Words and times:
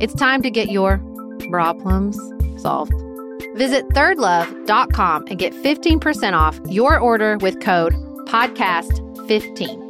It's 0.00 0.14
time 0.14 0.40
to 0.42 0.50
get 0.50 0.70
your 0.70 0.98
problems 1.50 2.18
solved. 2.56 2.94
Visit 3.54 3.86
thirdlove.com 3.90 5.26
and 5.26 5.38
get 5.38 5.52
15% 5.52 6.32
off 6.32 6.58
your 6.70 6.98
order 6.98 7.36
with 7.38 7.60
code 7.60 7.92
podcast15. 8.26 9.88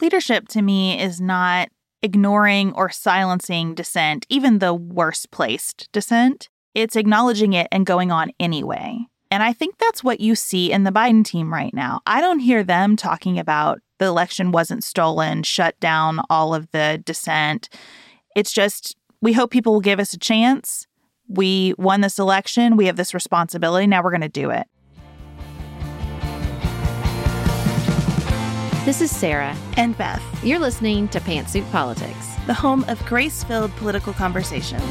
Leadership 0.00 0.46
to 0.48 0.62
me 0.62 1.02
is 1.02 1.20
not 1.20 1.68
ignoring 2.00 2.72
or 2.74 2.90
silencing 2.90 3.74
dissent, 3.74 4.24
even 4.28 4.60
the 4.60 4.72
worst 4.72 5.32
placed 5.32 5.88
dissent. 5.90 6.48
It's 6.74 6.94
acknowledging 6.94 7.54
it 7.54 7.66
and 7.72 7.84
going 7.84 8.12
on 8.12 8.30
anyway. 8.38 8.98
And 9.32 9.42
I 9.42 9.52
think 9.52 9.78
that's 9.78 10.04
what 10.04 10.20
you 10.20 10.36
see 10.36 10.70
in 10.70 10.84
the 10.84 10.92
Biden 10.92 11.24
team 11.24 11.52
right 11.52 11.74
now. 11.74 12.02
I 12.06 12.20
don't 12.20 12.38
hear 12.38 12.62
them 12.62 12.94
talking 12.94 13.38
about 13.40 13.80
the 13.98 14.06
election 14.06 14.52
wasn't 14.52 14.84
stolen, 14.84 15.42
shut 15.42 15.78
down 15.80 16.20
all 16.28 16.54
of 16.54 16.70
the 16.70 17.02
dissent. 17.04 17.68
It's 18.34 18.52
just, 18.52 18.96
we 19.22 19.32
hope 19.32 19.50
people 19.50 19.72
will 19.72 19.80
give 19.80 19.98
us 20.00 20.12
a 20.12 20.18
chance. 20.18 20.86
We 21.28 21.74
won 21.78 22.02
this 22.02 22.18
election. 22.18 22.76
We 22.76 22.86
have 22.86 22.96
this 22.96 23.14
responsibility. 23.14 23.86
Now 23.86 24.02
we're 24.02 24.10
going 24.10 24.20
to 24.20 24.28
do 24.28 24.50
it. 24.50 24.66
This 28.84 29.00
is 29.00 29.10
Sarah. 29.10 29.56
And 29.76 29.98
Beth, 29.98 30.22
You're 30.44 30.60
listening 30.60 31.08
to 31.08 31.18
Pantsuit 31.20 31.68
Politics. 31.72 32.34
the 32.46 32.54
home 32.54 32.84
of 32.86 33.04
grace 33.06 33.42
filled 33.42 33.72
political 33.76 34.12
conversations. 34.12 34.84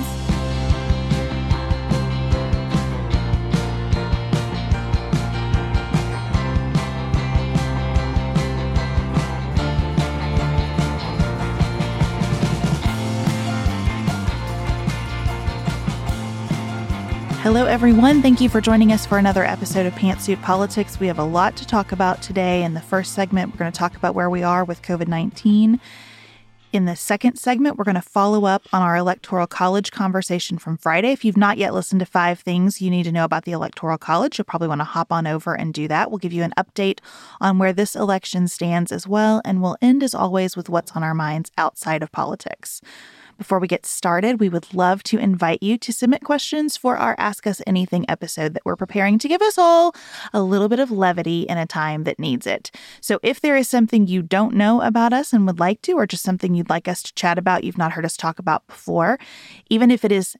Hello, 17.46 17.68
everyone. 17.68 18.24
Thank 18.24 18.42
you 18.42 18.50
for 18.50 18.60
joining 18.60 18.92
us 18.92 19.06
for 19.06 19.20
another 19.20 19.44
episode 19.44 19.86
of 19.86 19.94
Pantsuit 19.94 20.42
Politics. 20.42 21.00
We 21.00 21.06
have 21.06 21.20
a 21.20 21.24
lot 21.24 21.56
to 21.58 21.68
talk 21.68 21.92
about 21.92 22.24
today. 22.24 22.64
In 22.64 22.74
the 22.74 22.82
first 22.82 23.14
segment, 23.14 23.52
we're 23.52 23.60
going 23.60 23.72
to 23.72 23.78
talk 23.78 23.96
about 23.96 24.16
where 24.16 24.32
we 24.32 24.42
are 24.42 24.64
with 24.64 24.82
COVID 24.82 25.08
19. 25.08 25.80
In 26.74 26.86
the 26.86 26.96
second 26.96 27.38
segment, 27.38 27.78
we're 27.78 27.84
going 27.84 27.94
to 27.94 28.02
follow 28.02 28.46
up 28.46 28.64
on 28.74 28.82
our 28.82 28.98
Electoral 28.98 29.46
College 29.46 29.92
conversation 29.92 30.58
from 30.58 30.76
Friday. 30.76 31.12
If 31.12 31.24
you've 31.24 31.38
not 31.38 31.60
yet 31.60 31.76
listened 31.76 32.00
to 32.00 32.08
five 32.08 32.40
things 32.40 32.82
you 32.82 32.90
need 32.90 33.04
to 33.04 33.12
know 33.12 33.26
about 33.26 33.46
the 33.46 33.52
Electoral 33.52 34.00
College, 34.00 34.40
you'll 34.40 34.46
probably 34.46 34.68
want 34.68 34.82
to 34.82 34.86
hop 34.86 35.12
on 35.12 35.28
over 35.28 35.54
and 35.54 35.72
do 35.72 35.88
that. 35.88 36.10
We'll 36.10 36.18
give 36.18 36.34
you 36.34 36.42
an 36.42 36.54
update 36.58 36.98
on 37.40 37.60
where 37.60 37.74
this 37.74 37.96
election 37.96 38.48
stands 38.48 38.92
as 38.92 39.08
well. 39.08 39.44
And 39.46 39.62
we'll 39.62 39.78
end, 39.84 40.02
as 40.02 40.16
always, 40.16 40.58
with 40.58 40.68
what's 40.68 40.94
on 40.94 41.04
our 41.04 41.14
minds 41.14 41.52
outside 41.60 42.02
of 42.02 42.12
politics. 42.12 42.82
Before 43.38 43.60
we 43.60 43.68
get 43.68 43.86
started, 43.86 44.40
we 44.40 44.48
would 44.48 44.74
love 44.74 45.04
to 45.04 45.18
invite 45.18 45.62
you 45.62 45.78
to 45.80 45.92
submit 45.92 46.24
questions 46.24 46.78
for 46.78 46.96
our 46.96 47.16
Ask 47.18 47.46
Us 47.46 47.62
Anything 47.68 48.06
episode 48.10 48.54
that 48.54 48.64
we're 48.64 48.78
preparing 48.78 49.20
to 49.20 49.28
give 49.28 49.42
us 49.42 49.58
all 49.58 49.94
a 50.32 50.42
little 50.42 50.70
bit 50.70 50.80
of 50.80 50.90
levity 50.90 51.42
in 51.42 51.58
a 51.58 51.66
time 51.66 52.06
that 52.06 52.18
needs 52.18 52.48
it. 52.48 52.72
So 53.02 53.20
if 53.24 53.42
there 53.42 53.58
is 53.58 53.68
something 53.68 54.08
you 54.08 54.22
don't 54.22 54.56
know 54.56 54.82
about 54.82 55.12
us 55.12 55.34
and 55.34 55.46
would 55.46 55.60
like 55.60 55.82
to, 55.82 55.94
or 55.94 56.08
just 56.08 56.24
something 56.24 56.56
you'd 56.56 56.70
like 56.70 56.88
us 56.88 57.04
to 57.04 57.14
chat 57.14 57.38
about 57.38 57.66
you've 57.66 57.78
not 57.78 57.92
heard 57.92 58.06
us 58.06 58.16
talk 58.16 58.40
about 58.40 58.66
before, 58.68 59.20
even 59.70 59.92
if 59.92 60.06
it 60.06 60.14
is 60.14 60.38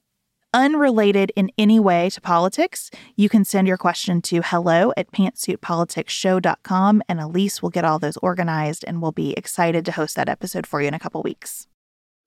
unrelated 0.54 1.30
in 1.36 1.50
any 1.58 1.78
way 1.78 2.08
to 2.08 2.20
politics, 2.20 2.90
you 3.14 3.28
can 3.28 3.44
send 3.44 3.68
your 3.68 3.76
question 3.76 4.22
to 4.22 4.40
hello 4.42 4.92
at 4.96 5.12
pantsuitpoliticsshow.com 5.12 7.02
and 7.08 7.20
Elise 7.20 7.60
will 7.60 7.68
get 7.68 7.84
all 7.84 7.98
those 7.98 8.16
organized 8.18 8.84
and 8.86 9.02
we'll 9.02 9.12
be 9.12 9.34
excited 9.34 9.84
to 9.84 9.92
host 9.92 10.16
that 10.16 10.30
episode 10.30 10.66
for 10.66 10.80
you 10.80 10.88
in 10.88 10.94
a 10.94 10.98
couple 10.98 11.22
weeks. 11.22 11.66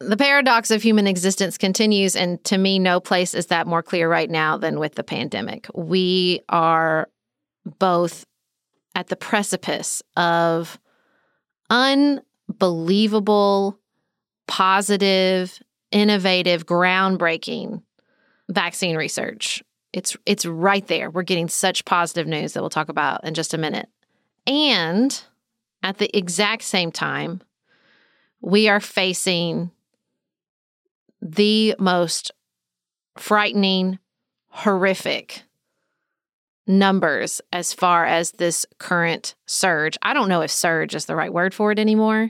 The 0.01 0.18
paradox 0.18 0.72
of 0.72 0.81
human 0.81 1.07
existence 1.07 1.57
continues, 1.57 2.16
and 2.16 2.42
to 2.46 2.57
me, 2.57 2.80
no 2.80 3.01
place 3.01 3.34
is 3.34 3.48
that 3.48 3.68
more 3.68 3.84
clear 3.84 4.10
right 4.10 4.30
now 4.30 4.57
than 4.57 4.80
with 4.80 4.96
the 4.96 5.04
pandemic. 5.04 5.68
We 5.74 6.40
are 6.48 7.10
both 7.66 8.25
at 8.96 9.07
the 9.07 9.18
precipice 9.18 10.01
of 10.16 10.80
unbelievable, 11.69 13.78
positive, 14.48 15.60
innovative, 15.92 16.66
groundbreaking 16.66 17.84
vaccine 18.48 18.96
research. 18.96 19.62
It's 19.92 20.16
it's 20.25 20.46
right 20.46 20.88
there. 20.88 21.10
We're 21.10 21.24
getting 21.24 21.50
such 21.50 21.84
positive 21.84 22.28
news 22.28 22.54
that 22.54 22.62
we'll 22.62 22.69
talk 22.69 22.90
about 22.90 23.25
in 23.25 23.34
just 23.34 23.54
a 23.54 23.57
minute. 23.57 23.90
And 24.48 25.22
at 25.84 25.98
the 25.98 26.16
exact 26.18 26.63
same 26.63 26.92
time, 26.92 27.42
we 28.42 28.69
are 28.69 28.80
facing 28.80 29.72
the 31.21 31.75
most 31.80 32.31
frightening, 33.18 34.00
horrific 34.50 35.44
numbers 36.66 37.42
as 37.51 37.74
far 37.74 38.06
as 38.06 38.31
this 38.33 38.66
current 38.77 39.36
surge. 39.48 39.98
I 40.01 40.13
don't 40.13 40.30
know 40.30 40.42
if 40.42 40.51
surge 40.51 40.95
is 40.95 41.06
the 41.06 41.16
right 41.16 41.33
word 41.33 41.54
for 41.54 41.71
it 41.71 41.80
anymore. 41.80 42.30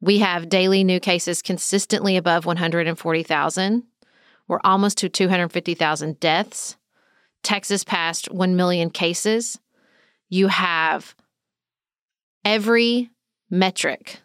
We 0.00 0.18
have 0.18 0.50
daily 0.50 0.84
new 0.84 1.00
cases 1.00 1.40
consistently 1.40 2.16
above 2.16 2.44
140,000. 2.44 3.82
We're 4.46 4.60
almost 4.62 4.98
to 4.98 5.08
250,000 5.08 6.20
deaths. 6.20 6.76
Texas 7.42 7.82
passed 7.82 8.30
1 8.30 8.56
million 8.56 8.90
cases. 8.90 9.58
You 10.28 10.48
have 10.48 11.14
every 12.44 13.10
metric 13.50 14.20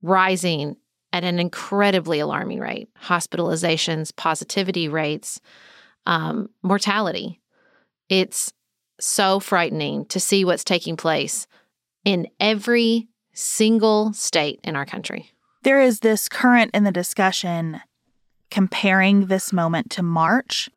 rising 0.00 0.76
at 1.16 1.24
an 1.24 1.38
incredibly 1.38 2.20
alarming 2.20 2.60
rate 2.60 2.90
hospitalizations, 3.02 4.14
positivity 4.14 4.86
rates, 4.86 5.40
um, 6.04 6.50
mortality. 6.62 7.40
It's 8.10 8.52
so 9.00 9.40
frightening 9.40 10.04
to 10.06 10.20
see 10.20 10.44
what's 10.44 10.62
taking 10.62 10.94
place 10.94 11.46
in 12.04 12.28
every 12.38 13.08
single 13.32 14.12
state 14.12 14.60
in 14.62 14.76
our 14.76 14.84
country. 14.84 15.30
There 15.62 15.80
is 15.80 16.00
this 16.00 16.28
current 16.28 16.70
in 16.74 16.84
the 16.84 16.92
discussion 16.92 17.80
comparing 18.50 19.26
this 19.26 19.54
moment 19.54 19.90
to 19.92 20.02
March. 20.02 20.68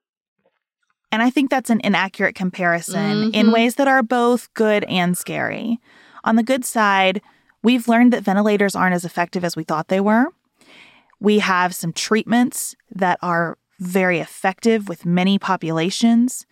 And 1.11 1.21
I 1.21 1.29
think 1.29 1.49
that's 1.49 1.69
an 1.69 1.81
inaccurate 1.83 2.35
comparison 2.35 3.25
mm-hmm. 3.25 3.35
in 3.35 3.51
ways 3.51 3.75
that 3.75 3.89
are 3.89 4.03
both 4.03 4.53
good 4.53 4.85
and 4.85 5.17
scary. 5.17 5.79
On 6.23 6.37
the 6.37 6.43
good 6.43 6.63
side, 6.63 7.21
we've 7.63 7.87
learned 7.87 8.13
that 8.13 8.23
ventilators 8.23 8.75
aren't 8.75 8.95
as 8.95 9.05
effective 9.05 9.43
as 9.43 9.55
we 9.55 9.63
thought 9.63 9.87
they 9.87 9.99
were. 9.99 10.27
We 11.19 11.39
have 11.39 11.75
some 11.75 11.93
treatments 11.93 12.75
that 12.91 13.19
are 13.21 13.57
very 13.79 14.19
effective 14.19 14.89
with 14.89 15.05
many 15.05 15.39
populations 15.39 16.45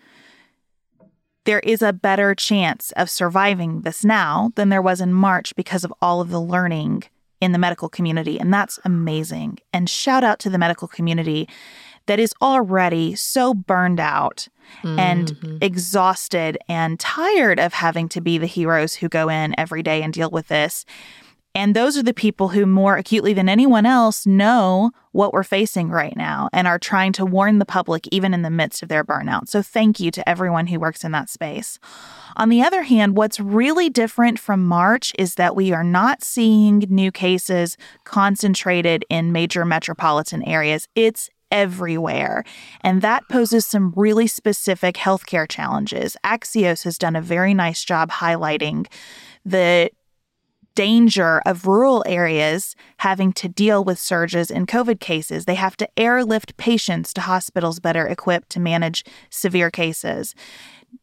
there 1.48 1.59
is 1.62 1.81
a 1.81 1.94
better 1.94 2.36
chance 2.36 2.92
of 2.98 3.09
surviving 3.09 3.81
this 3.83 4.04
now 4.04 4.51
than 4.56 4.68
there 4.68 4.81
was 4.81 5.00
in 5.00 5.13
March 5.13 5.56
because 5.56 5.86
of 5.86 5.94
all 6.01 6.19
of 6.19 6.30
the 6.30 6.42
learning 6.42 7.04
in 7.39 7.54
the 7.54 7.57
medical 7.57 7.88
community. 7.88 8.38
And 8.38 8.54
that's 8.54 8.80
amazing. 8.83 9.59
And 9.71 9.89
shout 9.89 10.25
out 10.25 10.39
to 10.39 10.50
the 10.50 10.57
medical 10.57 10.89
community 10.89 11.48
that 12.07 12.19
is 12.19 12.33
already 12.42 13.15
so 13.15 13.54
burned 13.54 14.00
out 14.00 14.48
mm-hmm. 14.81 15.00
and 15.00 15.59
exhausted 15.62 16.57
and 16.68 17.00
tired 17.00 17.59
of 17.59 17.74
having 17.74 18.09
to 18.09 18.21
be 18.21 18.38
the 18.38 18.48
heroes 18.48 18.95
who 18.95 19.07
go 19.07 19.30
in 19.30 19.54
every 19.57 19.83
day 19.83 20.01
and 20.01 20.13
deal 20.13 20.30
with 20.30 20.48
this. 20.48 20.86
And 21.57 21.75
those 21.75 21.98
are 21.98 22.04
the 22.04 22.13
people 22.13 22.50
who, 22.50 22.68
more 22.68 22.98
acutely 22.98 23.33
than 23.33 23.50
anyone 23.50 23.88
else, 23.88 24.27
know 24.27 24.92
what 25.12 25.33
we're 25.33 25.42
facing 25.42 25.89
right 25.89 26.15
now 26.15 26.50
and 26.54 26.68
are 26.68 26.77
trying 26.77 27.13
to 27.13 27.25
warn 27.25 27.57
the 27.57 27.65
public 27.65 28.07
even 28.12 28.36
in 28.36 28.44
the 28.44 28.51
midst 28.51 28.83
of 28.83 28.89
their 28.89 29.04
burnout. 29.04 29.48
So, 29.48 29.63
thank 29.63 30.00
you 30.00 30.12
to 30.12 30.30
everyone 30.30 30.68
who 30.68 30.80
works 30.80 31.04
in 31.04 31.13
that 31.13 31.31
space. 31.31 31.80
On 32.36 32.50
the 32.50 32.62
other 32.62 32.83
hand, 32.83 33.18
what's 33.18 33.39
really 33.39 33.89
different 33.89 34.38
from 34.38 34.68
March 34.68 35.13
is 35.18 35.33
that 35.36 35.56
we 35.56 35.74
are 35.74 35.83
not 35.83 36.24
seeing 36.24 36.86
new 36.89 37.12
cases 37.12 37.75
concentrated 38.04 39.04
in 39.09 39.31
major 39.31 39.65
metropolitan 39.65 40.44
areas. 40.44 40.88
It's 40.94 41.31
everywhere. 41.51 42.44
And 42.81 43.01
that 43.01 43.23
poses 43.29 43.65
some 43.65 43.94
really 43.95 44.27
specific 44.27 44.95
healthcare 44.95 45.47
challenges. 45.47 46.17
Axios 46.23 46.83
has 46.83 46.97
done 46.97 47.15
a 47.15 47.21
very 47.21 47.53
nice 47.53 47.83
job 47.83 48.11
highlighting 48.11 48.88
the 49.45 49.89
danger 50.77 51.41
of 51.44 51.65
rural 51.65 52.03
areas 52.05 52.75
having 52.97 53.33
to 53.33 53.49
deal 53.49 53.83
with 53.83 53.97
surges 53.97 54.51
in 54.51 54.67
COVID 54.67 54.99
cases. 54.99 55.45
They 55.45 55.55
have 55.55 55.75
to 55.77 55.89
airlift 55.97 56.55
patients 56.57 57.13
to 57.13 57.21
hospitals 57.21 57.79
better 57.79 58.05
equipped 58.05 58.51
to 58.51 58.59
manage 58.59 59.03
severe 59.31 59.71
cases. 59.71 60.35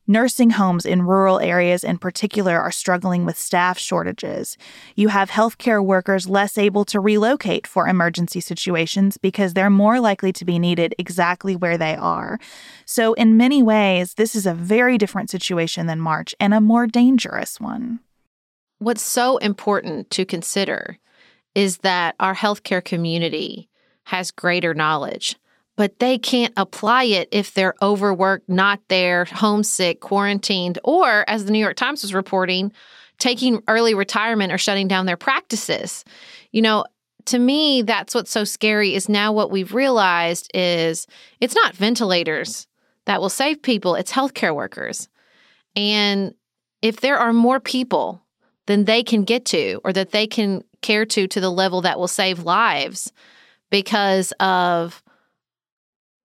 Nursing 0.07 0.51
homes 0.51 0.85
in 0.85 1.07
rural 1.07 1.41
areas, 1.41 1.83
in 1.83 1.97
particular, 1.97 2.61
are 2.61 2.71
struggling 2.71 3.25
with 3.25 3.39
staff 3.39 3.79
shortages. 3.79 4.59
You 4.95 5.09
have 5.09 5.31
healthcare 5.31 5.83
workers 5.83 6.29
less 6.29 6.59
able 6.59 6.85
to 6.87 7.01
relocate 7.01 7.67
for 7.67 7.89
emergency 7.89 8.41
situations 8.41 9.17
because 9.17 9.55
they're 9.55 9.71
more 9.71 10.01
likely 10.01 10.31
to 10.35 10.45
be 10.45 10.59
needed 10.59 10.95
exactly 10.99 11.57
where 11.57 11.79
they 11.79 11.97
are. 11.97 12.39
So, 12.85 13.15
in 13.15 13.39
many 13.39 13.63
ways, 13.63 14.13
this 14.15 14.35
is 14.35 14.45
a 14.45 14.53
very 14.53 14.99
different 14.99 15.31
situation 15.31 15.87
than 15.87 16.01
March 16.01 16.35
and 16.39 16.53
a 16.53 16.61
more 16.61 16.87
dangerous 16.87 17.59
one. 17.59 18.01
What's 18.81 19.01
so 19.01 19.39
important 19.39 20.11
to 20.11 20.27
consider 20.27 20.99
is 21.55 21.79
that 21.79 22.15
our 22.21 22.35
healthcare 22.35 22.85
community 22.85 23.71
has 24.05 24.31
greater 24.31 24.75
knowledge, 24.75 25.37
but 25.77 25.99
they 25.99 26.19
can't 26.19 26.53
apply 26.57 27.05
it 27.05 27.29
if 27.33 27.53
they're 27.53 27.75
overworked, 27.83 28.49
not 28.49 28.81
there, 28.89 29.25
homesick, 29.25 30.01
quarantined, 30.01 30.79
or 30.85 31.29
as 31.29 31.45
the 31.45 31.53
New 31.53 31.59
York 31.59 31.77
Times 31.77 32.03
was 32.03 32.15
reporting, 32.15 32.73
taking 33.19 33.63
early 33.69 33.95
retirement 33.95 34.53
or 34.53 34.59
shutting 34.59 34.89
down 34.89 35.07
their 35.07 35.17
practices. 35.17 36.05
You 36.53 36.63
know, 36.63 36.85
to 37.27 37.39
me, 37.39 37.83
that's 37.83 38.15
what's 38.15 38.31
so 38.31 38.45
scary 38.45 38.95
is 38.95 39.09
now 39.09 39.33
what 39.33 39.51
we've 39.51 39.75
realized 39.75 40.51
is 40.55 41.07
it's 41.41 41.55
not 41.55 41.75
ventilators 41.75 42.67
that 43.07 43.21
will 43.21 43.29
save 43.29 43.63
people, 43.63 43.95
it's 43.95 44.13
healthcare 44.13 44.55
workers. 44.55 45.09
And 45.77 46.35
if 46.83 47.01
there 47.01 47.19
are 47.19 47.33
more 47.33 47.61
people 47.61 48.23
than 48.67 48.85
they 48.85 49.03
can 49.03 49.25
get 49.25 49.45
to 49.47 49.81
or 49.85 49.93
that 49.93 50.13
they 50.13 50.27
can 50.27 50.63
care 50.83 51.05
to 51.07 51.27
to 51.27 51.41
the 51.41 51.51
level 51.51 51.83
that 51.83 51.99
will 51.99 52.09
save 52.09 52.41
lives 52.41 53.13
because 53.71 54.33
of 54.41 55.03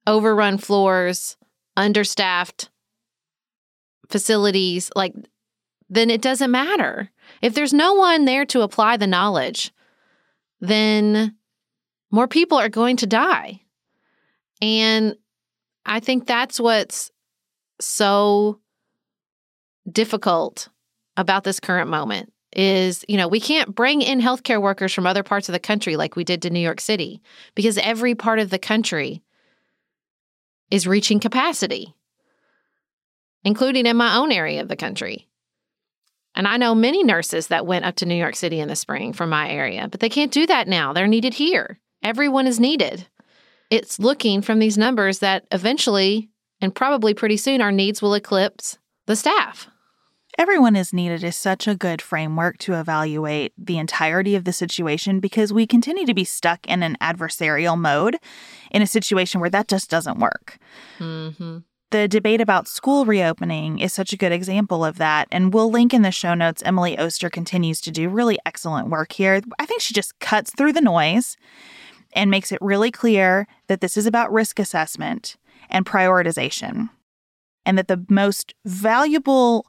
overrun 0.09 0.57
floors, 0.57 1.37
understaffed 1.77 2.69
facilities, 4.09 4.89
like 4.95 5.13
then 5.89 6.09
it 6.09 6.21
doesn't 6.21 6.51
matter. 6.51 7.09
If 7.41 7.53
there's 7.53 7.73
no 7.73 7.93
one 7.93 8.25
there 8.25 8.45
to 8.45 8.61
apply 8.61 8.97
the 8.97 9.07
knowledge, 9.07 9.71
then 10.59 11.35
more 12.11 12.27
people 12.27 12.57
are 12.57 12.69
going 12.69 12.97
to 12.97 13.07
die. 13.07 13.61
And 14.61 15.15
I 15.85 15.99
think 15.99 16.25
that's 16.25 16.59
what's 16.59 17.11
so 17.79 18.59
difficult 19.89 20.69
about 21.17 21.43
this 21.43 21.59
current 21.59 21.89
moment 21.89 22.33
is, 22.53 23.05
you 23.07 23.15
know, 23.15 23.27
we 23.27 23.39
can't 23.39 23.73
bring 23.75 24.01
in 24.01 24.19
healthcare 24.19 24.61
workers 24.61 24.93
from 24.93 25.05
other 25.05 25.23
parts 25.23 25.49
of 25.49 25.53
the 25.53 25.59
country 25.59 25.95
like 25.95 26.15
we 26.15 26.23
did 26.23 26.41
to 26.41 26.49
New 26.49 26.59
York 26.59 26.81
City 26.81 27.21
because 27.55 27.77
every 27.77 28.15
part 28.15 28.39
of 28.39 28.49
the 28.49 28.59
country 28.59 29.21
is 30.71 30.87
reaching 30.87 31.19
capacity, 31.19 31.95
including 33.43 33.85
in 33.85 33.97
my 33.97 34.15
own 34.15 34.31
area 34.31 34.61
of 34.61 34.67
the 34.67 34.75
country. 34.75 35.27
And 36.35 36.47
I 36.47 36.57
know 36.57 36.75
many 36.75 37.03
nurses 37.03 37.47
that 37.47 37.65
went 37.65 37.85
up 37.85 37.95
to 37.97 38.05
New 38.05 38.15
York 38.15 38.35
City 38.35 38.59
in 38.59 38.67
the 38.67 38.75
spring 38.75 39.13
from 39.13 39.29
my 39.29 39.49
area, 39.49 39.87
but 39.89 39.99
they 39.99 40.09
can't 40.09 40.31
do 40.31 40.45
that 40.45 40.67
now. 40.67 40.93
They're 40.93 41.07
needed 41.07 41.33
here. 41.33 41.79
Everyone 42.03 42.47
is 42.47 42.59
needed. 42.59 43.07
It's 43.69 43.99
looking 43.99 44.41
from 44.41 44.59
these 44.59 44.77
numbers 44.77 45.19
that 45.19 45.45
eventually 45.51 46.29
and 46.61 46.73
probably 46.73 47.13
pretty 47.13 47.37
soon 47.37 47.61
our 47.61 47.71
needs 47.71 48.01
will 48.01 48.13
eclipse 48.13 48.77
the 49.05 49.15
staff. 49.15 49.69
Everyone 50.39 50.77
is 50.77 50.93
needed 50.93 51.21
is 51.21 51.35
such 51.35 51.67
a 51.67 51.75
good 51.75 52.01
framework 52.01 52.57
to 52.59 52.75
evaluate 52.75 53.51
the 53.57 53.77
entirety 53.77 54.35
of 54.35 54.45
the 54.45 54.53
situation 54.53 55.19
because 55.19 55.51
we 55.51 55.67
continue 55.67 56.05
to 56.05 56.13
be 56.13 56.23
stuck 56.23 56.65
in 56.65 56.81
an 56.81 56.95
adversarial 57.01 57.77
mode 57.77 58.15
in 58.71 58.81
a 58.81 58.87
situation 58.87 59.41
where 59.41 59.49
that 59.49 59.67
just 59.67 59.89
doesn't 59.89 60.17
work. 60.17 60.57
Mm-hmm. 60.97 61.57
The 61.91 62.07
debate 62.07 62.39
about 62.39 62.69
school 62.69 63.03
reopening 63.03 63.79
is 63.79 63.91
such 63.91 64.13
a 64.13 64.17
good 64.17 64.31
example 64.31 64.85
of 64.85 64.97
that. 64.97 65.27
And 65.29 65.53
we'll 65.53 65.69
link 65.69 65.93
in 65.93 66.03
the 66.03 66.09
show 66.09 66.35
notes. 66.35 66.63
Emily 66.65 66.97
Oster 66.97 67.29
continues 67.29 67.81
to 67.81 67.91
do 67.91 68.07
really 68.07 68.39
excellent 68.45 68.87
work 68.87 69.11
here. 69.11 69.41
I 69.59 69.65
think 69.65 69.81
she 69.81 69.93
just 69.93 70.17
cuts 70.19 70.53
through 70.55 70.71
the 70.71 70.79
noise 70.79 71.35
and 72.13 72.31
makes 72.31 72.53
it 72.53 72.59
really 72.61 72.91
clear 72.91 73.45
that 73.67 73.81
this 73.81 73.97
is 73.97 74.05
about 74.05 74.31
risk 74.31 74.57
assessment 74.57 75.35
and 75.69 75.85
prioritization. 75.85 76.91
And 77.65 77.77
that 77.77 77.89
the 77.89 78.05
most 78.07 78.53
valuable 78.63 79.65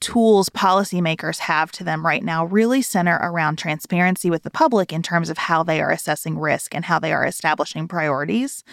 tools 0.00 0.48
policymakers 0.48 1.38
have 1.38 1.72
to 1.72 1.84
them 1.84 2.06
right 2.06 2.22
now 2.22 2.44
really 2.44 2.82
center 2.82 3.18
around 3.22 3.56
transparency 3.56 4.30
with 4.30 4.42
the 4.42 4.50
public 4.50 4.92
in 4.92 5.02
terms 5.02 5.30
of 5.30 5.38
how 5.38 5.62
they 5.62 5.80
are 5.80 5.90
assessing 5.90 6.38
risk 6.38 6.74
and 6.74 6.84
how 6.84 6.98
they 6.98 7.12
are 7.12 7.26
establishing 7.26 7.88
priorities. 7.88 8.64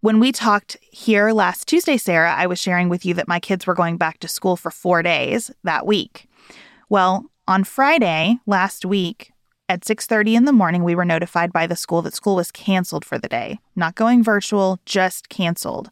When 0.00 0.18
we 0.18 0.32
talked 0.32 0.76
here 0.82 1.30
last 1.30 1.68
Tuesday, 1.68 1.96
Sarah, 1.96 2.34
I 2.34 2.46
was 2.46 2.58
sharing 2.58 2.88
with 2.88 3.06
you 3.06 3.14
that 3.14 3.28
my 3.28 3.38
kids 3.38 3.66
were 3.66 3.74
going 3.74 3.96
back 3.96 4.18
to 4.20 4.28
school 4.28 4.56
for 4.56 4.70
four 4.70 5.02
days 5.02 5.50
that 5.62 5.86
week. 5.86 6.28
Well, 6.88 7.26
on 7.46 7.64
Friday 7.64 8.38
last 8.46 8.84
week, 8.84 9.32
at 9.68 9.84
6:30 9.84 10.34
in 10.34 10.44
the 10.44 10.52
morning, 10.52 10.84
we 10.84 10.94
were 10.94 11.04
notified 11.04 11.52
by 11.52 11.66
the 11.66 11.76
school 11.76 12.02
that 12.02 12.14
school 12.14 12.36
was 12.36 12.50
canceled 12.50 13.04
for 13.04 13.16
the 13.16 13.28
day. 13.28 13.58
Not 13.74 13.94
going 13.94 14.22
virtual, 14.22 14.80
just 14.84 15.28
canceled 15.28 15.88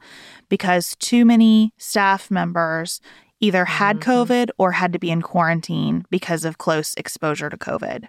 because 0.49 0.97
too 0.97 1.25
many 1.25 1.73
staff 1.78 2.30
members 2.30 3.00
either 3.40 3.64
had 3.64 4.00
mm-hmm. 4.00 4.11
COVID 4.11 4.50
or 4.59 4.73
had 4.73 4.92
to 4.92 4.99
be 4.99 5.11
in 5.11 5.23
quarantine 5.23 6.04
because 6.11 6.44
of 6.44 6.59
close 6.59 6.94
exposure 6.94 7.50
to 7.50 7.56
COVID. 7.56 8.06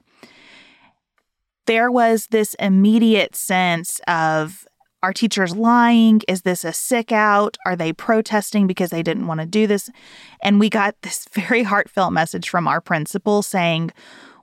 There 1.66 1.92
was 1.92 2.28
this 2.28 2.54
immediate 2.56 3.36
sense 3.36 4.02
of 4.08 4.68
Are 5.04 5.14
teachers 5.14 5.56
lying? 5.56 6.22
Is 6.28 6.44
this 6.44 6.64
a 6.64 6.74
sick 6.74 7.12
out? 7.12 7.58
Are 7.66 7.76
they 7.76 7.92
protesting 7.92 8.68
because 8.68 8.92
they 8.92 9.02
didn't 9.02 9.28
want 9.28 9.40
to 9.40 9.48
do 9.48 9.66
this? 9.66 9.90
And 10.44 10.60
we 10.60 10.70
got 10.70 10.96
this 11.02 11.28
very 11.32 11.64
heartfelt 11.64 12.14
message 12.14 12.50
from 12.50 12.68
our 12.68 12.82
principal 12.82 13.42
saying, 13.42 13.92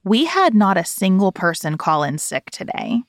We 0.05 0.25
had 0.25 0.55
not 0.55 0.77
a 0.77 0.85
single 0.85 1.33
person 1.33 1.77
call 1.77 2.03
in 2.03 2.19
sick 2.19 2.51
today. 2.51 3.03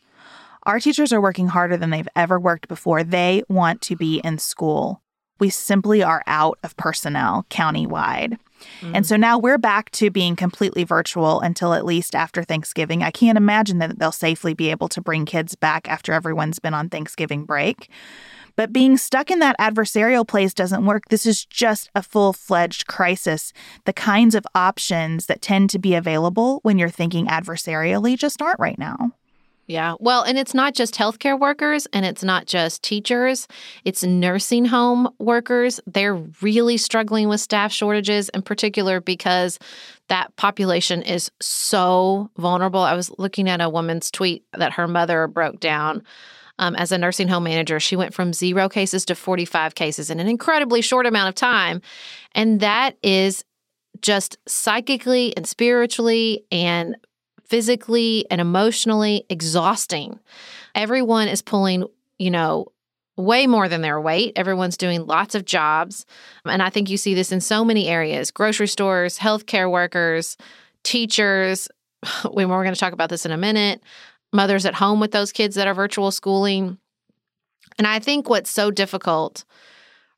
Our 0.64 0.80
teachers 0.80 1.14
are 1.14 1.22
working 1.22 1.48
harder 1.48 1.78
than 1.78 1.90
they've 1.90 2.08
ever 2.16 2.40
worked 2.40 2.68
before. 2.68 3.04
They 3.04 3.44
want 3.48 3.82
to 3.84 3.96
be 3.96 4.20
in 4.24 4.38
school. 4.38 5.02
We 5.40 5.50
simply 5.50 6.04
are 6.04 6.24
out 6.28 6.60
of 6.64 6.76
personnel 6.78 7.46
countywide. 7.50 8.38
Mm-hmm. 8.82 8.96
And 8.96 9.06
so 9.06 9.16
now 9.16 9.38
we're 9.38 9.58
back 9.58 9.90
to 9.92 10.10
being 10.10 10.36
completely 10.36 10.84
virtual 10.84 11.40
until 11.42 11.74
at 11.74 11.86
least 11.86 12.16
after 12.16 12.44
Thanksgiving. 12.44 13.04
I 13.04 13.12
can't 13.12 13.38
imagine 13.38 13.80
that 13.80 14.00
they'll 14.00 14.12
safely 14.12 14.54
be 14.54 14.70
able 14.70 14.90
to 14.90 15.02
bring 15.02 15.26
kids 15.26 15.56
back 15.56 15.88
after 15.88 16.14
everyone's 16.14 16.60
been 16.60 16.74
on 16.74 16.90
Thanksgiving 16.90 17.46
break. 17.46 17.90
But 18.56 18.74
being 18.74 18.98
stuck 18.98 19.32
in 19.32 19.40
that 19.40 19.58
adversarial 19.58 20.28
place 20.28 20.54
doesn't 20.54 20.86
work. 20.86 21.04
This 21.10 21.26
is 21.26 21.46
just 21.46 21.90
a 21.96 22.04
full 22.04 22.34
fledged 22.34 22.88
crisis. 22.88 23.54
The 23.86 23.94
kinds 23.94 24.36
of 24.36 24.46
options 24.54 25.28
that 25.28 25.42
tend 25.42 25.70
to 25.70 25.80
be 25.80 25.96
available 25.96 26.60
when 26.64 26.78
you're 26.78 26.90
thinking 26.90 27.28
adversarially 27.28 28.18
just 28.18 28.42
aren't 28.42 28.60
right 28.60 28.78
now. 28.78 29.14
Yeah. 29.70 29.94
Well, 30.00 30.24
and 30.24 30.36
it's 30.36 30.56
not 30.56 30.74
just 30.74 30.96
healthcare 30.96 31.40
workers 31.40 31.86
and 31.94 32.04
it's 32.04 32.24
not 32.24 32.48
just 32.48 32.82
teachers, 32.82 33.48
it's 33.86 34.04
nursing 34.04 34.66
home 34.66 35.10
workers. 35.20 35.80
They're 35.86 36.16
really 36.42 36.76
struggling 36.78 37.30
with 37.30 37.40
staff 37.40 37.72
shortages 37.72 38.30
in 38.30 38.42
particular 38.42 39.00
because 39.00 39.60
that 40.08 40.36
population 40.38 41.04
is 41.04 41.30
so 41.40 42.32
vulnerable. 42.36 42.80
I 42.80 42.96
was 42.96 43.12
looking 43.20 43.48
at 43.48 43.62
a 43.62 43.70
woman's 43.70 44.10
tweet 44.10 44.44
that 44.58 44.74
her 44.74 44.88
mother 44.88 45.28
broke 45.28 45.60
down. 45.60 46.02
Um, 46.58 46.76
as 46.76 46.92
a 46.92 46.98
nursing 46.98 47.28
home 47.28 47.44
manager, 47.44 47.80
she 47.80 47.96
went 47.96 48.16
from 48.16 48.34
zero 48.34 48.70
cases 48.70 49.06
to 49.06 49.16
45 49.16 49.76
cases 49.76 50.10
in 50.10 50.20
an 50.20 50.28
incredibly 50.28 50.82
short 50.82 51.06
amount 51.06 51.30
of 51.30 51.36
time. 51.36 51.80
And 52.34 52.60
that 52.60 52.98
is 53.04 53.46
just 54.02 54.38
psychically 54.48 55.38
and 55.38 55.48
spiritually 55.48 56.44
and 56.52 56.96
physically 57.50 58.26
and 58.30 58.40
emotionally 58.40 59.26
exhausting. 59.30 60.20
Everyone 60.76 61.28
is 61.28 61.42
pulling, 61.42 61.86
you 62.18 62.30
know, 62.30 62.68
way 63.18 63.48
more 63.48 63.68
than 63.68 63.82
their 63.82 64.00
weight. 64.00 64.34
Everyone's 64.36 64.78
doing 64.78 65.06
lots 65.06 65.36
of 65.36 65.46
jobs. 65.46 66.06
And 66.46 66.64
I 66.64 66.70
think 66.70 66.90
you 66.90 66.98
see 66.98 67.14
this 67.14 67.32
in 67.32 67.42
so 67.42 67.66
many 67.66 67.88
areas 67.88 68.32
grocery 68.32 68.68
stores, 68.68 69.20
healthcare 69.20 69.70
workers, 69.70 70.38
teachers. 70.84 71.68
We, 72.34 72.46
we're 72.46 72.64
going 72.64 72.74
to 72.74 72.80
talk 72.80 72.94
about 72.94 73.10
this 73.10 73.26
in 73.26 73.32
a 73.32 73.38
minute. 73.38 73.84
Mothers 74.32 74.66
at 74.66 74.76
home 74.76 75.02
with 75.02 75.12
those 75.12 75.34
kids 75.34 75.56
that 75.56 75.68
are 75.68 75.74
virtual 75.74 76.12
schooling. 76.12 76.78
And 77.78 77.88
I 77.88 78.00
think 78.00 78.30
what's 78.30 78.50
so 78.50 78.72
difficult 78.72 79.44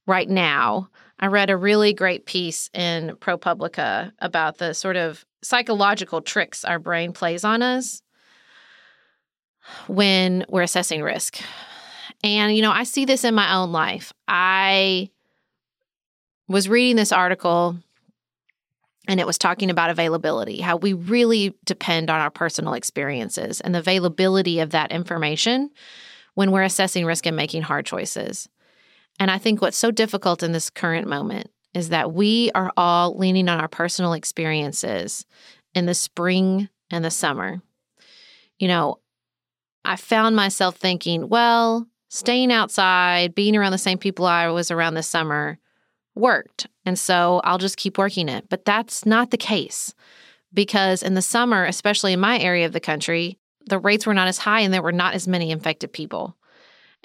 right 0.06 0.30
now, 0.30 0.90
I 1.22 1.28
read 1.28 1.52
a 1.52 1.58
really 1.58 1.94
great 1.94 2.26
piece 2.26 2.70
in 2.74 3.16
ProPublica 3.18 4.12
about 4.20 4.58
the 4.58 4.74
sort 4.74 4.98
of 4.98 5.24
psychological 5.44 6.22
tricks 6.22 6.66
our 6.66 6.80
brain 6.80 7.14
plays 7.14 7.44
on 7.44 7.62
us 7.62 8.02
when 9.88 10.46
we're 10.50 10.64
assessing 10.64 11.04
risk. 11.04 11.40
And, 12.24 12.56
you 12.56 12.62
know, 12.64 12.72
I 12.72 12.84
see 12.84 13.06
this 13.06 13.24
in 13.24 13.36
my 13.36 13.54
own 13.54 13.72
life. 13.72 14.14
I 14.28 15.10
was 16.48 16.68
reading 16.68 16.96
this 16.96 17.12
article 17.12 17.78
and 19.08 19.20
it 19.20 19.28
was 19.28 19.38
talking 19.38 19.70
about 19.70 19.90
availability, 19.90 20.60
how 20.62 20.78
we 20.78 20.94
really 20.94 21.56
depend 21.66 22.10
on 22.10 22.20
our 22.20 22.30
personal 22.30 22.74
experiences 22.74 23.62
and 23.62 23.74
the 23.74 23.80
availability 23.80 24.60
of 24.60 24.72
that 24.72 24.92
information 24.92 25.70
when 26.34 26.52
we're 26.52 26.64
assessing 26.64 27.06
risk 27.06 27.26
and 27.26 27.36
making 27.36 27.62
hard 27.62 27.86
choices. 27.86 28.48
And 29.22 29.30
I 29.30 29.38
think 29.38 29.62
what's 29.62 29.78
so 29.78 29.92
difficult 29.92 30.42
in 30.42 30.52
this 30.52 30.72
current 30.72 31.08
moment 31.08 31.52
is 31.76 31.90
that 31.90 32.12
we 32.12 32.50
are 32.56 32.72
all 32.76 33.16
leaning 33.16 33.50
on 33.50 33.60
our 33.60 33.68
personal 33.68 34.14
experiences 34.14 35.28
in 35.76 35.86
the 35.86 35.94
spring 35.94 36.70
and 36.90 37.06
the 37.06 37.12
summer. 37.12 37.62
You 38.58 38.68
know, 38.68 38.98
I 39.86 39.96
found 39.96 40.36
myself 40.36 40.76
thinking, 40.76 41.30
well, 41.30 41.86
staying 42.10 42.52
outside, 42.52 43.36
being 43.36 43.56
around 43.56 43.74
the 43.74 43.78
same 43.78 44.00
people 44.00 44.26
I 44.26 44.48
was 44.48 44.72
around 44.72 44.96
this 44.96 45.08
summer 45.08 45.60
worked. 46.16 46.66
And 46.84 46.98
so 46.98 47.42
I'll 47.44 47.60
just 47.60 47.78
keep 47.78 48.00
working 48.00 48.28
it. 48.28 48.50
But 48.50 48.66
that's 48.66 49.06
not 49.06 49.30
the 49.30 49.38
case 49.38 49.94
because 50.52 51.04
in 51.04 51.14
the 51.14 51.22
summer, 51.22 51.64
especially 51.66 52.14
in 52.14 52.20
my 52.20 52.40
area 52.40 52.66
of 52.66 52.74
the 52.74 52.80
country, 52.80 53.38
the 53.68 53.78
rates 53.78 54.08
were 54.08 54.16
not 54.16 54.30
as 54.30 54.40
high 54.40 54.62
and 54.62 54.74
there 54.74 54.82
were 54.82 54.92
not 54.92 55.14
as 55.14 55.28
many 55.28 55.52
infected 55.52 55.94
people. 55.94 56.36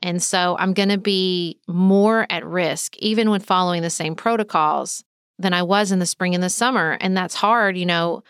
And 0.00 0.22
so 0.22 0.56
I'm 0.58 0.74
going 0.74 0.90
to 0.90 0.98
be 0.98 1.58
more 1.66 2.26
at 2.30 2.44
risk, 2.44 2.96
even 2.98 3.30
when 3.30 3.40
following 3.40 3.82
the 3.82 3.90
same 3.90 4.14
protocols, 4.14 5.04
than 5.38 5.52
I 5.52 5.62
was 5.62 5.92
in 5.92 5.98
the 5.98 6.06
spring 6.06 6.34
and 6.34 6.42
the 6.42 6.50
summer. 6.50 6.96
And 7.00 7.16
that's 7.16 7.34
hard. 7.34 7.76
You 7.76 7.86
know, 7.86 8.22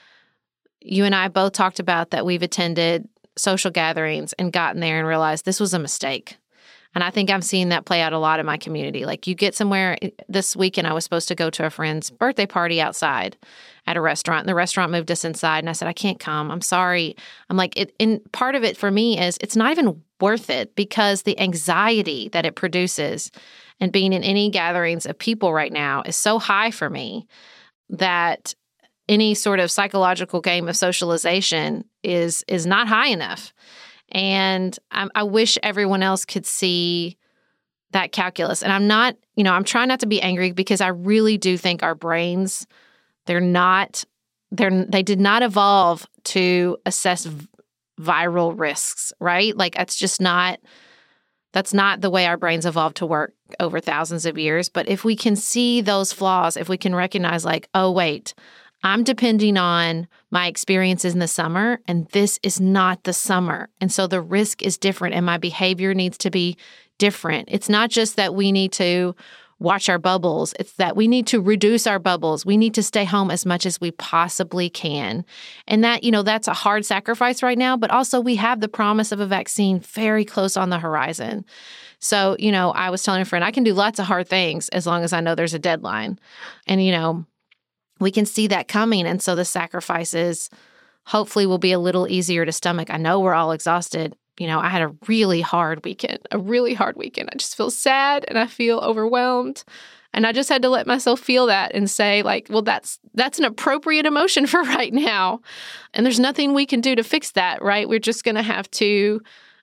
you 0.81 1.05
and 1.05 1.15
I 1.15 1.29
both 1.29 1.53
talked 1.53 1.79
about 1.79 2.11
that 2.11 2.25
we've 2.25 2.43
attended 2.43 3.09
social 3.37 3.71
gatherings 3.71 4.33
and 4.35 4.53
gotten 4.53 4.81
there 4.81 4.99
and 4.99 5.07
realized 5.07 5.45
this 5.45 5.61
was 5.61 5.75
a 5.75 5.79
mistake. 5.79 6.37
And 6.97 7.05
I 7.05 7.11
think 7.11 7.29
I'm 7.29 7.43
seeing 7.43 7.69
that 7.69 7.85
play 7.85 8.01
out 8.01 8.15
a 8.15 8.19
lot 8.19 8.41
in 8.41 8.47
my 8.47 8.57
community. 8.57 9.05
Like 9.05 9.27
you 9.27 9.35
get 9.35 9.55
somewhere 9.55 9.99
eh, 10.01 10.09
this 10.31 10.57
weekend, 10.57 10.87
I 10.87 10.95
was 10.95 11.05
supposed 11.05 11.29
to 11.29 11.35
go 11.35 11.51
to 11.51 11.67
a 11.67 11.69
friend's 11.69 12.09
birthday 12.11 12.47
party 12.47 12.81
outside 12.81 13.37
at 13.87 13.99
a 13.99 14.01
restaurant, 14.01 14.41
and 14.41 14.49
the 14.49 14.55
restaurant 14.55 14.91
moved 14.91 15.11
us 15.11 15.23
inside. 15.23 15.59
And 15.59 15.69
I 15.69 15.73
said, 15.73 15.89
I 15.89 15.93
can't 15.93 16.19
come. 16.19 16.51
I'm 16.51 16.63
sorry. 16.63 17.15
I'm 17.51 17.59
like, 17.59 17.77
it, 17.77 17.95
and 18.01 18.21
part 18.33 18.55
of 18.55 18.65
it 18.65 18.79
for 18.79 18.91
me 18.91 19.21
is 19.21 19.37
it's 19.43 19.57
not 19.57 19.73
even 19.73 20.03
worth 20.23 20.49
it 20.49 20.75
because 20.75 21.25
the 21.25 21.39
anxiety 21.39 22.31
that 22.31 22.47
it 22.47 22.55
produces 22.55 23.31
and 23.79 23.93
being 23.93 24.15
in 24.15 24.23
any 24.23 24.49
gatherings 24.49 25.05
of 25.05 25.19
people 25.19 25.53
right 25.53 25.75
now 25.75 26.03
is 26.07 26.17
so 26.17 26.39
high 26.39 26.71
for 26.71 26.89
me 26.89 27.27
that 27.91 28.55
any 29.07 29.35
sort 29.35 29.61
of 29.61 29.71
psychological 29.71 30.41
game 30.41 30.67
of 30.67 30.79
socialization 30.79 31.85
is 32.03 32.43
is 32.49 32.65
not 32.65 32.89
high 32.89 33.09
enough. 33.09 33.53
And 34.11 34.79
I, 34.91 35.09
I 35.15 35.23
wish 35.25 35.59
everyone 35.63 36.03
else 36.03 36.25
could 36.25 36.47
see 36.47 37.17
that 37.93 38.13
calculus. 38.13 38.63
And 38.63 38.73
I'm 38.73 38.87
not, 38.87 39.17
you 39.37 39.45
know, 39.45 39.53
I'm 39.53 39.65
trying 39.65 39.89
not 39.89 40.01
to 40.01 40.07
be 40.07 40.21
angry 40.21 40.53
because 40.53 40.81
I 40.81 40.89
really 40.89 41.39
do 41.39 41.57
think 41.57 41.83
our 41.83 41.95
brains, 41.95 42.67
they're 43.27 43.41
not, 43.41 44.05
they're, 44.51 44.85
they 44.85 45.03
did 45.03 45.21
not 45.21 45.43
evolve 45.43 46.07
to 46.25 46.77
assess 46.85 47.25
v- 47.25 47.49
viral 48.01 48.59
risks, 48.59 49.13
right? 49.21 49.57
Like 49.57 49.75
that's 49.75 49.97
just 49.97 50.21
not, 50.21 50.61
that's 51.53 51.73
not 51.73 52.03
the 52.03 52.11
way 52.11 52.27
our 52.27 52.37
brains 52.37 52.67
evolved 52.67 52.99
to 52.99 53.07
work 53.07 53.33
over 53.61 53.81
thousands 53.81 54.27
of 54.27 54.37
years. 54.37 54.69
But 54.69 54.89
if 54.89 55.05
we 55.05 55.17
can 55.17 55.37
see 55.37 55.81
those 55.81 56.13
flaws, 56.13 56.57
if 56.57 56.69
we 56.69 56.77
can 56.77 56.95
recognize, 56.95 57.45
like, 57.45 57.69
oh, 57.73 57.91
wait, 57.91 58.35
I'm 58.87 59.03
depending 59.03 59.57
on 59.57 60.07
my 60.31 60.47
experiences 60.47 61.13
in 61.13 61.19
the 61.19 61.27
summer, 61.27 61.81
and 61.89 62.07
this 62.11 62.39
is 62.45 62.61
not 62.61 63.03
the 63.03 63.13
summer. 63.13 63.69
And 63.81 63.91
so 63.91 64.07
the 64.07 64.21
risk 64.21 64.63
is 64.63 64.79
different, 64.79 65.17
and 65.17 65.27
my 65.27 65.39
behavior 65.39 65.93
needs 65.93 66.17
to 66.19 66.31
be 66.31 66.57
different. 66.97 67.49
It's 67.51 67.69
not 67.69 67.91
just 67.91 68.15
that 68.15 68.37
we 68.37 68.53
need 68.53 68.71
to 68.75 69.17
watch 69.59 69.89
our 69.89 69.99
bubbles, 69.99 70.55
it's 70.61 70.75
that 70.75 70.95
we 70.95 71.09
need 71.09 71.27
to 71.27 71.41
reduce 71.41 71.89
our 71.89 71.99
bubbles. 71.99 72.47
We 72.47 72.57
need 72.57 72.75
to 72.75 72.83
stay 72.83 73.05
home 73.05 73.33
as 73.33 73.45
much 73.45 73.67
as 73.67 73.81
we 73.81 73.91
possibly 73.91 74.71
can. 74.71 75.25
And 75.67 75.83
that, 75.83 76.05
you 76.05 76.13
know, 76.13 76.23
that's 76.23 76.47
a 76.47 76.55
hard 76.55 76.85
sacrifice 76.85 77.43
right 77.43 77.59
now, 77.59 77.77
but 77.77 77.91
also 77.91 78.21
we 78.21 78.37
have 78.37 78.61
the 78.61 78.69
promise 78.69 79.11
of 79.11 79.19
a 79.19 79.27
vaccine 79.27 79.81
very 79.81 80.25
close 80.25 80.57
on 80.57 80.71
the 80.71 80.79
horizon. 80.79 81.45
So, 81.99 82.37
you 82.39 82.53
know, 82.53 82.71
I 82.71 82.91
was 82.91 83.03
telling 83.03 83.23
a 83.23 83.25
friend, 83.25 83.45
I 83.45 83.51
can 83.51 83.65
do 83.65 83.75
lots 83.75 83.99
of 83.99 84.07
hard 84.07 84.29
things 84.29 84.69
as 84.69 84.87
long 84.87 85.03
as 85.03 85.13
I 85.13 85.21
know 85.21 85.35
there's 85.35 85.55
a 85.55 85.59
deadline. 85.59 86.21
And, 86.69 86.85
you 86.85 86.93
know, 86.93 87.25
we 88.01 88.11
can 88.11 88.27
see 88.27 88.47
that 88.49 88.69
coming. 88.69 89.07
And 89.07 89.23
so 89.23 89.35
the 89.35 89.45
sacrifices 89.45 90.51
hopefully 91.05 91.47
will 91.47 91.59
be 91.59 91.73
a 91.73 91.79
little 91.79 92.09
easier 92.09 92.45
to 92.45 92.53
stomach. 92.53 92.91
I 92.91 92.97
know 92.97 93.21
we're 93.21 93.35
all 93.35 93.53
exhausted. 93.53 94.17
You 94.39 94.47
know, 94.47 94.59
I 94.59 94.69
had 94.69 94.83
a 94.83 94.95
really 95.07 95.41
hard 95.41 95.85
weekend, 95.85 96.19
a 96.31 96.39
really 96.39 96.75
hard 96.75 96.97
weekend. 96.97 97.31
I 97.33 97.37
just 97.37 97.57
feel 97.57 97.71
sad 97.71 98.25
and 98.29 98.39
I 98.39 98.47
feel 98.47 98.79
overwhelmed. 98.81 99.65
And 100.13 100.27
I 100.27 100.33
just 100.33 100.49
had 100.49 100.63
to 100.63 100.69
let 100.69 100.87
myself 100.87 101.21
feel 101.21 101.47
that 101.47 101.73
and 101.75 101.91
say 101.91 102.23
like, 102.23 102.49
well 102.51 102.63
that's 102.63 102.99
that's 103.15 103.39
an 103.39 103.45
appropriate 103.45 104.07
emotion 104.07 104.47
for 104.49 104.63
right 104.63 104.93
now. 104.93 105.41
And 105.95 106.05
there's 106.05 106.21
nothing 106.21 106.53
we 106.53 106.67
can 106.67 106.81
do 106.81 106.95
to 106.97 107.05
fix 107.05 107.33
that, 107.33 107.63
right? 107.63 107.89
We're 107.89 107.99
just 107.99 108.25
going 108.25 108.35
to 108.35 108.43
have 108.43 108.71
to 108.73 109.21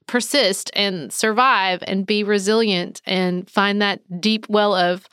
persist 0.07 0.69
and 0.75 1.11
survive 1.11 1.83
and 1.87 2.05
be 2.05 2.23
resilient 2.23 3.01
and 3.05 3.49
find 3.49 3.81
that 3.81 4.01
deep 4.21 4.47
well 4.49 4.75
of 4.75 5.07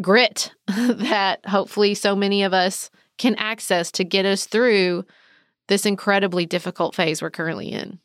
grit 0.00 0.52
that 0.66 1.44
hopefully 1.46 1.94
so 1.94 2.14
many 2.14 2.42
of 2.42 2.52
us 2.52 2.90
can 3.18 3.34
access 3.36 3.92
to 3.92 4.04
get 4.04 4.26
us 4.26 4.46
through 4.46 5.04
this 5.68 5.86
incredibly 5.86 6.46
difficult 6.46 6.94
phase 6.94 7.22
we're 7.22 7.30
currently 7.30 7.70
in. 7.70 7.98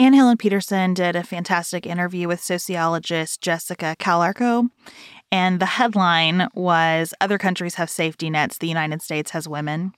Anne 0.00 0.12
Helen 0.12 0.36
Petersen 0.36 0.94
did 0.94 1.16
a 1.16 1.24
fantastic 1.24 1.84
interview 1.84 2.28
with 2.28 2.40
sociologist 2.40 3.40
Jessica 3.40 3.96
Calarco. 3.98 4.68
And 5.32 5.60
the 5.60 5.66
headline 5.66 6.48
was 6.54 7.12
Other 7.20 7.36
countries 7.36 7.74
have 7.74 7.90
safety 7.90 8.30
nets, 8.30 8.58
the 8.58 8.68
United 8.68 9.02
States 9.02 9.32
has 9.32 9.48
women. 9.48 9.92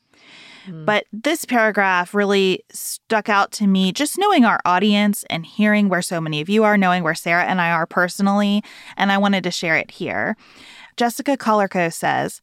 Mm. 0.67 0.87
But 0.87 1.05
this 1.13 1.45
paragraph 1.45 2.15
really 2.15 2.65
stuck 2.71 3.29
out 3.29 3.53
to 3.53 3.67
me 3.67 3.93
just 3.93 4.19
knowing 4.19 4.45
our 4.45 4.61
audience 4.65 5.25
and 5.31 5.47
hearing 5.47 5.89
where 5.89 6.03
so 6.03 6.21
many 6.21 6.41
of 6.41 6.49
you 6.49 6.65
are, 6.65 6.77
knowing 6.77 7.03
where 7.03 7.15
Sarah 7.15 7.45
and 7.45 7.61
I 7.61 7.71
are 7.71 7.87
personally, 7.87 8.63
and 8.97 9.13
I 9.13 9.19
wanted 9.19 9.45
to 9.45 9.51
share 9.51 9.77
it 9.77 9.91
here. 9.91 10.37
Jessica 11.01 11.35
Calarco 11.35 11.91
says, 11.91 12.43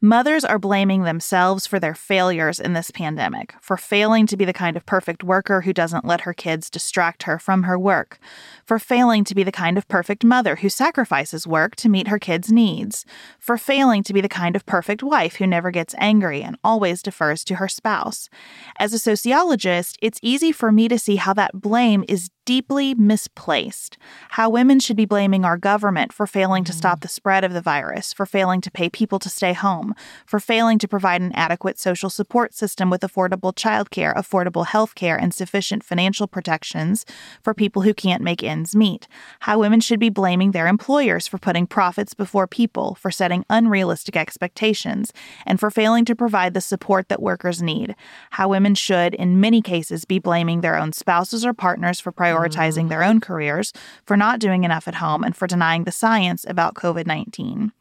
Mothers 0.00 0.42
are 0.42 0.58
blaming 0.58 1.02
themselves 1.02 1.66
for 1.66 1.78
their 1.78 1.94
failures 1.94 2.58
in 2.58 2.72
this 2.72 2.90
pandemic, 2.90 3.54
for 3.60 3.76
failing 3.76 4.26
to 4.28 4.38
be 4.38 4.46
the 4.46 4.54
kind 4.54 4.74
of 4.74 4.86
perfect 4.86 5.22
worker 5.22 5.60
who 5.60 5.74
doesn't 5.74 6.06
let 6.06 6.22
her 6.22 6.32
kids 6.32 6.70
distract 6.70 7.24
her 7.24 7.38
from 7.38 7.64
her 7.64 7.78
work, 7.78 8.18
for 8.64 8.78
failing 8.78 9.22
to 9.24 9.34
be 9.34 9.42
the 9.42 9.52
kind 9.52 9.76
of 9.76 9.86
perfect 9.86 10.24
mother 10.24 10.56
who 10.56 10.70
sacrifices 10.70 11.46
work 11.46 11.76
to 11.76 11.90
meet 11.90 12.08
her 12.08 12.18
kids' 12.18 12.50
needs, 12.50 13.04
for 13.38 13.58
failing 13.58 14.02
to 14.02 14.14
be 14.14 14.22
the 14.22 14.30
kind 14.30 14.56
of 14.56 14.64
perfect 14.64 15.02
wife 15.02 15.36
who 15.36 15.46
never 15.46 15.70
gets 15.70 15.94
angry 15.98 16.42
and 16.42 16.56
always 16.64 17.02
defers 17.02 17.44
to 17.44 17.56
her 17.56 17.68
spouse. 17.68 18.30
As 18.78 18.94
a 18.94 18.98
sociologist, 18.98 19.98
it's 20.00 20.20
easy 20.22 20.52
for 20.52 20.72
me 20.72 20.88
to 20.88 20.98
see 20.98 21.16
how 21.16 21.34
that 21.34 21.60
blame 21.60 22.06
is 22.08 22.30
deeply 22.50 22.94
misplaced. 22.96 23.96
How 24.30 24.50
women 24.50 24.80
should 24.80 24.96
be 24.96 25.04
blaming 25.04 25.44
our 25.44 25.56
government 25.56 26.12
for 26.12 26.26
failing 26.26 26.64
to 26.64 26.72
stop 26.72 26.98
mm. 26.98 27.02
the 27.02 27.06
spread 27.06 27.44
of 27.44 27.52
the 27.52 27.60
virus, 27.60 28.12
for 28.12 28.26
failing 28.26 28.60
to 28.62 28.72
pay 28.72 28.90
people 28.90 29.20
to 29.20 29.28
stay 29.28 29.52
home, 29.52 29.94
for 30.26 30.40
failing 30.40 30.76
to 30.80 30.88
provide 30.88 31.20
an 31.20 31.30
adequate 31.34 31.78
social 31.78 32.10
support 32.10 32.52
system 32.52 32.90
with 32.90 33.02
affordable 33.02 33.54
childcare, 33.54 34.12
affordable 34.16 34.66
health 34.66 34.96
care, 34.96 35.16
and 35.16 35.32
sufficient 35.32 35.84
financial 35.84 36.26
protections 36.26 37.06
for 37.40 37.54
people 37.54 37.82
who 37.82 37.94
can't 37.94 38.20
make 38.20 38.42
ends 38.42 38.74
meet. 38.74 39.06
How 39.46 39.60
women 39.60 39.78
should 39.78 40.00
be 40.00 40.10
blaming 40.10 40.50
their 40.50 40.66
employers 40.66 41.28
for 41.28 41.38
putting 41.38 41.68
profits 41.68 42.14
before 42.14 42.48
people, 42.48 42.96
for 42.96 43.12
setting 43.12 43.44
unrealistic 43.48 44.16
expectations, 44.16 45.12
and 45.46 45.60
for 45.60 45.70
failing 45.70 46.04
to 46.04 46.16
provide 46.16 46.54
the 46.54 46.60
support 46.60 47.08
that 47.10 47.22
workers 47.22 47.62
need. 47.62 47.94
How 48.30 48.48
women 48.48 48.74
should, 48.74 49.14
in 49.14 49.38
many 49.38 49.62
cases, 49.62 50.04
be 50.04 50.18
blaming 50.18 50.62
their 50.62 50.76
own 50.76 50.90
spouses 50.92 51.46
or 51.46 51.54
partners 51.54 52.00
for 52.00 52.10
prioritizing 52.10 52.39
prioritizing 52.40 52.88
their 52.88 53.02
own 53.02 53.20
careers, 53.20 53.72
for 54.06 54.16
not 54.16 54.40
doing 54.40 54.64
enough 54.64 54.88
at 54.88 54.96
home, 54.96 55.24
and 55.24 55.36
for 55.36 55.46
denying 55.46 55.84
the 55.84 55.92
science 55.92 56.44
about 56.48 56.74
COVID 56.74 57.06
19. 57.06 57.72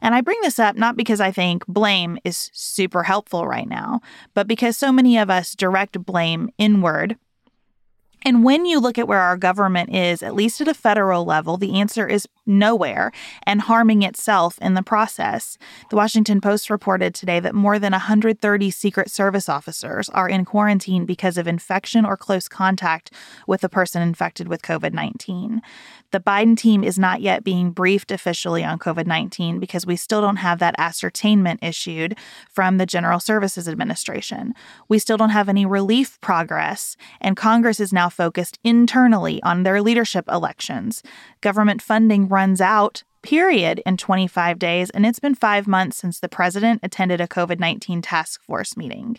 And 0.00 0.14
I 0.14 0.20
bring 0.20 0.38
this 0.42 0.58
up 0.58 0.76
not 0.76 0.96
because 0.96 1.20
I 1.20 1.30
think 1.30 1.66
blame 1.66 2.18
is 2.24 2.50
super 2.52 3.02
helpful 3.02 3.46
right 3.46 3.68
now, 3.68 4.00
but 4.34 4.46
because 4.46 4.76
so 4.76 4.92
many 4.92 5.18
of 5.18 5.30
us 5.30 5.54
direct 5.54 6.04
blame 6.04 6.50
inward 6.58 7.16
and 8.24 8.44
when 8.44 8.64
you 8.66 8.80
look 8.80 8.98
at 8.98 9.08
where 9.08 9.20
our 9.20 9.36
government 9.36 9.94
is, 9.94 10.22
at 10.22 10.34
least 10.34 10.60
at 10.60 10.68
a 10.68 10.74
federal 10.74 11.24
level, 11.24 11.56
the 11.56 11.78
answer 11.80 12.06
is 12.06 12.28
nowhere 12.46 13.12
and 13.44 13.62
harming 13.62 14.02
itself 14.02 14.58
in 14.60 14.74
the 14.74 14.82
process. 14.82 15.58
The 15.90 15.96
Washington 15.96 16.40
Post 16.40 16.70
reported 16.70 17.14
today 17.14 17.40
that 17.40 17.54
more 17.54 17.78
than 17.78 17.92
130 17.92 18.70
Secret 18.70 19.10
Service 19.10 19.48
officers 19.48 20.08
are 20.10 20.28
in 20.28 20.44
quarantine 20.44 21.06
because 21.06 21.38
of 21.38 21.46
infection 21.46 22.04
or 22.04 22.16
close 22.16 22.48
contact 22.48 23.12
with 23.46 23.64
a 23.64 23.68
person 23.68 24.02
infected 24.02 24.48
with 24.48 24.62
COVID 24.62 24.92
19. 24.92 25.62
The 26.12 26.20
Biden 26.20 26.58
team 26.58 26.84
is 26.84 26.98
not 26.98 27.22
yet 27.22 27.42
being 27.42 27.70
briefed 27.70 28.12
officially 28.12 28.62
on 28.62 28.78
COVID 28.78 29.06
19 29.06 29.58
because 29.58 29.86
we 29.86 29.96
still 29.96 30.20
don't 30.20 30.36
have 30.36 30.58
that 30.58 30.74
ascertainment 30.76 31.60
issued 31.62 32.16
from 32.50 32.76
the 32.76 32.84
General 32.84 33.18
Services 33.18 33.66
Administration. 33.66 34.54
We 34.88 34.98
still 34.98 35.16
don't 35.16 35.30
have 35.30 35.48
any 35.48 35.64
relief 35.64 36.20
progress, 36.20 36.98
and 37.20 37.34
Congress 37.34 37.80
is 37.80 37.94
now 37.94 38.10
focused 38.10 38.58
internally 38.62 39.42
on 39.42 39.62
their 39.62 39.80
leadership 39.80 40.26
elections. 40.28 41.02
Government 41.40 41.80
funding 41.80 42.28
runs 42.28 42.60
out 42.60 43.04
period 43.22 43.82
in 43.86 43.96
25 43.96 44.58
days, 44.58 44.90
and 44.90 45.06
it's 45.06 45.18
been 45.18 45.34
five 45.34 45.66
months 45.66 45.96
since 45.96 46.20
the 46.20 46.28
president 46.28 46.80
attended 46.82 47.20
a 47.20 47.26
COVID 47.26 47.58
19 47.58 48.02
task 48.02 48.42
force 48.42 48.76
meeting. 48.76 49.18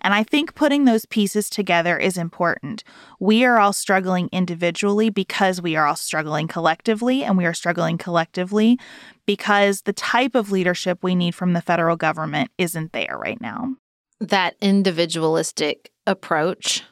And 0.00 0.14
I 0.14 0.22
think 0.22 0.54
putting 0.54 0.84
those 0.84 1.06
pieces 1.06 1.48
together 1.48 1.98
is 1.98 2.16
important. 2.16 2.84
We 3.20 3.44
are 3.44 3.58
all 3.58 3.72
struggling 3.72 4.28
individually 4.32 5.10
because 5.10 5.62
we 5.62 5.76
are 5.76 5.86
all 5.86 5.96
struggling 5.96 6.48
collectively, 6.48 7.22
and 7.22 7.36
we 7.36 7.46
are 7.46 7.54
struggling 7.54 7.98
collectively 7.98 8.78
because 9.26 9.82
the 9.82 9.92
type 9.92 10.34
of 10.34 10.50
leadership 10.50 10.98
we 11.02 11.14
need 11.14 11.34
from 11.34 11.52
the 11.52 11.62
federal 11.62 11.96
government 11.96 12.50
isn't 12.58 12.92
there 12.92 13.18
right 13.18 13.40
now. 13.40 13.76
That 14.20 14.56
individualistic 14.60 15.90
approach 16.06 16.82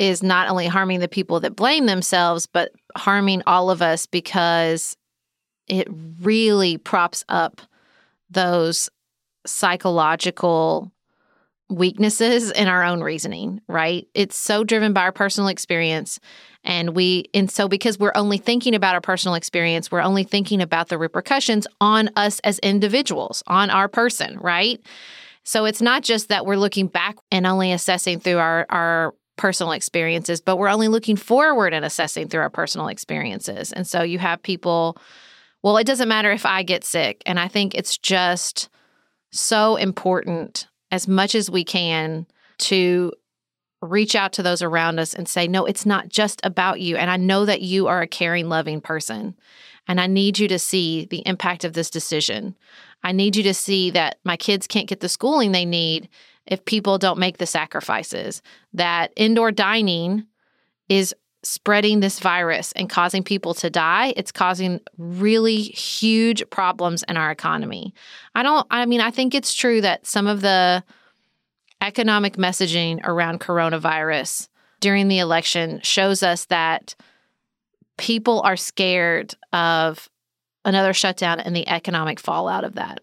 is 0.00 0.22
not 0.22 0.48
only 0.48 0.66
harming 0.66 1.00
the 1.00 1.08
people 1.08 1.40
that 1.40 1.54
blame 1.54 1.84
themselves, 1.84 2.46
but 2.46 2.72
harming 2.96 3.42
all 3.46 3.70
of 3.70 3.82
us 3.82 4.06
because 4.06 4.96
it 5.70 5.88
really 6.20 6.76
props 6.76 7.24
up 7.28 7.62
those 8.28 8.90
psychological 9.46 10.92
weaknesses 11.70 12.50
in 12.50 12.66
our 12.66 12.82
own 12.82 13.00
reasoning, 13.00 13.60
right? 13.68 14.08
It's 14.12 14.36
so 14.36 14.64
driven 14.64 14.92
by 14.92 15.02
our 15.02 15.12
personal 15.12 15.48
experience. 15.48 16.18
And 16.64 16.90
we, 16.96 17.26
and 17.32 17.48
so 17.48 17.68
because 17.68 17.98
we're 17.98 18.12
only 18.16 18.38
thinking 18.38 18.74
about 18.74 18.94
our 18.94 19.00
personal 19.00 19.36
experience, 19.36 19.90
we're 19.90 20.02
only 20.02 20.24
thinking 20.24 20.60
about 20.60 20.88
the 20.88 20.98
repercussions 20.98 21.68
on 21.80 22.10
us 22.16 22.40
as 22.40 22.58
individuals, 22.58 23.42
on 23.46 23.70
our 23.70 23.86
person, 23.86 24.38
right? 24.40 24.80
So 25.44 25.64
it's 25.64 25.80
not 25.80 26.02
just 26.02 26.28
that 26.28 26.44
we're 26.44 26.56
looking 26.56 26.88
back 26.88 27.16
and 27.30 27.46
only 27.46 27.72
assessing 27.72 28.18
through 28.18 28.38
our, 28.38 28.66
our 28.68 29.14
personal 29.36 29.72
experiences, 29.72 30.40
but 30.40 30.56
we're 30.56 30.68
only 30.68 30.88
looking 30.88 31.16
forward 31.16 31.72
and 31.72 31.84
assessing 31.84 32.28
through 32.28 32.40
our 32.40 32.50
personal 32.50 32.88
experiences. 32.88 33.72
And 33.72 33.86
so 33.86 34.02
you 34.02 34.18
have 34.18 34.42
people 34.42 34.98
well, 35.62 35.76
it 35.76 35.86
doesn't 35.86 36.08
matter 36.08 36.30
if 36.32 36.46
I 36.46 36.62
get 36.62 36.84
sick. 36.84 37.22
And 37.26 37.38
I 37.38 37.48
think 37.48 37.74
it's 37.74 37.98
just 37.98 38.68
so 39.30 39.76
important 39.76 40.66
as 40.90 41.06
much 41.06 41.34
as 41.34 41.50
we 41.50 41.64
can 41.64 42.26
to 42.58 43.12
reach 43.82 44.14
out 44.14 44.32
to 44.34 44.42
those 44.42 44.62
around 44.62 44.98
us 44.98 45.14
and 45.14 45.28
say, 45.28 45.48
no, 45.48 45.64
it's 45.64 45.86
not 45.86 46.08
just 46.08 46.40
about 46.44 46.80
you. 46.80 46.96
And 46.96 47.10
I 47.10 47.16
know 47.16 47.44
that 47.46 47.62
you 47.62 47.86
are 47.86 48.02
a 48.02 48.06
caring, 48.06 48.48
loving 48.48 48.80
person. 48.80 49.34
And 49.88 50.00
I 50.00 50.06
need 50.06 50.38
you 50.38 50.48
to 50.48 50.58
see 50.58 51.06
the 51.06 51.22
impact 51.26 51.64
of 51.64 51.72
this 51.72 51.90
decision. 51.90 52.56
I 53.02 53.12
need 53.12 53.36
you 53.36 53.42
to 53.44 53.54
see 53.54 53.90
that 53.90 54.18
my 54.24 54.36
kids 54.36 54.66
can't 54.66 54.88
get 54.88 55.00
the 55.00 55.08
schooling 55.08 55.52
they 55.52 55.64
need 55.64 56.08
if 56.46 56.64
people 56.64 56.98
don't 56.98 57.18
make 57.18 57.38
the 57.38 57.46
sacrifices, 57.46 58.42
that 58.72 59.12
indoor 59.16 59.52
dining 59.52 60.26
is 60.88 61.14
spreading 61.42 62.00
this 62.00 62.20
virus 62.20 62.72
and 62.72 62.90
causing 62.90 63.22
people 63.22 63.54
to 63.54 63.70
die, 63.70 64.12
it's 64.16 64.32
causing 64.32 64.80
really 64.98 65.62
huge 65.62 66.48
problems 66.50 67.02
in 67.08 67.16
our 67.16 67.30
economy. 67.30 67.94
I 68.34 68.42
don't, 68.42 68.66
I 68.70 68.84
mean, 68.86 69.00
I 69.00 69.10
think 69.10 69.34
it's 69.34 69.54
true 69.54 69.80
that 69.80 70.06
some 70.06 70.26
of 70.26 70.42
the 70.42 70.84
economic 71.80 72.36
messaging 72.36 73.00
around 73.04 73.40
coronavirus 73.40 74.48
during 74.80 75.08
the 75.08 75.18
election 75.18 75.80
shows 75.82 76.22
us 76.22 76.44
that 76.46 76.94
people 77.96 78.40
are 78.42 78.56
scared 78.56 79.34
of 79.52 80.08
another 80.64 80.92
shutdown 80.92 81.40
and 81.40 81.56
the 81.56 81.68
economic 81.68 82.20
fallout 82.20 82.64
of 82.64 82.74
that. 82.74 83.00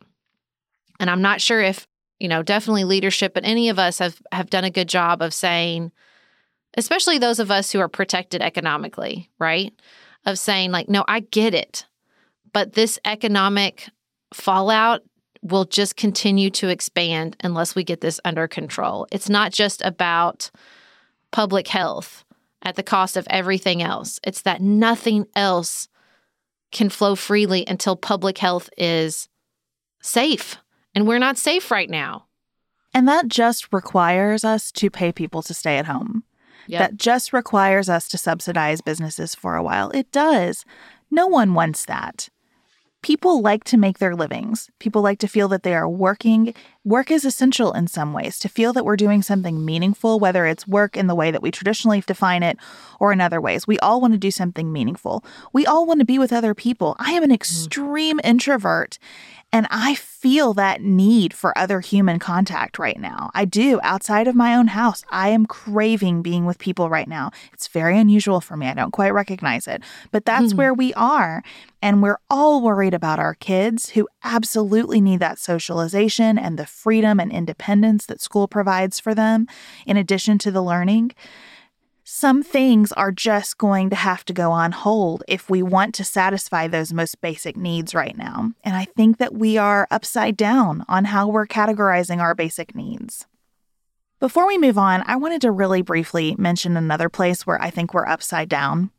And 0.99 1.09
I'm 1.09 1.21
not 1.21 1.41
sure 1.41 1.61
if, 1.61 1.87
you 2.19 2.27
know, 2.27 2.43
definitely 2.43 2.83
leadership, 2.83 3.33
but 3.33 3.45
any 3.45 3.69
of 3.69 3.79
us 3.79 3.99
have, 3.99 4.21
have 4.31 4.49
done 4.49 4.63
a 4.63 4.71
good 4.71 4.87
job 4.89 5.21
of 5.21 5.33
saying, 5.33 5.91
especially 6.77 7.17
those 7.17 7.39
of 7.39 7.51
us 7.51 7.71
who 7.71 7.79
are 7.79 7.89
protected 7.89 8.41
economically, 8.41 9.29
right? 9.39 9.73
Of 10.25 10.39
saying, 10.39 10.71
like, 10.71 10.87
no, 10.87 11.03
I 11.07 11.21
get 11.21 11.53
it, 11.53 11.85
but 12.53 12.73
this 12.73 12.99
economic 13.03 13.89
fallout 14.33 15.01
will 15.41 15.65
just 15.65 15.95
continue 15.95 16.49
to 16.51 16.69
expand 16.69 17.35
unless 17.43 17.75
we 17.75 17.83
get 17.83 18.01
this 18.01 18.19
under 18.23 18.47
control. 18.47 19.07
It's 19.11 19.29
not 19.29 19.51
just 19.51 19.81
about 19.81 20.51
public 21.31 21.67
health 21.67 22.23
at 22.63 22.75
the 22.75 22.83
cost 22.83 23.17
of 23.17 23.27
everything 23.29 23.81
else, 23.81 24.19
it's 24.23 24.41
that 24.43 24.61
nothing 24.61 25.25
else 25.35 25.87
can 26.71 26.89
flow 26.89 27.15
freely 27.15 27.63
until 27.67 27.95
public 27.95 28.37
health 28.37 28.69
is 28.77 29.29
safe. 30.01 30.57
And 30.93 31.07
we're 31.07 31.19
not 31.19 31.37
safe 31.37 31.71
right 31.71 31.89
now. 31.89 32.25
And 32.93 33.07
that 33.07 33.27
just 33.27 33.71
requires 33.71 34.43
us 34.43 34.71
to 34.73 34.89
pay 34.89 35.11
people 35.11 35.43
to 35.43 35.53
stay 35.53 35.77
at 35.77 35.85
home 35.85 36.23
yep. 36.67 36.79
that 36.79 36.97
just 36.97 37.33
requires 37.33 37.89
us 37.89 38.07
to 38.09 38.17
subsidize 38.17 38.81
businesses 38.81 39.33
for 39.35 39.55
a 39.55 39.63
while. 39.63 39.89
It 39.91 40.11
does. 40.11 40.65
No 41.09 41.27
one 41.27 41.53
wants 41.53 41.85
that. 41.85 42.29
People 43.01 43.41
like 43.41 43.63
to 43.65 43.77
make 43.77 43.99
their 43.99 44.15
livings. 44.15 44.69
People 44.79 45.01
like 45.01 45.19
to 45.19 45.27
feel 45.27 45.47
that 45.49 45.63
they 45.63 45.75
are 45.75 45.87
working. 45.87 46.53
Work 46.87 47.11
is 47.11 47.25
essential 47.25 47.73
in 47.73 47.87
some 47.87 48.13
ways, 48.13 48.39
to 48.39 48.47
feel 48.47 48.71
that 48.71 48.85
we're 48.85 48.95
doing 48.95 49.21
something 49.21 49.65
meaningful, 49.65 50.21
whether 50.21 50.45
it's 50.45 50.65
work 50.65 50.95
in 50.95 51.07
the 51.07 51.15
way 51.15 51.31
that 51.31 51.41
we 51.41 51.51
traditionally 51.51 51.99
define 51.99 52.43
it 52.43 52.57
or 52.97 53.11
in 53.11 53.19
other 53.19 53.41
ways. 53.41 53.67
We 53.67 53.77
all 53.79 53.99
want 53.99 54.13
to 54.13 54.17
do 54.17 54.31
something 54.31 54.71
meaningful. 54.71 55.21
We 55.51 55.65
all 55.65 55.85
want 55.85 55.99
to 55.99 56.05
be 56.05 56.17
with 56.17 56.31
other 56.31 56.53
people. 56.53 56.95
I 56.97 57.11
am 57.11 57.23
an 57.23 57.27
mm-hmm. 57.27 57.35
extreme 57.35 58.19
mm. 58.19 58.25
introvert. 58.25 58.99
And 59.53 59.65
I 59.71 59.95
feel 59.95 60.53
that 60.55 60.81
need 60.81 61.33
for 61.33 61.57
other 61.57 61.79
human 61.79 62.19
contact 62.19 62.77
right 62.77 62.99
now. 62.99 63.31
I 63.33 63.45
do. 63.45 63.79
Outside 63.81 64.27
of 64.27 64.35
my 64.35 64.53
own 64.53 64.67
house, 64.67 65.05
I 65.09 65.29
am 65.29 65.45
craving 65.45 66.21
being 66.21 66.45
with 66.45 66.59
people 66.59 66.89
right 66.89 67.07
now. 67.07 67.31
It's 67.53 67.69
very 67.69 67.97
unusual 67.97 68.41
for 68.41 68.57
me. 68.57 68.67
I 68.67 68.73
don't 68.73 68.91
quite 68.91 69.13
recognize 69.13 69.65
it, 69.65 69.81
but 70.11 70.25
that's 70.25 70.47
mm-hmm. 70.47 70.57
where 70.57 70.73
we 70.73 70.93
are. 70.95 71.43
And 71.81 72.03
we're 72.03 72.19
all 72.29 72.61
worried 72.61 72.93
about 72.93 73.19
our 73.19 73.35
kids 73.35 73.91
who 73.91 74.09
absolutely 74.21 74.99
need 74.99 75.21
that 75.21 75.39
socialization 75.39 76.37
and 76.37 76.59
the 76.59 76.65
freedom 76.77 77.19
and 77.19 77.31
independence 77.31 78.05
that 78.05 78.21
school 78.21 78.47
provides 78.47 78.99
for 78.99 79.15
them, 79.15 79.47
in 79.85 79.97
addition 79.97 80.37
to 80.39 80.51
the 80.51 80.63
learning 80.63 81.11
some 82.09 82.41
things 82.41 82.93
are 82.93 83.11
just 83.11 83.57
going 83.57 83.89
to 83.89 83.95
have 83.97 84.23
to 84.23 84.31
go 84.31 84.49
on 84.49 84.71
hold 84.71 85.25
if 85.27 85.49
we 85.49 85.61
want 85.61 85.93
to 85.93 86.05
satisfy 86.05 86.65
those 86.65 86.93
most 86.93 87.19
basic 87.19 87.57
needs 87.57 87.93
right 87.93 88.17
now. 88.17 88.53
And 88.63 88.77
I 88.77 88.85
think 88.85 89.17
that 89.17 89.33
we 89.33 89.57
are 89.57 89.89
upside 89.91 90.37
down 90.37 90.85
on 90.87 91.03
how 91.03 91.27
we're 91.27 91.45
categorizing 91.45 92.19
our 92.19 92.33
basic 92.33 92.73
needs. 92.73 93.25
Before 94.21 94.47
we 94.47 94.57
move 94.57 94.77
on, 94.77 95.03
I 95.05 95.17
wanted 95.17 95.41
to 95.41 95.51
really 95.51 95.81
briefly 95.81 96.33
mention 96.37 96.77
another 96.77 97.09
place 97.09 97.45
where 97.45 97.61
I 97.61 97.69
think 97.71 97.93
we're 97.93 98.07
upside 98.07 98.47
down. 98.47 98.89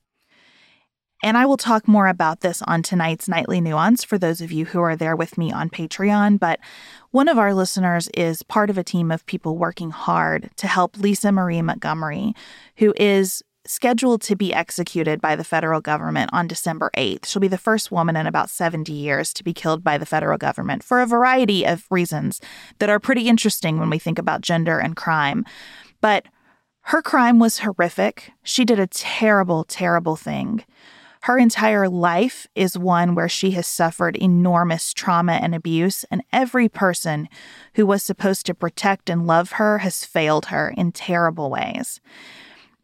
And 1.22 1.36
I 1.36 1.46
will 1.46 1.56
talk 1.56 1.88
more 1.88 2.06
about 2.06 2.40
this 2.40 2.62
on 2.62 2.82
tonight's 2.82 3.28
Nightly 3.28 3.60
Nuance 3.60 4.04
for 4.04 4.18
those 4.18 4.40
of 4.40 4.52
you 4.52 4.66
who 4.66 4.80
are 4.80 4.94
there 4.94 5.16
with 5.16 5.36
me 5.36 5.50
on 5.50 5.68
Patreon. 5.68 6.38
But 6.38 6.60
one 7.10 7.28
of 7.28 7.38
our 7.38 7.54
listeners 7.54 8.08
is 8.14 8.44
part 8.44 8.70
of 8.70 8.78
a 8.78 8.84
team 8.84 9.10
of 9.10 9.26
people 9.26 9.58
working 9.58 9.90
hard 9.90 10.50
to 10.56 10.68
help 10.68 10.96
Lisa 10.96 11.32
Marie 11.32 11.60
Montgomery, 11.60 12.34
who 12.76 12.94
is 12.96 13.42
scheduled 13.66 14.22
to 14.22 14.36
be 14.36 14.54
executed 14.54 15.20
by 15.20 15.34
the 15.34 15.44
federal 15.44 15.80
government 15.80 16.30
on 16.32 16.46
December 16.46 16.90
8th. 16.96 17.26
She'll 17.26 17.40
be 17.40 17.48
the 17.48 17.58
first 17.58 17.90
woman 17.90 18.16
in 18.16 18.26
about 18.26 18.48
70 18.48 18.92
years 18.92 19.32
to 19.34 19.44
be 19.44 19.52
killed 19.52 19.84
by 19.84 19.98
the 19.98 20.06
federal 20.06 20.38
government 20.38 20.82
for 20.82 21.00
a 21.00 21.06
variety 21.06 21.64
of 21.64 21.84
reasons 21.90 22.40
that 22.78 22.88
are 22.88 23.00
pretty 23.00 23.28
interesting 23.28 23.78
when 23.78 23.90
we 23.90 23.98
think 23.98 24.18
about 24.18 24.40
gender 24.40 24.78
and 24.78 24.96
crime. 24.96 25.44
But 26.00 26.26
her 26.82 27.02
crime 27.02 27.38
was 27.38 27.58
horrific. 27.58 28.30
She 28.42 28.64
did 28.64 28.78
a 28.78 28.86
terrible, 28.86 29.64
terrible 29.64 30.16
thing. 30.16 30.64
Her 31.28 31.36
entire 31.36 31.90
life 31.90 32.46
is 32.54 32.78
one 32.78 33.14
where 33.14 33.28
she 33.28 33.50
has 33.50 33.66
suffered 33.66 34.16
enormous 34.16 34.94
trauma 34.94 35.32
and 35.32 35.54
abuse, 35.54 36.06
and 36.10 36.22
every 36.32 36.70
person 36.70 37.28
who 37.74 37.84
was 37.84 38.02
supposed 38.02 38.46
to 38.46 38.54
protect 38.54 39.10
and 39.10 39.26
love 39.26 39.52
her 39.52 39.76
has 39.80 40.06
failed 40.06 40.46
her 40.46 40.72
in 40.74 40.90
terrible 40.90 41.50
ways. 41.50 42.00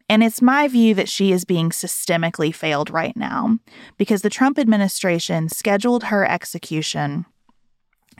And 0.07 0.23
it's 0.23 0.43
my 0.43 0.67
view 0.67 0.93
that 0.93 1.09
she 1.09 1.31
is 1.31 1.43
being 1.43 1.71
systemically 1.71 2.53
failed 2.53 2.91
right 2.91 3.17
now 3.17 3.57
because 3.97 4.21
the 4.21 4.29
Trump 4.29 4.59
administration 4.59 5.49
scheduled 5.49 6.03
her 6.03 6.23
execution 6.23 7.25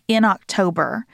in 0.08 0.26
October 0.26 1.06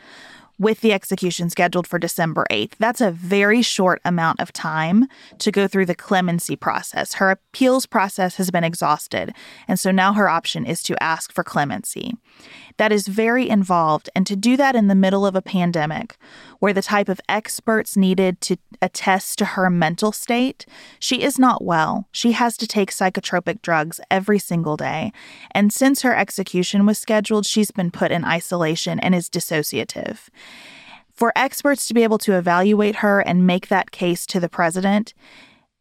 with 0.62 0.82
the 0.82 0.93
execution 0.93 1.50
scheduled 1.50 1.88
for 1.88 1.97
December 1.97 2.45
8th. 2.52 2.74
That's 2.78 3.02
a 3.02 3.10
very 3.10 3.63
short 3.63 4.00
amount 4.06 4.39
of 4.39 4.54
time 4.54 5.08
to 5.39 5.52
go 5.52 5.67
through 5.67 5.88
the 5.88 5.95
clemency 5.95 6.56
process. 6.56 7.15
Her 7.15 7.32
appeals 7.32 7.88
process 7.88 8.36
has 8.36 8.52
been 8.52 8.63
exhausted, 8.63 9.34
and 9.67 9.80
so 9.80 9.89
now 9.89 10.13
her 10.13 10.30
option 10.30 10.63
is 10.63 10.84
to 10.84 11.02
ask 11.02 11.34
for 11.34 11.43
clemency. 11.43 12.13
That 12.77 12.91
is 12.91 13.07
very 13.07 13.49
involved, 13.49 14.10
and 14.15 14.25
to 14.27 14.36
do 14.36 14.57
that 14.57 14.75
in 14.75 14.88
the 14.88 14.95
middle 14.95 15.25
of 15.25 15.36
a 15.36 15.41
pandemic, 15.41 16.17
where 16.60 16.73
the 16.73 16.81
type 16.81 17.10
of 17.10 17.21
experts 17.27 17.97
needed 17.97 18.41
to 18.41 18.57
attest 18.81 19.38
to 19.39 19.45
her 19.45 19.69
mental 19.69 20.12
state, 20.12 20.65
she 20.99 21.21
is 21.21 21.38
not 21.38 21.63
well. 21.63 22.07
She 22.12 22.31
has 22.34 22.57
to 22.57 22.67
take 22.67 22.91
psychotropic 22.91 23.62
drugs 23.62 23.99
every 24.10 24.39
single 24.39 24.77
day, 24.77 25.12
and 25.51 25.71
since 25.71 26.01
her 26.01 26.15
execution 26.15 26.86
was 26.86 26.97
scheduled, 26.97 27.45
she's 27.45 27.71
been 27.71 27.91
put 27.91 28.12
in 28.12 28.25
isolation 28.25 28.99
and 28.99 29.13
is 29.13 29.29
dissociative. 29.29 30.29
For 31.13 31.31
experts 31.36 31.88
to 31.88 31.93
be 31.93 32.03
able 32.03 32.17
to 32.19 32.36
evaluate 32.36 32.97
her 32.97 33.19
and 33.19 33.45
make 33.45 33.67
that 33.67 33.91
case 33.91 34.25
to 34.27 34.39
the 34.39 34.49
president, 34.49 35.13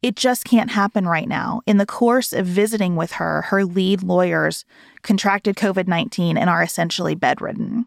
it 0.03 0.17
just 0.17 0.45
can't 0.45 0.71
happen 0.71 1.07
right 1.07 1.29
now. 1.29 1.61
In 1.67 1.77
the 1.77 1.87
course 1.87 2.33
of 2.33 2.47
visiting 2.47 2.97
with 2.97 3.13
her, 3.13 3.43
her 3.43 3.65
lead 3.65 4.03
lawyers 4.03 4.65
contracted 5.03 5.57
COVID 5.57 5.87
19 5.87 6.37
and 6.37 6.49
are 6.49 6.63
essentially 6.63 7.15
bedridden. 7.15 7.87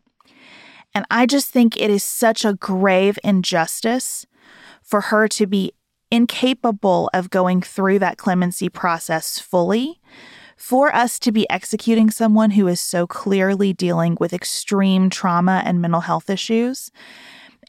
And 0.93 1.05
I 1.09 1.25
just 1.25 1.49
think 1.49 1.75
it 1.75 1.89
is 1.89 2.03
such 2.03 2.45
a 2.45 2.53
grave 2.53 3.17
injustice 3.23 4.27
for 4.81 5.01
her 5.01 5.27
to 5.29 5.47
be 5.47 5.73
incapable 6.11 7.09
of 7.13 7.31
going 7.31 7.61
through 7.61 7.97
that 7.97 8.17
clemency 8.17 8.69
process 8.69 9.39
fully, 9.39 9.99
for 10.55 10.93
us 10.93 11.17
to 11.17 11.31
be 11.31 11.49
executing 11.49 12.11
someone 12.11 12.51
who 12.51 12.67
is 12.67 12.79
so 12.79 13.07
clearly 13.07 13.73
dealing 13.73 14.15
with 14.19 14.33
extreme 14.33 15.09
trauma 15.09 15.63
and 15.65 15.81
mental 15.81 16.01
health 16.01 16.29
issues 16.29 16.91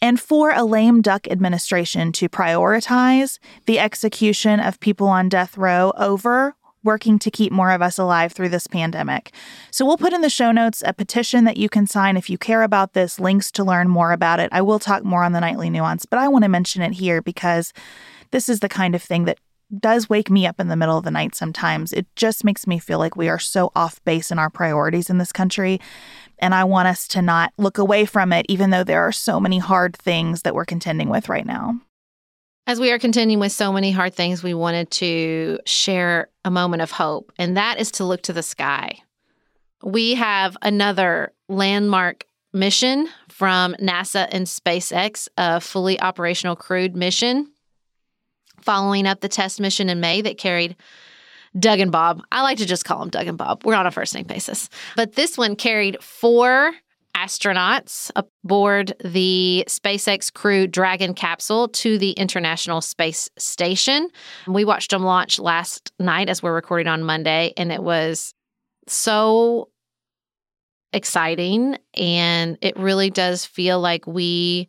and 0.04 0.20
for 0.20 0.50
a 0.50 0.64
lame 0.64 1.00
duck 1.00 1.26
administration 1.28 2.12
to 2.12 2.28
prioritize 2.28 3.38
the 3.64 3.78
execution 3.78 4.60
of 4.60 4.78
people 4.78 5.08
on 5.08 5.30
death 5.30 5.56
row 5.56 5.94
over 5.96 6.54
working 6.82 7.18
to 7.18 7.30
keep 7.30 7.50
more 7.50 7.70
of 7.70 7.80
us 7.80 7.96
alive 7.96 8.30
through 8.30 8.50
this 8.50 8.66
pandemic. 8.66 9.32
So 9.70 9.86
we'll 9.86 9.96
put 9.96 10.12
in 10.12 10.20
the 10.20 10.28
show 10.28 10.52
notes 10.52 10.82
a 10.84 10.92
petition 10.92 11.44
that 11.44 11.56
you 11.56 11.70
can 11.70 11.86
sign 11.86 12.18
if 12.18 12.28
you 12.28 12.36
care 12.36 12.62
about 12.62 12.92
this, 12.92 13.18
links 13.18 13.50
to 13.52 13.64
learn 13.64 13.88
more 13.88 14.12
about 14.12 14.40
it. 14.40 14.50
I 14.52 14.60
will 14.60 14.78
talk 14.78 15.04
more 15.04 15.24
on 15.24 15.32
the 15.32 15.40
nightly 15.40 15.70
nuance, 15.70 16.04
but 16.04 16.18
I 16.18 16.28
want 16.28 16.42
to 16.42 16.50
mention 16.50 16.82
it 16.82 16.92
here 16.92 17.22
because 17.22 17.72
this 18.30 18.50
is 18.50 18.60
the 18.60 18.68
kind 18.68 18.94
of 18.94 19.02
thing 19.02 19.24
that 19.24 19.38
does 19.80 20.10
wake 20.10 20.30
me 20.30 20.46
up 20.46 20.60
in 20.60 20.68
the 20.68 20.76
middle 20.76 20.98
of 20.98 21.04
the 21.04 21.10
night 21.10 21.34
sometimes. 21.34 21.94
It 21.94 22.06
just 22.14 22.44
makes 22.44 22.66
me 22.66 22.78
feel 22.78 22.98
like 22.98 23.16
we 23.16 23.30
are 23.30 23.38
so 23.38 23.72
off 23.74 24.04
base 24.04 24.30
in 24.30 24.38
our 24.38 24.50
priorities 24.50 25.08
in 25.08 25.16
this 25.16 25.32
country. 25.32 25.80
And 26.44 26.54
I 26.54 26.64
want 26.64 26.88
us 26.88 27.08
to 27.08 27.22
not 27.22 27.54
look 27.56 27.78
away 27.78 28.04
from 28.04 28.30
it, 28.30 28.44
even 28.50 28.68
though 28.68 28.84
there 28.84 29.00
are 29.00 29.12
so 29.12 29.40
many 29.40 29.56
hard 29.56 29.96
things 29.96 30.42
that 30.42 30.54
we're 30.54 30.66
contending 30.66 31.08
with 31.08 31.30
right 31.30 31.46
now. 31.46 31.80
As 32.66 32.78
we 32.78 32.92
are 32.92 32.98
contending 32.98 33.40
with 33.40 33.50
so 33.50 33.72
many 33.72 33.90
hard 33.90 34.12
things, 34.12 34.42
we 34.42 34.52
wanted 34.52 34.90
to 34.90 35.58
share 35.64 36.28
a 36.44 36.50
moment 36.50 36.82
of 36.82 36.90
hope, 36.90 37.32
and 37.38 37.56
that 37.56 37.80
is 37.80 37.90
to 37.92 38.04
look 38.04 38.20
to 38.24 38.34
the 38.34 38.42
sky. 38.42 38.98
We 39.82 40.16
have 40.16 40.54
another 40.60 41.32
landmark 41.48 42.26
mission 42.52 43.08
from 43.30 43.72
NASA 43.76 44.28
and 44.30 44.46
SpaceX, 44.46 45.28
a 45.38 45.62
fully 45.62 45.98
operational 45.98 46.56
crewed 46.56 46.94
mission, 46.94 47.50
following 48.60 49.06
up 49.06 49.22
the 49.22 49.30
test 49.30 49.62
mission 49.62 49.88
in 49.88 49.98
May 49.98 50.20
that 50.20 50.36
carried 50.36 50.76
Doug 51.58 51.80
and 51.80 51.92
Bob. 51.92 52.22
I 52.32 52.42
like 52.42 52.58
to 52.58 52.66
just 52.66 52.84
call 52.84 53.00
them 53.00 53.10
Doug 53.10 53.26
and 53.26 53.38
Bob. 53.38 53.64
We're 53.64 53.74
on 53.74 53.86
a 53.86 53.90
first 53.90 54.14
name 54.14 54.26
basis. 54.26 54.68
But 54.96 55.14
this 55.14 55.38
one 55.38 55.56
carried 55.56 56.02
four 56.02 56.72
astronauts 57.16 58.10
aboard 58.16 58.92
the 59.04 59.64
SpaceX 59.68 60.32
Crew 60.32 60.66
Dragon 60.66 61.14
capsule 61.14 61.68
to 61.68 61.96
the 61.96 62.10
International 62.12 62.80
Space 62.80 63.30
Station. 63.38 64.08
We 64.46 64.64
watched 64.64 64.90
them 64.90 65.04
launch 65.04 65.38
last 65.38 65.92
night 66.00 66.28
as 66.28 66.42
we're 66.42 66.54
recording 66.54 66.88
on 66.88 67.04
Monday, 67.04 67.52
and 67.56 67.70
it 67.70 67.82
was 67.82 68.34
so 68.88 69.68
exciting. 70.92 71.78
And 71.94 72.58
it 72.60 72.76
really 72.76 73.10
does 73.10 73.44
feel 73.44 73.80
like 73.80 74.06
we, 74.06 74.68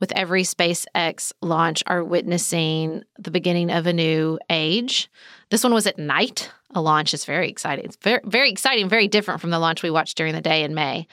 with 0.00 0.12
every 0.12 0.42
SpaceX 0.42 1.32
launch, 1.42 1.82
are 1.86 2.04
witnessing 2.04 3.02
the 3.18 3.30
beginning 3.30 3.70
of 3.70 3.86
a 3.86 3.92
new 3.92 4.38
age. 4.48 5.10
This 5.50 5.64
one 5.64 5.74
was 5.74 5.86
at 5.86 5.98
night. 5.98 6.50
A 6.74 6.80
launch 6.80 7.12
is 7.12 7.24
very 7.24 7.48
exciting. 7.48 7.84
It's 7.84 7.96
very, 7.96 8.20
very 8.24 8.50
exciting, 8.50 8.88
very 8.88 9.08
different 9.08 9.40
from 9.40 9.50
the 9.50 9.58
launch 9.58 9.82
we 9.82 9.90
watched 9.90 10.16
during 10.16 10.34
the 10.34 10.40
day 10.40 10.62
in 10.62 10.74
May. 10.74 11.06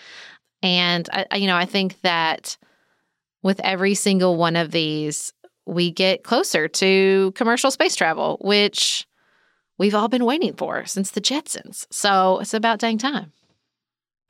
And 0.61 1.09
I, 1.11 1.37
you 1.37 1.47
know, 1.47 1.55
I 1.55 1.65
think 1.65 1.99
that 2.01 2.57
with 3.41 3.59
every 3.61 3.95
single 3.95 4.37
one 4.37 4.55
of 4.55 4.71
these, 4.71 5.33
we 5.65 5.91
get 5.91 6.23
closer 6.23 6.67
to 6.67 7.31
commercial 7.35 7.71
space 7.71 7.95
travel, 7.95 8.37
which 8.41 9.07
we've 9.77 9.95
all 9.95 10.07
been 10.07 10.25
waiting 10.25 10.53
for 10.53 10.85
since 10.85 11.11
the 11.11 11.21
Jetsons. 11.21 11.87
So 11.91 12.39
it's 12.39 12.53
about 12.53 12.79
dang 12.79 12.97
time. 12.97 13.33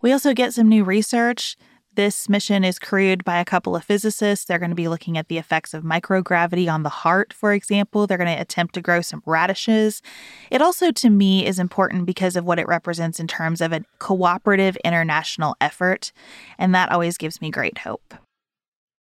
We 0.02 0.12
also 0.12 0.34
get 0.34 0.54
some 0.54 0.70
new 0.70 0.84
research 0.84 1.58
this 1.98 2.30
mission 2.30 2.64
is 2.64 2.78
crewed 2.78 3.26
by 3.26 3.40
a 3.40 3.44
couple 3.44 3.76
of 3.76 3.84
physicists. 3.84 4.46
They're 4.46 4.60
going 4.60 4.70
to 4.70 4.76
be 4.76 4.88
looking 4.88 5.18
at 5.18 5.30
the 5.30 5.40
effects 5.40 5.74
of 5.74 5.84
microgravity 5.84 6.72
on 6.72 6.84
the 6.84 6.90
heart, 6.90 7.34
for 7.34 7.54
example. 7.54 8.06
They're 8.06 8.20
going 8.20 8.34
to 8.34 8.40
attempt 8.40 8.76
to 8.76 8.82
grow 8.82 9.02
some 9.02 9.24
radishes. 9.26 10.04
It 10.52 10.62
also, 10.62 10.92
to 10.92 11.10
me, 11.10 11.44
is 11.44 11.58
important 11.58 12.06
because 12.06 12.36
of 12.36 12.46
what 12.46 12.60
it 12.60 12.68
represents 12.68 13.20
in 13.20 13.26
terms 13.26 13.62
of 13.62 13.74
a 13.74 13.84
cooperative 13.98 14.78
international 14.86 15.56
effort. 15.60 16.12
And 16.60 16.76
that 16.76 16.92
always 16.92 17.18
gives 17.18 17.42
me 17.42 17.50
great 17.50 17.80
hope. 17.80 18.14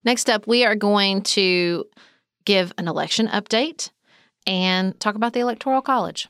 Next 0.03 0.27
up, 0.27 0.47
we 0.47 0.65
are 0.65 0.75
going 0.75 1.21
to 1.21 1.85
give 2.45 2.73
an 2.79 2.87
election 2.87 3.27
update 3.27 3.91
and 4.47 4.99
talk 4.99 5.13
about 5.13 5.33
the 5.33 5.41
Electoral 5.41 5.83
College. 5.83 6.29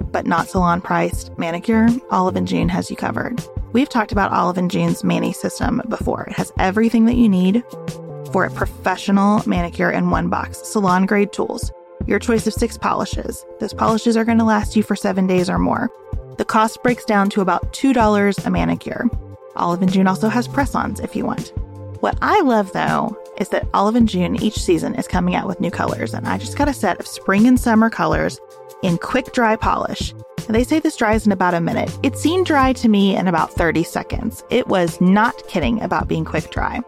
but 0.11 0.27
not 0.27 0.47
salon 0.47 0.81
priced 0.81 1.37
manicure, 1.37 1.87
Olive 2.09 2.35
and 2.35 2.47
June 2.47 2.69
has 2.69 2.89
you 2.89 2.95
covered. 2.95 3.43
We've 3.73 3.89
talked 3.89 4.11
about 4.11 4.31
Olive 4.31 4.57
and 4.57 4.69
June's 4.69 5.03
Mani 5.03 5.33
system 5.33 5.81
before. 5.87 6.23
It 6.23 6.33
has 6.33 6.51
everything 6.59 7.05
that 7.05 7.15
you 7.15 7.29
need 7.29 7.63
for 8.31 8.45
a 8.45 8.51
professional 8.51 9.47
manicure 9.47 9.91
in 9.91 10.09
one 10.09 10.29
box, 10.29 10.59
salon 10.63 11.05
grade 11.05 11.31
tools, 11.31 11.71
your 12.05 12.19
choice 12.19 12.47
of 12.47 12.53
six 12.53 12.77
polishes. 12.77 13.45
Those 13.59 13.73
polishes 13.73 14.17
are 14.17 14.25
going 14.25 14.39
to 14.39 14.43
last 14.43 14.75
you 14.75 14.83
for 14.83 14.95
seven 14.95 15.27
days 15.27 15.49
or 15.49 15.59
more. 15.59 15.89
The 16.37 16.45
cost 16.45 16.81
breaks 16.83 17.05
down 17.05 17.29
to 17.31 17.41
about 17.41 17.73
$2 17.73 18.45
a 18.45 18.49
manicure. 18.49 19.09
Olive 19.55 19.81
and 19.81 19.91
June 19.91 20.07
also 20.07 20.29
has 20.29 20.47
press 20.47 20.75
ons 20.75 20.99
if 20.99 21.15
you 21.15 21.25
want. 21.25 21.53
What 22.01 22.17
I 22.21 22.41
love 22.41 22.73
though 22.73 23.15
is 23.37 23.49
that 23.49 23.67
Olive 23.73 23.95
and 23.95 24.09
June 24.09 24.41
each 24.41 24.57
season 24.57 24.95
is 24.95 25.07
coming 25.07 25.35
out 25.35 25.47
with 25.47 25.59
new 25.59 25.71
colors, 25.71 26.13
and 26.13 26.27
I 26.27 26.37
just 26.37 26.57
got 26.57 26.67
a 26.67 26.73
set 26.73 26.99
of 26.99 27.07
spring 27.07 27.47
and 27.47 27.59
summer 27.59 27.89
colors 27.89 28.39
in 28.83 28.97
quick 28.97 29.33
dry 29.33 29.55
polish. 29.55 30.13
They 30.47 30.63
say 30.63 30.79
this 30.79 30.97
dries 30.97 31.25
in 31.25 31.31
about 31.31 31.53
a 31.53 31.61
minute. 31.61 31.97
It 32.03 32.17
seemed 32.17 32.45
dry 32.45 32.73
to 32.73 32.89
me 32.89 33.15
in 33.15 33.27
about 33.27 33.53
30 33.53 33.83
seconds. 33.83 34.43
It 34.49 34.67
was 34.67 34.99
not 34.99 35.47
kidding 35.47 35.81
about 35.81 36.07
being 36.07 36.25
quick 36.25 36.49
dry. 36.51 36.81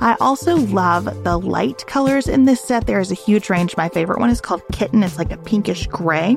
I 0.00 0.16
also 0.20 0.56
love 0.56 1.04
the 1.24 1.38
light 1.38 1.86
colors 1.86 2.26
in 2.26 2.46
this 2.46 2.62
set. 2.62 2.86
There 2.86 3.00
is 3.00 3.10
a 3.10 3.14
huge 3.14 3.50
range. 3.50 3.76
My 3.76 3.90
favorite 3.90 4.18
one 4.18 4.30
is 4.30 4.40
called 4.40 4.62
Kitten. 4.72 5.02
It's 5.02 5.18
like 5.18 5.32
a 5.32 5.36
pinkish 5.36 5.86
gray. 5.88 6.36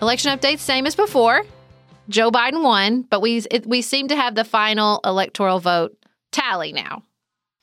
Election 0.00 0.36
updates, 0.38 0.60
same 0.60 0.86
as 0.86 0.94
before. 0.94 1.42
Joe 2.08 2.30
Biden 2.30 2.62
won, 2.62 3.02
but 3.02 3.20
we 3.20 3.38
it, 3.50 3.66
we 3.66 3.82
seem 3.82 4.08
to 4.08 4.16
have 4.16 4.34
the 4.34 4.44
final 4.44 5.00
electoral 5.04 5.58
vote 5.58 5.96
tally 6.30 6.72
now. 6.72 7.02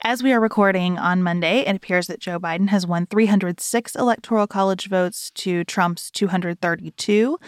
As 0.02 0.22
we 0.22 0.34
are 0.34 0.40
recording 0.40 0.98
on 1.00 1.24
Monday, 1.24 1.60
it 1.60 1.76
appears 1.76 2.08
that 2.08 2.20
Joe 2.20 2.38
Biden 2.38 2.68
has 2.68 2.86
won 2.86 3.06
306 3.08 3.96
electoral 3.96 4.48
college 4.48 4.90
votes 4.90 5.32
to 5.36 5.64
Trump's 5.64 6.12
232. 6.12 7.40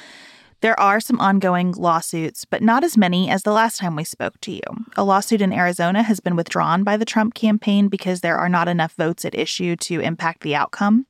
There 0.62 0.80
are 0.80 1.00
some 1.00 1.19
ongoing 1.19 1.73
lawsuits, 1.73 2.45
but 2.45 2.63
not 2.63 2.84
as 2.84 2.97
many 2.97 3.30
as 3.30 3.43
the 3.43 3.52
last 3.52 3.78
time 3.78 3.95
we 3.95 4.04
spoke 4.04 4.39
to 4.41 4.52
you. 4.52 4.62
A 4.95 5.04
lawsuit 5.04 5.41
in 5.41 5.54
Arizona 5.54 6.02
has 6.02 6.19
been 6.19 6.36
withdrawn 6.36 6.84
by 6.84 6.97
the 6.97 7.06
Trump 7.06 7.36
campaign 7.36 7.89
because 7.89 8.21
there 8.21 8.38
are 8.38 8.50
not 8.50 8.67
enough 8.67 8.93
votes 8.93 9.23
at 9.26 9.36
issue 9.36 9.76
to 9.76 10.00
impact 10.00 10.41
the 10.41 10.56
outcome. 10.56 11.06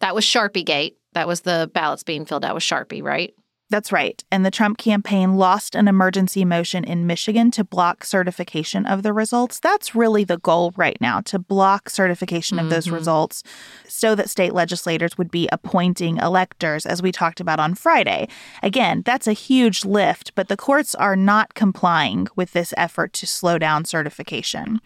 That 0.00 0.14
was 0.14 0.24
Sharpie 0.24 0.64
Gate. 0.64 0.96
That 1.16 1.26
was 1.26 1.40
the 1.40 1.70
ballots 1.72 2.02
being 2.02 2.26
filled 2.26 2.44
out 2.44 2.52
with 2.54 2.62
Sharpie, 2.62 3.02
right? 3.02 3.32
That's 3.68 3.90
right. 3.90 4.22
And 4.30 4.46
the 4.46 4.52
Trump 4.52 4.78
campaign 4.78 5.36
lost 5.36 5.74
an 5.74 5.88
emergency 5.88 6.44
motion 6.44 6.84
in 6.84 7.06
Michigan 7.06 7.50
to 7.52 7.64
block 7.64 8.04
certification 8.04 8.86
of 8.86 9.02
the 9.02 9.12
results. 9.12 9.58
That's 9.58 9.92
really 9.92 10.22
the 10.22 10.38
goal 10.38 10.72
right 10.76 10.96
now 11.00 11.20
to 11.22 11.40
block 11.40 11.90
certification 11.90 12.60
of 12.60 12.66
mm-hmm. 12.66 12.74
those 12.74 12.90
results 12.90 13.42
so 13.88 14.14
that 14.14 14.30
state 14.30 14.54
legislators 14.54 15.18
would 15.18 15.32
be 15.32 15.48
appointing 15.50 16.18
electors, 16.18 16.86
as 16.86 17.02
we 17.02 17.10
talked 17.10 17.40
about 17.40 17.58
on 17.58 17.74
Friday. 17.74 18.28
Again, 18.62 19.02
that's 19.04 19.26
a 19.26 19.32
huge 19.32 19.84
lift, 19.84 20.32
but 20.36 20.46
the 20.46 20.56
courts 20.56 20.94
are 20.94 21.16
not 21.16 21.54
complying 21.54 22.28
with 22.36 22.52
this 22.52 22.72
effort 22.76 23.12
to 23.14 23.26
slow 23.26 23.58
down 23.58 23.84
certification. 23.84 24.80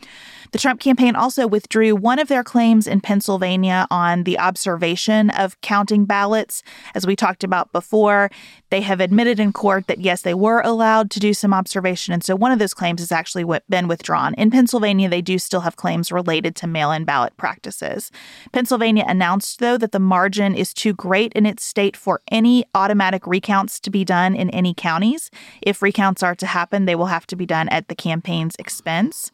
The 0.53 0.59
Trump 0.59 0.81
campaign 0.81 1.15
also 1.15 1.47
withdrew 1.47 1.95
one 1.95 2.19
of 2.19 2.29
their 2.29 2.43
claims 2.43 2.87
in 2.87 3.03
Pennsylvania 3.03 3.87
on 3.91 4.25
the 4.25 4.39
observation 4.39 5.29
of 5.31 5.61
counting 5.61 6.07
ballots. 6.07 6.63
As 6.95 7.07
we 7.07 7.15
talked 7.15 7.45
about 7.45 7.73
before, 7.73 8.31
they 8.71 8.81
have 8.81 9.01
admitted 9.01 9.39
in 9.39 9.53
court 9.53 9.87
that 9.87 10.01
yes, 10.01 10.23
they 10.23 10.35
were 10.35 10.61
allowed 10.61 11.11
to 11.11 11.21
do 11.21 11.35
some 11.35 11.53
observation. 11.53 12.15
And 12.15 12.25
so 12.25 12.35
one 12.35 12.53
of 12.53 12.59
those 12.59 12.75
claims 12.75 13.01
has 13.01 13.13
actually 13.13 13.45
been 13.69 13.89
withdrawn. 13.89 14.35
In 14.35 14.51
Pennsylvania, 14.51 15.09
they 15.09 15.21
do 15.21 15.39
still 15.39 15.61
have 15.61 15.77
claims 15.77 16.13
related 16.13 16.57
to 16.57 16.67
mail 16.67 16.93
in 16.93 17.05
ballot 17.05 17.37
practices. 17.37 18.11
Pennsylvania 18.53 19.05
announced, 19.07 19.59
though, 19.59 19.77
that 19.77 19.93
the 19.93 19.99
margin 19.99 20.55
is 20.55 20.73
too 20.73 20.93
great 20.95 21.33
in 21.35 21.47
its 21.47 21.65
state 21.65 21.97
for 21.97 22.23
any 22.31 22.65
automatic 22.75 23.27
recounts 23.27 23.81
to 23.81 23.91
be 23.91 24.05
done 24.05 24.35
in 24.35 24.51
any 24.51 24.73
counties. 24.73 25.31
If 25.63 25.83
recounts 25.83 26.23
are 26.23 26.35
to 26.37 26.47
happen, 26.47 26.85
they 26.85 26.95
will 26.95 27.07
have 27.07 27.27
to 27.29 27.37
be 27.37 27.47
done 27.47 27.69
at 27.69 27.89
the 27.89 27.95
campaign's 27.95 28.57
expense. 28.59 29.33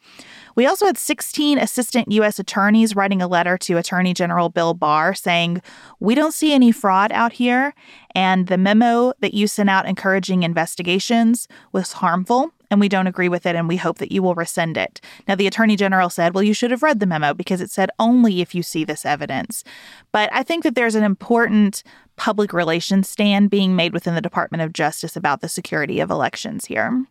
We 0.57 0.65
also 0.65 0.87
had 0.87 0.97
16 0.97 1.59
assistant 1.59 2.11
U.S. 2.13 2.39
attorneys 2.39 2.95
writing 2.95 3.21
a 3.21 3.27
letter 3.27 3.59
to 3.59 3.77
Attorney 3.77 4.15
General 4.15 4.49
Bill 4.49 4.73
Barr 4.73 5.13
saying, 5.13 5.61
We 5.99 6.15
don't 6.15 6.33
see 6.33 6.51
any 6.51 6.71
fraud 6.71 7.11
out 7.11 7.33
here, 7.33 7.75
and 8.15 8.47
the 8.47 8.57
memo 8.57 9.13
that 9.19 9.35
you 9.35 9.45
sent 9.45 9.69
out 9.69 9.85
encouraging 9.85 10.41
investigations 10.41 11.47
was 11.73 11.93
harmful. 11.93 12.51
And 12.71 12.79
we 12.79 12.89
don't 12.89 13.05
agree 13.05 13.29
with 13.29 13.45
it, 13.45 13.55
and 13.55 13.67
we 13.67 13.77
hope 13.77 13.99
that 13.99 14.11
you 14.11 14.23
will 14.23 14.33
rescind 14.33 14.77
it. 14.77 14.99
Now, 15.27 15.35
the 15.35 15.45
Attorney 15.45 15.75
General 15.75 16.09
said, 16.09 16.33
Well, 16.33 16.43
you 16.43 16.55
should 16.55 16.71
have 16.71 16.81
read 16.81 16.99
the 16.99 17.05
memo 17.05 17.35
because 17.35 17.61
it 17.61 17.69
said 17.69 17.91
only 17.99 18.41
if 18.41 18.55
you 18.55 18.63
see 18.63 18.83
this 18.83 19.05
evidence. 19.05 19.63
But 20.11 20.27
I 20.33 20.41
think 20.41 20.63
that 20.63 20.73
there's 20.73 20.95
an 20.95 21.03
important 21.03 21.83
public 22.15 22.51
relations 22.51 23.07
stand 23.07 23.51
being 23.51 23.75
made 23.75 23.93
within 23.93 24.15
the 24.15 24.21
Department 24.21 24.63
of 24.63 24.73
Justice 24.73 25.15
about 25.15 25.41
the 25.41 25.49
security 25.49 25.99
of 25.99 26.09
elections 26.09 26.65
here. 26.65 27.05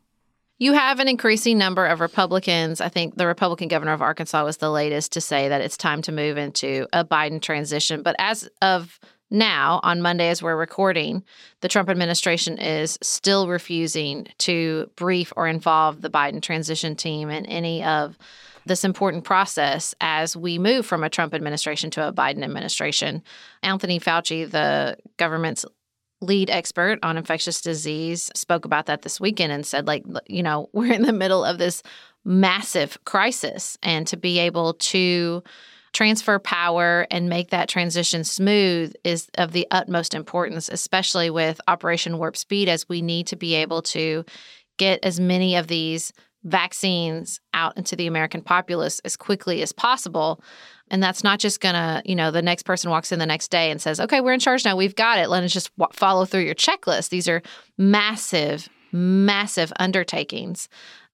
You 0.58 0.72
have 0.72 1.00
an 1.00 1.08
increasing 1.08 1.58
number 1.58 1.84
of 1.84 2.00
Republicans. 2.00 2.80
I 2.80 2.88
think 2.88 3.16
the 3.16 3.26
Republican 3.26 3.68
governor 3.68 3.92
of 3.92 4.00
Arkansas 4.00 4.42
was 4.42 4.56
the 4.56 4.70
latest 4.70 5.12
to 5.12 5.20
say 5.20 5.48
that 5.48 5.60
it's 5.60 5.76
time 5.76 6.00
to 6.02 6.12
move 6.12 6.38
into 6.38 6.86
a 6.94 7.04
Biden 7.04 7.42
transition. 7.42 8.02
But 8.02 8.16
as 8.18 8.48
of 8.62 8.98
Now, 9.30 9.80
on 9.82 10.02
Monday, 10.02 10.28
as 10.28 10.40
we're 10.40 10.56
recording, 10.56 11.24
the 11.60 11.68
Trump 11.68 11.88
administration 11.90 12.58
is 12.58 12.96
still 13.02 13.48
refusing 13.48 14.28
to 14.38 14.88
brief 14.94 15.32
or 15.36 15.48
involve 15.48 16.00
the 16.00 16.10
Biden 16.10 16.40
transition 16.40 16.94
team 16.94 17.28
in 17.28 17.44
any 17.46 17.82
of 17.82 18.16
this 18.66 18.84
important 18.84 19.24
process 19.24 19.94
as 20.00 20.36
we 20.36 20.58
move 20.58 20.86
from 20.86 21.02
a 21.02 21.10
Trump 21.10 21.34
administration 21.34 21.90
to 21.90 22.06
a 22.06 22.12
Biden 22.12 22.44
administration. 22.44 23.22
Anthony 23.62 23.98
Fauci, 23.98 24.48
the 24.48 24.96
government's 25.16 25.64
lead 26.26 26.50
expert 26.50 26.98
on 27.02 27.16
infectious 27.16 27.60
disease, 27.60 28.30
spoke 28.34 28.64
about 28.64 28.86
that 28.86 29.02
this 29.02 29.20
weekend 29.20 29.52
and 29.52 29.64
said, 29.64 29.86
like, 29.86 30.04
you 30.28 30.42
know, 30.42 30.68
we're 30.72 30.92
in 30.92 31.02
the 31.02 31.12
middle 31.12 31.44
of 31.44 31.58
this 31.58 31.82
massive 32.24 32.98
crisis, 33.04 33.78
and 33.82 34.06
to 34.08 34.16
be 34.16 34.38
able 34.38 34.74
to 34.74 35.42
transfer 35.92 36.38
power 36.38 37.06
and 37.10 37.28
make 37.28 37.50
that 37.50 37.68
transition 37.68 38.22
smooth 38.22 38.92
is 39.02 39.30
of 39.38 39.52
the 39.52 39.66
utmost 39.70 40.12
importance, 40.12 40.68
especially 40.68 41.30
with 41.30 41.60
Operation 41.68 42.18
Warp 42.18 42.36
Speed, 42.36 42.68
as 42.68 42.86
we 42.88 43.00
need 43.00 43.26
to 43.28 43.36
be 43.36 43.54
able 43.54 43.80
to 43.82 44.24
get 44.76 45.02
as 45.02 45.18
many 45.18 45.56
of 45.56 45.68
these 45.68 46.12
vaccines 46.44 47.40
out 47.54 47.76
into 47.76 47.96
the 47.96 48.06
American 48.06 48.42
populace 48.42 49.00
as 49.04 49.16
quickly 49.16 49.62
as 49.62 49.72
possible. 49.72 50.42
And 50.88 51.02
that's 51.02 51.24
not 51.24 51.40
just 51.40 51.60
going 51.60 51.74
to, 51.74 52.02
you 52.04 52.14
know, 52.14 52.30
the 52.30 52.42
next 52.42 52.62
person 52.62 52.90
walks 52.90 53.10
in 53.10 53.18
the 53.18 53.26
next 53.26 53.50
day 53.50 53.70
and 53.70 53.80
says, 53.80 53.98
okay, 54.00 54.20
we're 54.20 54.32
in 54.32 54.40
charge 54.40 54.64
now. 54.64 54.76
We've 54.76 54.94
got 54.94 55.18
it. 55.18 55.28
Let 55.28 55.42
us 55.42 55.52
just 55.52 55.76
w- 55.76 55.92
follow 55.92 56.24
through 56.24 56.42
your 56.42 56.54
checklist. 56.54 57.08
These 57.08 57.28
are 57.28 57.42
massive, 57.76 58.68
massive 58.92 59.72
undertakings. 59.80 60.68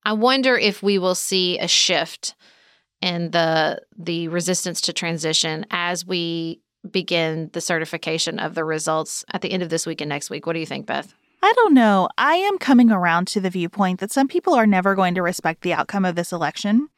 I 0.05 0.13
wonder 0.13 0.57
if 0.57 0.83
we 0.83 0.99
will 0.99 1.15
see 1.15 1.59
a 1.59 1.69
shift 1.69 2.35
in 3.01 3.31
the 3.31 3.81
the 3.99 4.29
resistance 4.29 4.81
to 4.83 4.93
transition 4.93 5.67
as 5.71 6.07
we 6.07 6.61
begin 6.89 7.51
the 7.53 7.61
certification 7.61 8.39
of 8.39 8.55
the 8.55 8.65
results 8.65 9.25
at 9.33 9.41
the 9.41 9.53
end 9.53 9.63
of 9.63 9.69
this 9.69 9.87
week 9.87 10.01
and 10.01 10.09
next 10.09 10.31
week. 10.31 10.47
What 10.47 10.55
do 10.55 10.61
you 10.61 10.67
think, 10.67 10.87
Beth? 10.87 11.15
I 11.43 11.53
don't 11.57 11.75
know. 11.75 12.09
I 12.19 12.35
am 12.37 12.59
coming 12.59 12.93
around 12.93 13.27
to 13.29 13.41
the 13.41 13.51
viewpoint 13.51 14.01
that 14.01 14.13
some 14.13 14.29
people 14.29 14.55
are 14.55 14.67
never 14.67 14.95
going 14.95 15.15
to 15.17 15.23
respect 15.23 15.63
the 15.63 15.73
outcome 15.73 16.05
of 16.05 16.15
this 16.15 16.33
election. 16.33 16.89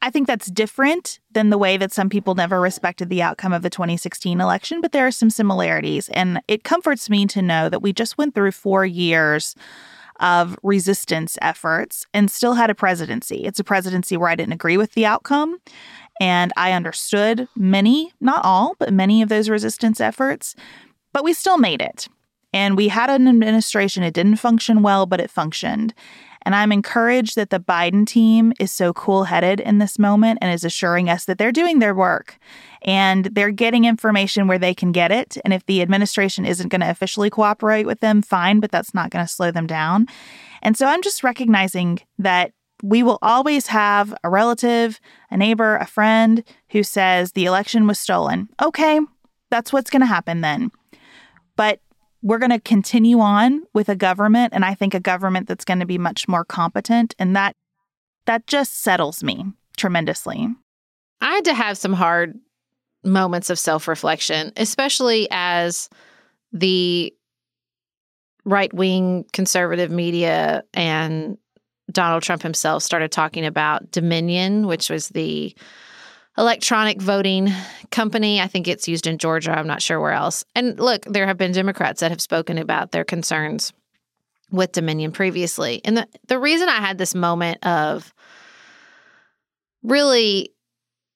I 0.00 0.10
think 0.10 0.26
that's 0.26 0.50
different 0.50 1.18
than 1.32 1.50
the 1.50 1.58
way 1.58 1.76
that 1.76 1.92
some 1.92 2.08
people 2.08 2.34
never 2.34 2.60
respected 2.60 3.08
the 3.08 3.22
outcome 3.22 3.52
of 3.52 3.62
the 3.62 3.70
2016 3.70 4.40
election, 4.40 4.80
but 4.80 4.92
there 4.92 5.06
are 5.06 5.10
some 5.12 5.30
similarities. 5.30 6.08
And 6.10 6.40
it 6.46 6.62
comforts 6.62 7.10
me 7.10 7.26
to 7.26 7.42
know 7.42 7.68
that 7.68 7.82
we 7.82 7.92
just 7.92 8.16
went 8.16 8.34
through 8.34 8.52
four 8.52 8.86
years 8.86 9.56
of 10.20 10.56
resistance 10.62 11.38
efforts 11.42 12.06
and 12.14 12.30
still 12.30 12.54
had 12.54 12.70
a 12.70 12.74
presidency. 12.74 13.44
It's 13.44 13.60
a 13.60 13.64
presidency 13.64 14.16
where 14.16 14.28
I 14.28 14.34
didn't 14.34 14.52
agree 14.52 14.76
with 14.76 14.92
the 14.92 15.06
outcome. 15.06 15.58
And 16.20 16.52
I 16.56 16.72
understood 16.72 17.48
many, 17.56 18.12
not 18.20 18.44
all, 18.44 18.74
but 18.78 18.92
many 18.92 19.22
of 19.22 19.28
those 19.28 19.48
resistance 19.48 20.00
efforts. 20.00 20.54
But 21.12 21.24
we 21.24 21.32
still 21.32 21.58
made 21.58 21.80
it. 21.80 22.08
And 22.52 22.76
we 22.76 22.88
had 22.88 23.10
an 23.10 23.28
administration. 23.28 24.02
It 24.02 24.14
didn't 24.14 24.36
function 24.36 24.82
well, 24.82 25.06
but 25.06 25.20
it 25.20 25.30
functioned. 25.30 25.94
And 26.48 26.54
I'm 26.54 26.72
encouraged 26.72 27.36
that 27.36 27.50
the 27.50 27.60
Biden 27.60 28.06
team 28.06 28.54
is 28.58 28.72
so 28.72 28.94
cool 28.94 29.24
headed 29.24 29.60
in 29.60 29.76
this 29.76 29.98
moment 29.98 30.38
and 30.40 30.50
is 30.50 30.64
assuring 30.64 31.10
us 31.10 31.26
that 31.26 31.36
they're 31.36 31.52
doing 31.52 31.78
their 31.78 31.94
work 31.94 32.38
and 32.80 33.26
they're 33.26 33.50
getting 33.50 33.84
information 33.84 34.46
where 34.46 34.58
they 34.58 34.72
can 34.72 34.90
get 34.90 35.12
it. 35.12 35.36
And 35.44 35.52
if 35.52 35.66
the 35.66 35.82
administration 35.82 36.46
isn't 36.46 36.70
going 36.70 36.80
to 36.80 36.88
officially 36.88 37.28
cooperate 37.28 37.84
with 37.84 38.00
them, 38.00 38.22
fine, 38.22 38.60
but 38.60 38.70
that's 38.70 38.94
not 38.94 39.10
going 39.10 39.26
to 39.26 39.30
slow 39.30 39.50
them 39.50 39.66
down. 39.66 40.06
And 40.62 40.74
so 40.74 40.86
I'm 40.86 41.02
just 41.02 41.22
recognizing 41.22 42.00
that 42.18 42.52
we 42.82 43.02
will 43.02 43.18
always 43.20 43.66
have 43.66 44.14
a 44.24 44.30
relative, 44.30 45.00
a 45.30 45.36
neighbor, 45.36 45.76
a 45.76 45.86
friend 45.86 46.42
who 46.70 46.82
says 46.82 47.32
the 47.32 47.44
election 47.44 47.86
was 47.86 47.98
stolen. 47.98 48.48
Okay, 48.62 49.00
that's 49.50 49.70
what's 49.70 49.90
going 49.90 50.00
to 50.00 50.06
happen 50.06 50.40
then. 50.40 50.70
But 51.56 51.80
we're 52.22 52.38
going 52.38 52.50
to 52.50 52.60
continue 52.60 53.20
on 53.20 53.62
with 53.74 53.88
a 53.88 53.96
government 53.96 54.52
and 54.52 54.64
I 54.64 54.74
think 54.74 54.94
a 54.94 55.00
government 55.00 55.46
that's 55.48 55.64
going 55.64 55.80
to 55.80 55.86
be 55.86 55.98
much 55.98 56.26
more 56.28 56.44
competent 56.44 57.14
and 57.18 57.36
that 57.36 57.54
that 58.26 58.46
just 58.46 58.82
settles 58.82 59.22
me 59.22 59.46
tremendously. 59.76 60.48
I 61.20 61.34
had 61.34 61.44
to 61.46 61.54
have 61.54 61.78
some 61.78 61.94
hard 61.94 62.38
moments 63.04 63.48
of 63.48 63.58
self-reflection, 63.58 64.52
especially 64.56 65.28
as 65.30 65.88
the 66.52 67.14
right-wing 68.44 69.24
conservative 69.32 69.90
media 69.90 70.62
and 70.74 71.38
Donald 71.90 72.22
Trump 72.22 72.42
himself 72.42 72.82
started 72.82 73.10
talking 73.10 73.46
about 73.46 73.90
Dominion, 73.90 74.66
which 74.66 74.90
was 74.90 75.08
the 75.08 75.54
electronic 76.38 77.02
voting 77.02 77.50
company. 77.90 78.40
I 78.40 78.46
think 78.46 78.68
it's 78.68 78.86
used 78.86 79.06
in 79.06 79.18
Georgia. 79.18 79.50
I'm 79.50 79.66
not 79.66 79.82
sure 79.82 80.00
where 80.00 80.12
else. 80.12 80.44
And 80.54 80.78
look, 80.78 81.04
there 81.04 81.26
have 81.26 81.36
been 81.36 81.52
Democrats 81.52 82.00
that 82.00 82.12
have 82.12 82.20
spoken 82.20 82.58
about 82.58 82.92
their 82.92 83.04
concerns 83.04 83.72
with 84.50 84.72
Dominion 84.72 85.12
previously. 85.12 85.80
And 85.84 85.96
the, 85.96 86.08
the 86.28 86.38
reason 86.38 86.68
I 86.68 86.80
had 86.80 86.96
this 86.96 87.14
moment 87.14 87.66
of 87.66 88.14
really 89.82 90.54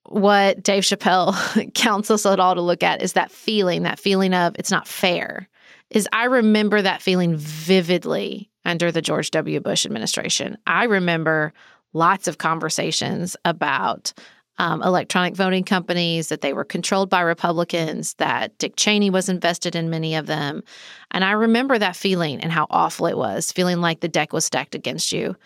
what 0.09 0.63
Dave 0.63 0.83
Chappelle 0.83 1.73
counsels 1.75 2.27
us 2.27 2.33
at 2.33 2.41
all 2.41 2.57
to 2.57 2.61
look 2.61 2.83
at 2.83 3.01
is 3.01 3.13
that 3.13 3.31
feeling, 3.31 3.85
that 3.85 4.01
feeling 4.01 4.35
of 4.35 4.57
it's 4.59 4.71
not 4.71 4.89
fair. 4.89 5.49
Is 5.91 6.09
I 6.13 6.25
remember 6.25 6.83
that 6.83 7.03
feeling 7.03 7.37
vividly 7.37 8.51
under 8.65 8.91
the 8.91 9.03
George 9.03 9.31
W. 9.31 9.61
Bush 9.61 9.87
administration. 9.87 10.57
I 10.67 10.85
remember 10.85 11.53
lots 11.93 12.29
of 12.29 12.39
conversations 12.39 13.37
about 13.45 14.13
um, 14.59 14.83
electronic 14.83 15.35
voting 15.35 15.65
companies, 15.65 16.29
that 16.29 16.41
they 16.43 16.53
were 16.53 16.65
controlled 16.65 17.09
by 17.09 17.21
Republicans, 17.21 18.15
that 18.15 18.57
Dick 18.59 18.75
Cheney 18.77 19.11
was 19.11 19.29
invested 19.29 19.75
in 19.75 19.91
many 19.91 20.15
of 20.15 20.27
them. 20.27 20.63
And 21.11 21.25
I 21.25 21.33
remember 21.33 21.79
that 21.79 21.97
feeling 21.97 22.41
and 22.41 22.53
how 22.53 22.67
awful 22.71 23.07
it 23.07 23.17
was, 23.17 23.51
feeling 23.51 23.81
like 23.81 24.01
the 24.01 24.09
deck 24.09 24.33
was 24.33 24.45
stacked 24.45 24.75
against 24.75 25.13
you. 25.13 25.37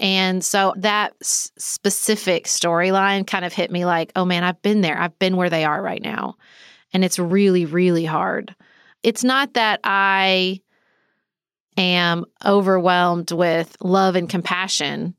And 0.00 0.44
so 0.44 0.74
that 0.78 1.14
s- 1.20 1.52
specific 1.58 2.46
storyline 2.46 3.26
kind 3.26 3.44
of 3.44 3.52
hit 3.52 3.70
me 3.70 3.84
like, 3.84 4.12
oh 4.16 4.24
man, 4.24 4.44
I've 4.44 4.60
been 4.62 4.80
there. 4.80 4.98
I've 4.98 5.18
been 5.18 5.36
where 5.36 5.50
they 5.50 5.64
are 5.64 5.80
right 5.80 6.02
now. 6.02 6.36
And 6.92 7.04
it's 7.04 7.18
really, 7.18 7.66
really 7.66 8.04
hard. 8.04 8.54
It's 9.02 9.24
not 9.24 9.54
that 9.54 9.80
I 9.84 10.60
am 11.76 12.24
overwhelmed 12.44 13.30
with 13.30 13.76
love 13.80 14.16
and 14.16 14.28
compassion 14.28 15.14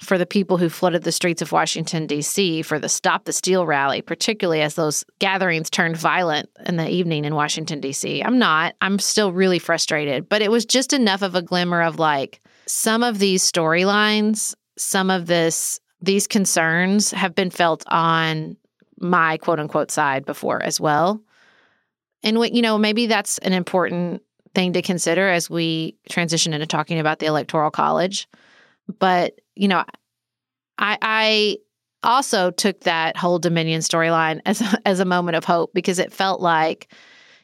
for 0.00 0.18
the 0.18 0.26
people 0.26 0.58
who 0.58 0.68
flooded 0.68 1.02
the 1.04 1.12
streets 1.12 1.40
of 1.40 1.52
Washington, 1.52 2.06
D.C. 2.06 2.62
for 2.62 2.78
the 2.78 2.88
Stop 2.88 3.24
the 3.24 3.32
Steal 3.32 3.64
rally, 3.66 4.02
particularly 4.02 4.60
as 4.60 4.74
those 4.74 5.04
gatherings 5.18 5.70
turned 5.70 5.96
violent 5.96 6.48
in 6.66 6.76
the 6.76 6.88
evening 6.88 7.24
in 7.24 7.34
Washington, 7.34 7.80
D.C. 7.80 8.22
I'm 8.22 8.38
not. 8.38 8.74
I'm 8.80 8.98
still 8.98 9.32
really 9.32 9.58
frustrated, 9.58 10.28
but 10.28 10.42
it 10.42 10.50
was 10.50 10.64
just 10.64 10.92
enough 10.92 11.22
of 11.22 11.34
a 11.34 11.42
glimmer 11.42 11.82
of 11.82 11.98
like 11.98 12.40
some 12.66 13.02
of 13.02 13.18
these 13.18 13.50
storylines, 13.50 14.54
some 14.76 15.10
of 15.10 15.26
this, 15.26 15.80
these 16.00 16.26
concerns 16.26 17.10
have 17.12 17.34
been 17.34 17.50
felt 17.50 17.84
on 17.88 18.56
my 18.98 19.36
quote 19.38 19.60
unquote 19.60 19.90
side 19.90 20.24
before 20.24 20.62
as 20.62 20.80
well. 20.80 21.20
And 22.22 22.38
what, 22.38 22.52
you 22.52 22.62
know, 22.62 22.78
maybe 22.78 23.06
that's 23.06 23.38
an 23.38 23.52
important 23.52 24.22
thing 24.54 24.72
to 24.72 24.82
consider 24.82 25.28
as 25.28 25.50
we 25.50 25.96
transition 26.08 26.52
into 26.52 26.66
talking 26.66 26.98
about 26.98 27.18
the 27.18 27.26
Electoral 27.26 27.70
College. 27.70 28.28
But 28.98 29.40
you 29.54 29.68
know, 29.68 29.84
I 30.78 30.98
I 31.00 31.56
also 32.04 32.50
took 32.50 32.80
that 32.80 33.16
whole 33.16 33.38
Dominion 33.38 33.80
storyline 33.80 34.40
as 34.44 34.60
a, 34.60 34.78
as 34.86 35.00
a 35.00 35.04
moment 35.04 35.36
of 35.36 35.44
hope 35.44 35.72
because 35.74 35.98
it 35.98 36.12
felt 36.12 36.40
like, 36.40 36.92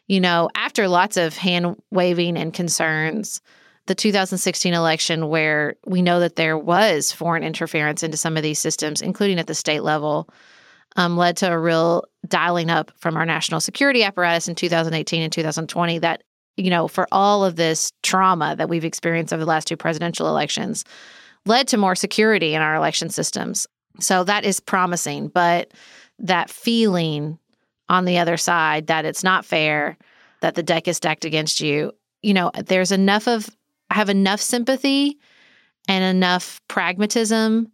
you 0.07 0.21
know, 0.21 0.51
after 0.55 0.87
lots 0.89 1.17
of 1.17 1.37
hand 1.37 1.77
waving 1.91 2.37
and 2.37 2.53
concerns, 2.53 3.41
the 3.87 3.95
2016 3.95 4.73
election, 4.73 5.29
where 5.29 5.75
we 5.87 6.03
know 6.03 6.21
that 6.21 6.37
there 6.37 6.59
was 6.59 7.11
foreign 7.11 7.43
interference 7.43 8.03
into 8.03 8.17
some 8.17 8.37
of 8.37 8.43
these 8.43 8.59
systems, 8.59 9.03
including 9.03 9.39
at 9.39 9.47
the 9.47 9.55
state 9.55 9.83
level, 9.83 10.29
um, 10.97 11.17
led 11.17 11.37
to 11.39 11.51
a 11.51 11.59
real 11.59 12.05
dialing 12.29 12.71
up 12.71 12.93
from 12.99 13.17
our 13.17 13.27
national 13.27 13.61
security 13.61 14.05
apparatus 14.05 14.49
in 14.49 14.55
2018 14.55 15.23
and 15.23 15.33
2020 15.33 15.99
that, 16.01 16.23
you 16.57 16.71
know, 16.71 16.87
for 16.87 17.09
all 17.11 17.45
of 17.45 17.57
this 17.57 17.93
trauma 18.03 18.55
that 18.57 18.69
we've 18.69 18.85
experienced 18.85 19.33
over 19.33 19.45
the 19.45 19.49
last 19.49 19.67
two 19.67 19.77
presidential 19.77 20.29
elections, 20.29 20.85
led 21.47 21.69
to 21.69 21.77
more 21.77 21.95
security 21.95 22.55
in 22.55 22.63
our 22.63 22.75
election 22.75 23.09
systems. 23.11 23.67
So 23.99 24.25
that 24.25 24.45
is 24.45 24.61
promising. 24.61 25.29
But 25.29 25.73
that 26.19 26.51
feeling 26.51 27.39
on 27.89 28.05
the 28.05 28.19
other 28.19 28.37
side 28.37 28.87
that 28.87 29.05
it's 29.05 29.25
not 29.25 29.45
fair, 29.45 29.97
that 30.41 30.55
the 30.55 30.63
deck 30.63 30.87
is 30.87 30.97
stacked 30.97 31.25
against 31.25 31.61
you, 31.61 31.93
you 32.23 32.35
know, 32.35 32.51
there's 32.67 32.93
enough 32.93 33.27
of, 33.27 33.49
I 33.91 33.95
have 33.95 34.09
enough 34.09 34.41
sympathy 34.41 35.19
and 35.89 36.05
enough 36.05 36.61
pragmatism 36.69 37.73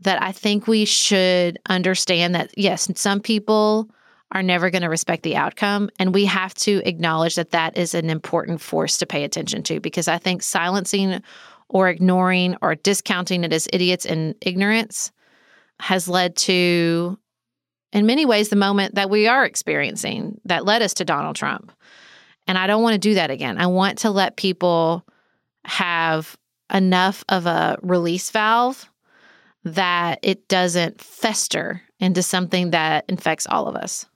that 0.00 0.22
I 0.22 0.32
think 0.32 0.66
we 0.66 0.84
should 0.84 1.58
understand 1.68 2.34
that, 2.34 2.56
yes, 2.56 2.88
some 2.94 3.20
people 3.20 3.90
are 4.32 4.42
never 4.42 4.70
going 4.70 4.82
to 4.82 4.88
respect 4.88 5.22
the 5.22 5.36
outcome. 5.36 5.88
And 5.98 6.14
we 6.14 6.26
have 6.26 6.54
to 6.54 6.82
acknowledge 6.84 7.36
that 7.36 7.50
that 7.50 7.76
is 7.78 7.94
an 7.94 8.10
important 8.10 8.60
force 8.60 8.98
to 8.98 9.06
pay 9.06 9.24
attention 9.24 9.62
to 9.64 9.80
because 9.80 10.06
I 10.06 10.18
think 10.18 10.42
silencing 10.42 11.22
or 11.68 11.88
ignoring 11.88 12.56
or 12.62 12.74
discounting 12.74 13.44
it 13.44 13.52
as 13.52 13.68
idiots 13.72 14.06
and 14.06 14.34
ignorance 14.40 15.12
has 15.80 16.08
led 16.08 16.36
to 16.36 17.18
in 17.92 18.06
many 18.06 18.26
ways, 18.26 18.48
the 18.48 18.56
moment 18.56 18.96
that 18.96 19.10
we 19.10 19.26
are 19.26 19.44
experiencing 19.44 20.40
that 20.44 20.64
led 20.64 20.82
us 20.82 20.94
to 20.94 21.04
Donald 21.04 21.36
Trump. 21.36 21.72
And 22.46 22.58
I 22.58 22.66
don't 22.66 22.82
want 22.82 22.94
to 22.94 22.98
do 22.98 23.14
that 23.14 23.30
again. 23.30 23.58
I 23.58 23.66
want 23.66 23.98
to 23.98 24.10
let 24.10 24.36
people 24.36 25.06
have 25.64 26.36
enough 26.72 27.24
of 27.28 27.46
a 27.46 27.78
release 27.82 28.30
valve 28.30 28.90
that 29.64 30.18
it 30.22 30.48
doesn't 30.48 31.00
fester 31.00 31.82
into 31.98 32.22
something 32.22 32.70
that 32.70 33.04
infects 33.08 33.46
all 33.46 33.66
of 33.66 33.76
us. 33.76 34.06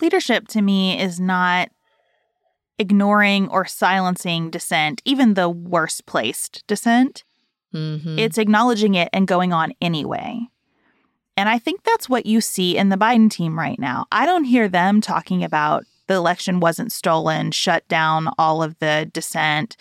Leadership 0.00 0.48
to 0.48 0.62
me 0.62 1.00
is 1.00 1.20
not 1.20 1.68
ignoring 2.78 3.48
or 3.48 3.64
silencing 3.64 4.50
dissent, 4.50 5.00
even 5.04 5.34
the 5.34 5.48
worst 5.48 6.06
placed 6.06 6.66
dissent. 6.66 7.24
Mm-hmm. 7.72 8.18
It's 8.18 8.38
acknowledging 8.38 8.94
it 8.94 9.08
and 9.12 9.26
going 9.26 9.52
on 9.52 9.72
anyway. 9.80 10.40
And 11.36 11.48
I 11.48 11.58
think 11.58 11.82
that's 11.82 12.08
what 12.08 12.26
you 12.26 12.40
see 12.40 12.76
in 12.76 12.90
the 12.90 12.96
Biden 12.96 13.30
team 13.30 13.58
right 13.58 13.78
now. 13.78 14.06
I 14.12 14.26
don't 14.26 14.44
hear 14.44 14.68
them 14.68 15.00
talking 15.00 15.42
about 15.42 15.84
the 16.06 16.14
election 16.14 16.60
wasn't 16.60 16.92
stolen, 16.92 17.50
shut 17.50 17.86
down 17.88 18.28
all 18.38 18.62
of 18.62 18.78
the 18.78 19.10
dissent. 19.12 19.76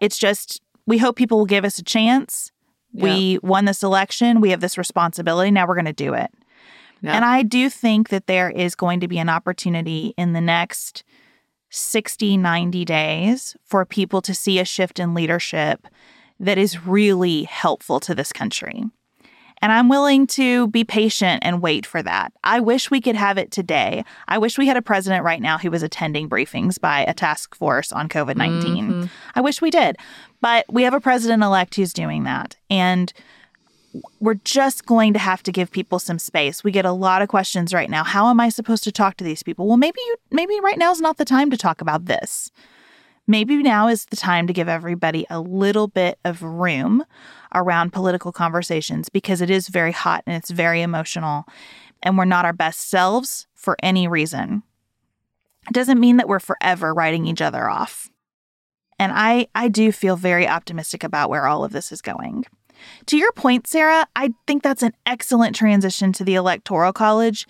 It's 0.00 0.18
just, 0.18 0.60
we 0.86 0.98
hope 0.98 1.16
people 1.16 1.38
will 1.38 1.46
give 1.46 1.64
us 1.64 1.78
a 1.78 1.84
chance. 1.84 2.50
We 2.92 3.38
won 3.42 3.64
this 3.64 3.82
election. 3.82 4.42
We 4.42 4.50
have 4.50 4.60
this 4.60 4.76
responsibility. 4.76 5.50
Now 5.50 5.66
we're 5.66 5.76
going 5.76 5.86
to 5.86 5.92
do 5.94 6.12
it. 6.12 6.30
And 7.04 7.24
I 7.24 7.42
do 7.42 7.70
think 7.70 8.10
that 8.10 8.26
there 8.26 8.50
is 8.50 8.74
going 8.74 9.00
to 9.00 9.08
be 9.08 9.18
an 9.18 9.28
opportunity 9.28 10.14
in 10.18 10.34
the 10.34 10.40
next 10.40 11.02
60, 11.72 12.36
90 12.36 12.84
days 12.84 13.56
for 13.64 13.84
people 13.84 14.20
to 14.22 14.34
see 14.34 14.58
a 14.58 14.64
shift 14.64 15.00
in 15.00 15.14
leadership 15.14 15.86
that 16.38 16.58
is 16.58 16.86
really 16.86 17.44
helpful 17.44 17.98
to 18.00 18.14
this 18.14 18.32
country. 18.32 18.84
And 19.62 19.70
I'm 19.70 19.88
willing 19.88 20.26
to 20.28 20.66
be 20.66 20.82
patient 20.82 21.44
and 21.44 21.62
wait 21.62 21.86
for 21.86 22.02
that. 22.02 22.32
I 22.42 22.58
wish 22.58 22.90
we 22.90 23.00
could 23.00 23.14
have 23.14 23.38
it 23.38 23.52
today. 23.52 24.04
I 24.26 24.38
wish 24.38 24.58
we 24.58 24.66
had 24.66 24.76
a 24.76 24.82
president 24.82 25.24
right 25.24 25.40
now 25.40 25.56
who 25.56 25.70
was 25.70 25.84
attending 25.84 26.28
briefings 26.28 26.80
by 26.80 27.02
a 27.02 27.14
task 27.14 27.54
force 27.54 27.92
on 27.92 28.08
COVID 28.08 28.36
19. 28.36 28.88
Mm-hmm. 28.88 29.04
I 29.36 29.40
wish 29.40 29.62
we 29.62 29.70
did. 29.70 29.96
But 30.40 30.66
we 30.68 30.82
have 30.82 30.94
a 30.94 31.00
president 31.00 31.44
elect 31.44 31.76
who's 31.76 31.92
doing 31.92 32.24
that. 32.24 32.56
And 32.68 33.12
we're 34.20 34.34
just 34.34 34.86
going 34.86 35.12
to 35.12 35.18
have 35.18 35.42
to 35.42 35.52
give 35.52 35.70
people 35.70 35.98
some 35.98 36.18
space. 36.18 36.64
We 36.64 36.70
get 36.70 36.84
a 36.84 36.92
lot 36.92 37.22
of 37.22 37.28
questions 37.28 37.74
right 37.74 37.90
now. 37.90 38.04
How 38.04 38.28
am 38.28 38.40
I 38.40 38.48
supposed 38.48 38.84
to 38.84 38.92
talk 38.92 39.16
to 39.18 39.24
these 39.24 39.42
people? 39.42 39.66
Well, 39.66 39.76
maybe 39.76 40.00
you 40.00 40.16
maybe 40.30 40.58
right 40.60 40.78
now 40.78 40.90
is 40.90 41.00
not 41.00 41.18
the 41.18 41.24
time 41.24 41.50
to 41.50 41.56
talk 41.56 41.80
about 41.80 42.06
this. 42.06 42.50
Maybe 43.26 43.56
now 43.62 43.88
is 43.88 44.06
the 44.06 44.16
time 44.16 44.46
to 44.46 44.52
give 44.52 44.68
everybody 44.68 45.26
a 45.30 45.40
little 45.40 45.86
bit 45.86 46.18
of 46.24 46.42
room 46.42 47.04
around 47.54 47.92
political 47.92 48.32
conversations 48.32 49.08
because 49.08 49.40
it 49.40 49.50
is 49.50 49.68
very 49.68 49.92
hot 49.92 50.24
and 50.26 50.36
it's 50.36 50.50
very 50.50 50.82
emotional 50.82 51.44
and 52.02 52.18
we're 52.18 52.24
not 52.24 52.44
our 52.44 52.52
best 52.52 52.90
selves 52.90 53.46
for 53.54 53.76
any 53.82 54.08
reason. 54.08 54.62
It 55.68 55.74
doesn't 55.74 56.00
mean 56.00 56.16
that 56.16 56.28
we're 56.28 56.40
forever 56.40 56.92
writing 56.92 57.26
each 57.26 57.40
other 57.40 57.68
off. 57.70 58.10
And 58.98 59.12
I 59.14 59.46
I 59.54 59.68
do 59.68 59.92
feel 59.92 60.16
very 60.16 60.48
optimistic 60.48 61.04
about 61.04 61.30
where 61.30 61.46
all 61.46 61.64
of 61.64 61.72
this 61.72 61.92
is 61.92 62.02
going. 62.02 62.44
To 63.06 63.16
your 63.16 63.32
point, 63.32 63.66
Sarah, 63.66 64.06
I 64.16 64.32
think 64.46 64.62
that's 64.62 64.82
an 64.82 64.94
excellent 65.06 65.56
transition 65.56 66.12
to 66.14 66.24
the 66.24 66.34
Electoral 66.34 66.92
College 66.92 67.46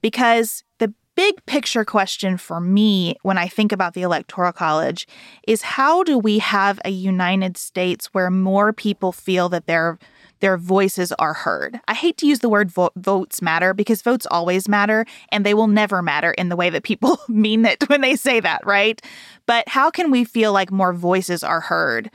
because 0.00 0.64
the 0.78 0.92
big 1.14 1.44
picture 1.46 1.84
question 1.84 2.36
for 2.36 2.60
me 2.60 3.16
when 3.22 3.38
I 3.38 3.46
think 3.48 3.72
about 3.72 3.94
the 3.94 4.02
Electoral 4.02 4.52
College 4.52 5.06
is 5.46 5.62
how 5.62 6.02
do 6.02 6.18
we 6.18 6.38
have 6.38 6.80
a 6.84 6.90
United 6.90 7.56
States 7.56 8.06
where 8.12 8.30
more 8.30 8.72
people 8.72 9.12
feel 9.12 9.48
that 9.50 9.66
their 9.66 9.98
their 10.40 10.58
voices 10.58 11.12
are 11.20 11.34
heard. 11.34 11.78
I 11.86 11.94
hate 11.94 12.16
to 12.16 12.26
use 12.26 12.40
the 12.40 12.48
word 12.48 12.68
vo- 12.68 12.90
votes 12.96 13.40
matter 13.40 13.72
because 13.72 14.02
votes 14.02 14.26
always 14.28 14.68
matter 14.68 15.06
and 15.30 15.46
they 15.46 15.54
will 15.54 15.68
never 15.68 16.02
matter 16.02 16.32
in 16.32 16.48
the 16.48 16.56
way 16.56 16.68
that 16.68 16.82
people 16.82 17.20
mean 17.28 17.64
it 17.64 17.88
when 17.88 18.00
they 18.00 18.16
say 18.16 18.40
that, 18.40 18.66
right? 18.66 19.00
But 19.46 19.68
how 19.68 19.88
can 19.88 20.10
we 20.10 20.24
feel 20.24 20.52
like 20.52 20.72
more 20.72 20.92
voices 20.92 21.44
are 21.44 21.60
heard 21.60 22.10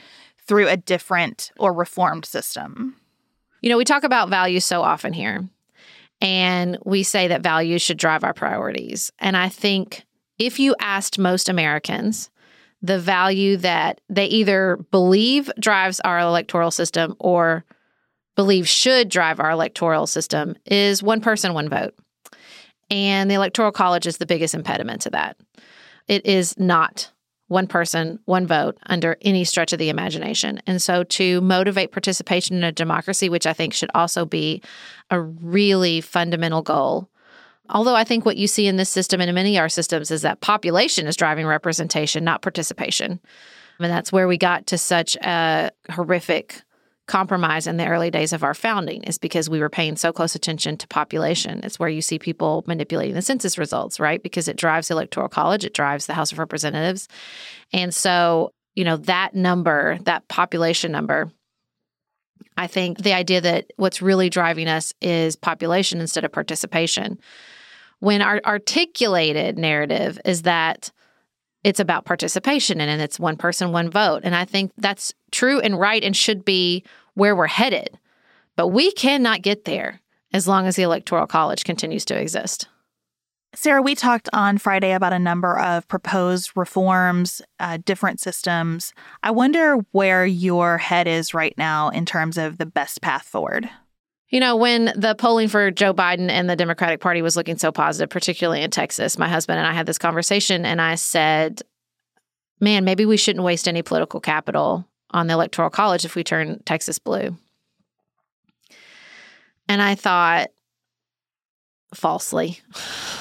through 0.47 0.67
a 0.67 0.77
different 0.77 1.51
or 1.59 1.73
reformed 1.73 2.25
system? 2.25 2.95
You 3.61 3.69
know, 3.69 3.77
we 3.77 3.85
talk 3.85 4.03
about 4.03 4.29
values 4.29 4.65
so 4.65 4.81
often 4.81 5.13
here, 5.13 5.47
and 6.21 6.77
we 6.85 7.03
say 7.03 7.27
that 7.27 7.41
values 7.41 7.81
should 7.81 7.97
drive 7.97 8.23
our 8.23 8.33
priorities. 8.33 9.11
And 9.19 9.35
I 9.35 9.49
think 9.49 10.05
if 10.39 10.59
you 10.59 10.75
asked 10.79 11.19
most 11.19 11.49
Americans 11.49 12.29
the 12.81 12.99
value 12.99 13.57
that 13.57 14.01
they 14.07 14.25
either 14.25 14.77
believe 14.91 15.51
drives 15.59 15.99
our 16.01 16.19
electoral 16.19 16.69
system 16.69 17.15
or 17.19 17.65
believe 18.35 18.67
should 18.69 19.09
drive 19.09 19.39
our 19.39 19.49
electoral 19.49 20.05
system, 20.05 20.55
is 20.65 21.01
one 21.01 21.21
person, 21.21 21.53
one 21.53 21.69
vote. 21.69 21.95
And 22.89 23.29
the 23.29 23.35
Electoral 23.35 23.71
College 23.71 24.07
is 24.07 24.17
the 24.17 24.25
biggest 24.25 24.53
impediment 24.53 25.01
to 25.01 25.09
that. 25.09 25.37
It 26.07 26.25
is 26.25 26.57
not 26.57 27.11
one 27.47 27.67
person, 27.67 28.19
one 28.25 28.45
vote 28.45 28.77
under 28.87 29.17
any 29.21 29.43
stretch 29.43 29.73
of 29.73 29.79
the 29.79 29.89
imagination. 29.89 30.59
And 30.67 30.81
so 30.81 31.03
to 31.03 31.41
motivate 31.41 31.91
participation 31.91 32.57
in 32.57 32.63
a 32.63 32.71
democracy, 32.71 33.29
which 33.29 33.47
I 33.47 33.53
think 33.53 33.73
should 33.73 33.91
also 33.95 34.25
be 34.25 34.61
a 35.09 35.21
really 35.21 36.01
fundamental 36.01 36.61
goal. 36.61 37.09
Although 37.69 37.95
I 37.95 38.03
think 38.03 38.25
what 38.25 38.37
you 38.37 38.47
see 38.47 38.67
in 38.67 38.77
this 38.77 38.89
system 38.89 39.21
and 39.21 39.29
in 39.29 39.35
many 39.35 39.57
of 39.57 39.61
our 39.61 39.69
systems 39.69 40.11
is 40.11 40.21
that 40.21 40.41
population 40.41 41.07
is 41.07 41.15
driving 41.15 41.45
representation, 41.45 42.23
not 42.23 42.41
participation. 42.41 43.19
And 43.79 43.91
that's 43.91 44.11
where 44.11 44.27
we 44.27 44.37
got 44.37 44.67
to 44.67 44.77
such 44.77 45.15
a 45.17 45.71
horrific 45.89 46.61
compromise 47.07 47.67
in 47.67 47.77
the 47.77 47.87
early 47.87 48.11
days 48.11 48.33
of 48.33 48.43
our 48.43 48.53
founding 48.53 49.03
is 49.03 49.17
because 49.17 49.49
we 49.49 49.59
were 49.59 49.69
paying 49.69 49.95
so 49.95 50.11
close 50.11 50.35
attention 50.35 50.77
to 50.77 50.87
population. 50.87 51.61
It's 51.63 51.79
where 51.79 51.89
you 51.89 52.01
see 52.01 52.19
people 52.19 52.63
manipulating 52.67 53.15
the 53.15 53.21
census 53.21 53.57
results, 53.57 53.99
right? 53.99 54.21
Because 54.21 54.47
it 54.47 54.57
drives 54.57 54.89
the 54.89 54.93
electoral 54.93 55.29
college, 55.29 55.63
it 55.63 55.73
drives 55.73 56.05
the 56.05 56.13
House 56.13 56.31
of 56.31 56.39
Representatives. 56.39 57.07
And 57.71 57.95
so, 57.95 58.51
you 58.75 58.83
know, 58.83 58.97
that 58.97 59.33
number, 59.33 59.97
that 60.03 60.27
population 60.27 60.91
number, 60.91 61.31
I 62.57 62.67
think 62.67 62.99
the 62.99 63.13
idea 63.13 63.39
that 63.41 63.71
what's 63.77 64.01
really 64.01 64.29
driving 64.29 64.67
us 64.67 64.93
is 65.01 65.35
population 65.35 66.01
instead 66.01 66.25
of 66.25 66.31
participation. 66.31 67.19
When 67.99 68.21
our 68.21 68.41
articulated 68.45 69.57
narrative 69.57 70.19
is 70.25 70.43
that 70.43 70.91
it's 71.67 71.81
about 71.81 72.05
participation 72.05 72.79
and 72.79 73.01
it's 73.01 73.19
one 73.19 73.35
person, 73.35 73.73
one 73.73 73.89
vote. 73.89 74.21
And 74.23 74.33
I 74.33 74.45
think 74.45 74.71
that's 74.77 75.13
true 75.33 75.59
and 75.59 75.77
right 75.77 76.01
and 76.01 76.15
should 76.15 76.45
be 76.45 76.85
where 77.15 77.35
we're 77.35 77.47
headed. 77.47 77.99
But 78.55 78.69
we 78.69 78.89
cannot 78.93 79.41
get 79.41 79.65
there 79.65 79.99
as 80.31 80.47
long 80.47 80.65
as 80.65 80.77
the 80.77 80.83
Electoral 80.83 81.27
College 81.27 81.65
continues 81.65 82.05
to 82.05 82.17
exist. 82.17 82.69
Sarah, 83.53 83.81
we 83.81 83.95
talked 83.95 84.29
on 84.31 84.57
Friday 84.57 84.93
about 84.93 85.11
a 85.11 85.19
number 85.19 85.59
of 85.59 85.85
proposed 85.89 86.51
reforms, 86.55 87.41
uh, 87.59 87.79
different 87.83 88.21
systems. 88.21 88.93
I 89.21 89.31
wonder 89.31 89.75
where 89.91 90.25
your 90.25 90.77
head 90.77 91.05
is 91.05 91.33
right 91.33 91.57
now 91.57 91.89
in 91.89 92.05
terms 92.05 92.37
of 92.37 92.59
the 92.59 92.65
best 92.65 93.01
path 93.01 93.23
forward. 93.23 93.69
You 94.29 94.41
know, 94.41 94.57
when 94.57 94.91
the 94.95 95.15
polling 95.15 95.47
for 95.47 95.71
Joe 95.71 95.93
Biden 95.93 96.29
and 96.29 96.49
the 96.49 96.55
Democratic 96.55 96.99
Party 96.99 97.21
was 97.21 97.37
looking 97.37 97.57
so 97.57 97.71
positive, 97.71 98.09
particularly 98.09 98.61
in 98.61 98.71
Texas, 98.71 99.17
my 99.17 99.29
husband 99.29 99.59
and 99.59 99.67
I 99.67 99.73
had 99.73 99.85
this 99.85 99.97
conversation, 99.97 100.65
and 100.65 100.81
I 100.81 100.95
said, 100.95 101.61
Man, 102.59 102.83
maybe 102.83 103.05
we 103.05 103.17
shouldn't 103.17 103.45
waste 103.45 103.67
any 103.67 103.83
political 103.83 104.19
capital 104.19 104.87
on 105.11 105.27
the 105.27 105.33
Electoral 105.33 105.69
College 105.69 106.05
if 106.05 106.15
we 106.15 106.23
turn 106.23 106.61
Texas 106.65 106.97
blue. 106.97 107.37
And 109.69 109.81
I 109.81 109.95
thought, 109.95 110.49
falsely, 111.93 112.59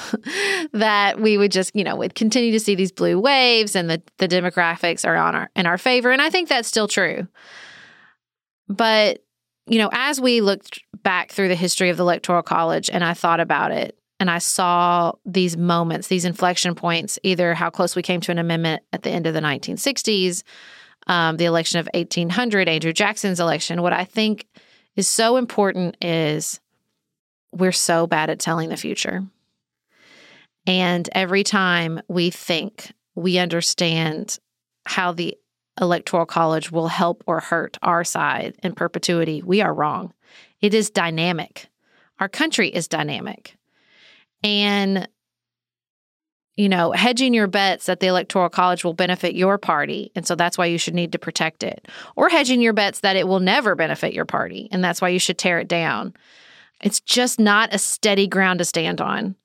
that 0.73 1.19
we 1.19 1.37
would 1.37 1.51
just, 1.51 1.75
you 1.75 1.83
know, 1.83 1.95
would 1.95 2.15
continue 2.15 2.51
to 2.51 2.59
see 2.59 2.75
these 2.75 2.91
blue 2.91 3.19
waves 3.19 3.75
and 3.75 3.89
the, 3.89 4.01
the 4.17 4.27
demographics 4.27 5.07
are 5.07 5.15
on 5.15 5.35
our 5.35 5.49
in 5.55 5.65
our 5.65 5.77
favor. 5.77 6.11
And 6.11 6.21
I 6.21 6.29
think 6.29 6.49
that's 6.49 6.67
still 6.67 6.87
true. 6.87 7.27
But 8.67 9.23
you 9.67 9.77
know, 9.79 9.89
as 9.91 10.19
we 10.19 10.41
looked 10.41 10.81
back 11.03 11.31
through 11.31 11.49
the 11.49 11.55
history 11.55 11.89
of 11.89 11.97
the 11.97 12.03
Electoral 12.03 12.41
College 12.41 12.89
and 12.89 13.03
I 13.03 13.13
thought 13.13 13.39
about 13.39 13.71
it 13.71 13.97
and 14.19 14.31
I 14.31 14.39
saw 14.39 15.13
these 15.25 15.55
moments, 15.55 16.07
these 16.07 16.25
inflection 16.25 16.73
points, 16.73 17.19
either 17.23 17.53
how 17.53 17.69
close 17.69 17.95
we 17.95 18.01
came 18.01 18.21
to 18.21 18.31
an 18.31 18.39
amendment 18.39 18.83
at 18.91 19.03
the 19.03 19.11
end 19.11 19.27
of 19.27 19.33
the 19.33 19.41
1960s, 19.41 20.43
um, 21.07 21.37
the 21.37 21.45
election 21.45 21.79
of 21.79 21.87
1800, 21.93 22.67
Andrew 22.67 22.93
Jackson's 22.93 23.39
election, 23.39 23.81
what 23.81 23.93
I 23.93 24.05
think 24.05 24.47
is 24.95 25.07
so 25.07 25.37
important 25.37 25.95
is 26.01 26.59
we're 27.51 27.71
so 27.71 28.07
bad 28.07 28.29
at 28.29 28.39
telling 28.39 28.69
the 28.69 28.77
future. 28.77 29.23
And 30.65 31.07
every 31.13 31.43
time 31.43 32.01
we 32.07 32.29
think 32.29 32.91
we 33.15 33.37
understand 33.37 34.37
how 34.85 35.13
the 35.13 35.37
electoral 35.79 36.25
college 36.25 36.71
will 36.71 36.87
help 36.87 37.23
or 37.27 37.39
hurt 37.39 37.77
our 37.81 38.03
side 38.03 38.55
in 38.63 38.73
perpetuity, 38.73 39.41
we 39.41 39.61
are 39.61 39.73
wrong. 39.73 40.13
It 40.61 40.73
is 40.73 40.89
dynamic. 40.89 41.67
Our 42.19 42.29
country 42.29 42.69
is 42.69 42.87
dynamic. 42.87 43.55
And, 44.43 45.07
you 46.55 46.69
know, 46.69 46.91
hedging 46.91 47.33
your 47.33 47.47
bets 47.47 47.85
that 47.85 47.99
the 47.99 48.07
electoral 48.07 48.49
college 48.49 48.83
will 48.83 48.93
benefit 48.93 49.35
your 49.35 49.57
party. 49.57 50.11
And 50.15 50.25
so 50.25 50.35
that's 50.35 50.57
why 50.57 50.65
you 50.65 50.77
should 50.77 50.95
need 50.95 51.11
to 51.11 51.19
protect 51.19 51.63
it. 51.63 51.87
Or 52.15 52.29
hedging 52.29 52.61
your 52.61 52.73
bets 52.73 53.01
that 53.01 53.15
it 53.15 53.27
will 53.27 53.39
never 53.39 53.75
benefit 53.75 54.13
your 54.13 54.25
party. 54.25 54.67
And 54.71 54.83
that's 54.83 55.01
why 55.01 55.09
you 55.09 55.19
should 55.19 55.37
tear 55.37 55.59
it 55.59 55.67
down. 55.67 56.13
It's 56.81 56.99
just 56.99 57.39
not 57.39 57.73
a 57.73 57.79
steady 57.79 58.27
ground 58.27 58.59
to 58.59 58.65
stand 58.65 59.01
on 59.01 59.35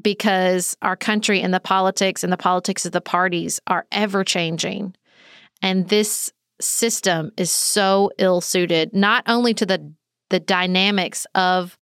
because 0.00 0.76
our 0.82 0.96
country 0.96 1.40
and 1.40 1.54
the 1.54 1.60
politics 1.60 2.22
and 2.22 2.32
the 2.32 2.36
politics 2.36 2.84
of 2.84 2.92
the 2.92 3.00
parties 3.00 3.60
are 3.66 3.86
ever 3.90 4.24
changing. 4.24 4.94
And 5.62 5.88
this 5.88 6.32
system 6.60 7.32
is 7.36 7.50
so 7.50 8.10
ill 8.18 8.40
suited, 8.40 8.94
not 8.94 9.24
only 9.26 9.54
to 9.54 9.66
the, 9.66 9.92
the 10.30 10.40
dynamics 10.40 11.26
of 11.34 11.78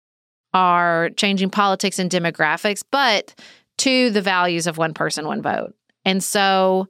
our 0.53 1.09
changing 1.11 1.49
politics 1.49 1.99
and 1.99 2.09
demographics, 2.09 2.83
but 2.91 3.33
to 3.79 4.09
the 4.11 4.21
values 4.21 4.67
of 4.67 4.77
one 4.77 4.93
person, 4.93 5.25
one 5.25 5.41
vote. 5.41 5.73
And 6.05 6.23
so, 6.23 6.87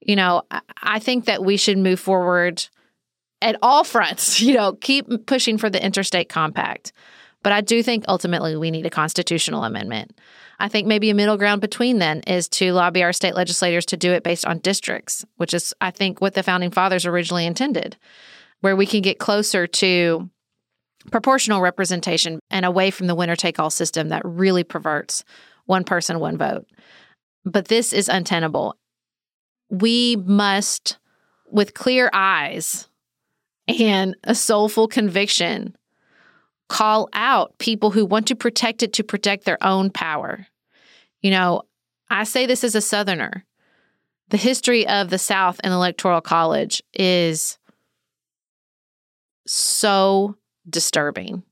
you 0.00 0.16
know, 0.16 0.42
I 0.82 0.98
think 0.98 1.26
that 1.26 1.44
we 1.44 1.56
should 1.56 1.78
move 1.78 2.00
forward 2.00 2.66
at 3.40 3.56
all 3.62 3.84
fronts, 3.84 4.40
you 4.42 4.54
know, 4.54 4.72
keep 4.74 5.26
pushing 5.26 5.58
for 5.58 5.68
the 5.68 5.84
interstate 5.84 6.28
compact. 6.28 6.92
But 7.42 7.52
I 7.52 7.60
do 7.60 7.82
think 7.82 8.04
ultimately 8.08 8.56
we 8.56 8.70
need 8.70 8.86
a 8.86 8.90
constitutional 8.90 9.64
amendment. 9.64 10.18
I 10.62 10.68
think 10.68 10.86
maybe 10.86 11.10
a 11.10 11.14
middle 11.14 11.36
ground 11.36 11.60
between 11.60 11.98
then 11.98 12.20
is 12.20 12.48
to 12.50 12.72
lobby 12.72 13.02
our 13.02 13.12
state 13.12 13.34
legislators 13.34 13.84
to 13.86 13.96
do 13.96 14.12
it 14.12 14.22
based 14.22 14.46
on 14.46 14.60
districts, 14.60 15.24
which 15.36 15.54
is, 15.54 15.74
I 15.80 15.90
think, 15.90 16.20
what 16.20 16.34
the 16.34 16.44
founding 16.44 16.70
fathers 16.70 17.04
originally 17.04 17.46
intended, 17.46 17.96
where 18.60 18.76
we 18.76 18.86
can 18.86 19.02
get 19.02 19.18
closer 19.18 19.66
to 19.66 20.30
proportional 21.10 21.60
representation 21.60 22.38
and 22.48 22.64
away 22.64 22.92
from 22.92 23.08
the 23.08 23.16
winner 23.16 23.34
take 23.34 23.58
all 23.58 23.70
system 23.70 24.10
that 24.10 24.22
really 24.24 24.62
perverts 24.62 25.24
one 25.66 25.82
person, 25.82 26.20
one 26.20 26.38
vote. 26.38 26.64
But 27.44 27.66
this 27.66 27.92
is 27.92 28.08
untenable. 28.08 28.76
We 29.68 30.14
must, 30.14 30.96
with 31.50 31.74
clear 31.74 32.08
eyes 32.12 32.86
and 33.66 34.14
a 34.22 34.36
soulful 34.36 34.86
conviction, 34.86 35.76
call 36.68 37.08
out 37.14 37.58
people 37.58 37.90
who 37.90 38.06
want 38.06 38.28
to 38.28 38.36
protect 38.36 38.84
it 38.84 38.92
to 38.92 39.02
protect 39.02 39.44
their 39.44 39.58
own 39.60 39.90
power. 39.90 40.46
You 41.22 41.30
know, 41.30 41.62
I 42.10 42.24
say 42.24 42.46
this 42.46 42.64
as 42.64 42.74
a 42.74 42.80
Southerner. 42.80 43.44
The 44.28 44.36
history 44.36 44.86
of 44.86 45.10
the 45.10 45.18
South 45.18 45.60
and 45.62 45.72
Electoral 45.72 46.20
College 46.20 46.82
is 46.92 47.58
so 49.46 50.36
disturbing. 50.68 51.42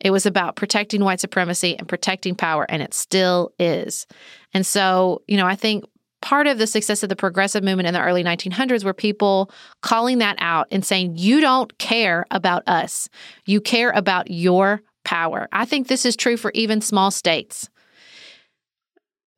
It 0.00 0.10
was 0.10 0.26
about 0.26 0.56
protecting 0.56 1.02
white 1.02 1.20
supremacy 1.20 1.76
and 1.78 1.88
protecting 1.88 2.34
power, 2.34 2.66
and 2.68 2.82
it 2.82 2.92
still 2.92 3.52
is. 3.58 4.06
And 4.52 4.66
so, 4.66 5.22
you 5.26 5.36
know, 5.36 5.46
I 5.46 5.54
think 5.54 5.84
part 6.20 6.46
of 6.46 6.58
the 6.58 6.66
success 6.66 7.02
of 7.02 7.08
the 7.08 7.16
progressive 7.16 7.64
movement 7.64 7.88
in 7.88 7.94
the 7.94 8.02
early 8.02 8.24
1900s 8.24 8.84
were 8.84 8.94
people 8.94 9.50
calling 9.82 10.18
that 10.18 10.36
out 10.40 10.68
and 10.70 10.84
saying, 10.84 11.16
You 11.16 11.40
don't 11.40 11.76
care 11.78 12.26
about 12.30 12.62
us, 12.66 13.08
you 13.46 13.60
care 13.60 13.90
about 13.90 14.30
your 14.30 14.82
power. 15.04 15.48
I 15.52 15.64
think 15.64 15.86
this 15.86 16.04
is 16.04 16.16
true 16.16 16.36
for 16.36 16.50
even 16.54 16.80
small 16.80 17.10
states 17.10 17.68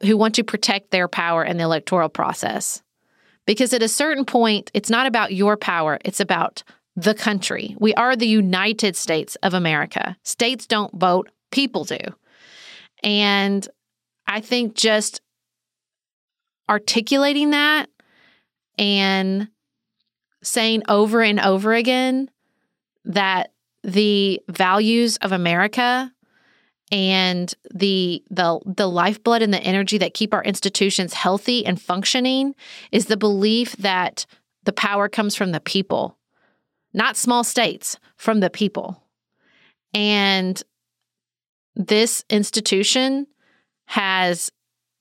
who 0.02 0.16
want 0.16 0.34
to 0.34 0.44
protect 0.44 0.90
their 0.90 1.08
power 1.08 1.44
in 1.44 1.56
the 1.56 1.64
electoral 1.64 2.08
process. 2.08 2.82
Because 3.46 3.72
at 3.72 3.82
a 3.82 3.88
certain 3.88 4.24
point, 4.24 4.70
it's 4.74 4.90
not 4.90 5.06
about 5.06 5.32
your 5.32 5.56
power, 5.56 5.98
it's 6.04 6.20
about 6.20 6.62
the 6.96 7.14
country. 7.14 7.76
We 7.78 7.94
are 7.94 8.16
the 8.16 8.26
United 8.26 8.96
States 8.96 9.36
of 9.36 9.54
America. 9.54 10.16
States 10.22 10.66
don't 10.66 10.92
vote, 10.98 11.30
people 11.50 11.84
do. 11.84 11.98
And 13.02 13.68
I 14.26 14.40
think 14.40 14.74
just 14.74 15.20
articulating 16.68 17.50
that 17.50 17.88
and 18.78 19.48
saying 20.42 20.82
over 20.88 21.22
and 21.22 21.38
over 21.38 21.74
again 21.74 22.30
that 23.04 23.52
the 23.84 24.42
values 24.48 25.16
of 25.18 25.32
America 25.32 26.12
and 26.92 27.52
the 27.74 28.22
the 28.30 28.60
the 28.64 28.88
lifeblood 28.88 29.42
and 29.42 29.52
the 29.52 29.62
energy 29.62 29.98
that 29.98 30.14
keep 30.14 30.32
our 30.32 30.44
institutions 30.44 31.14
healthy 31.14 31.66
and 31.66 31.80
functioning 31.80 32.54
is 32.92 33.06
the 33.06 33.16
belief 33.16 33.76
that 33.76 34.26
the 34.64 34.72
power 34.72 35.08
comes 35.08 35.34
from 35.34 35.52
the 35.52 35.60
people 35.60 36.16
not 36.96 37.16
small 37.16 37.44
states 37.44 37.98
from 38.16 38.40
the 38.40 38.50
people. 38.50 39.02
And 39.94 40.60
this 41.76 42.24
institution 42.30 43.26
has 43.84 44.50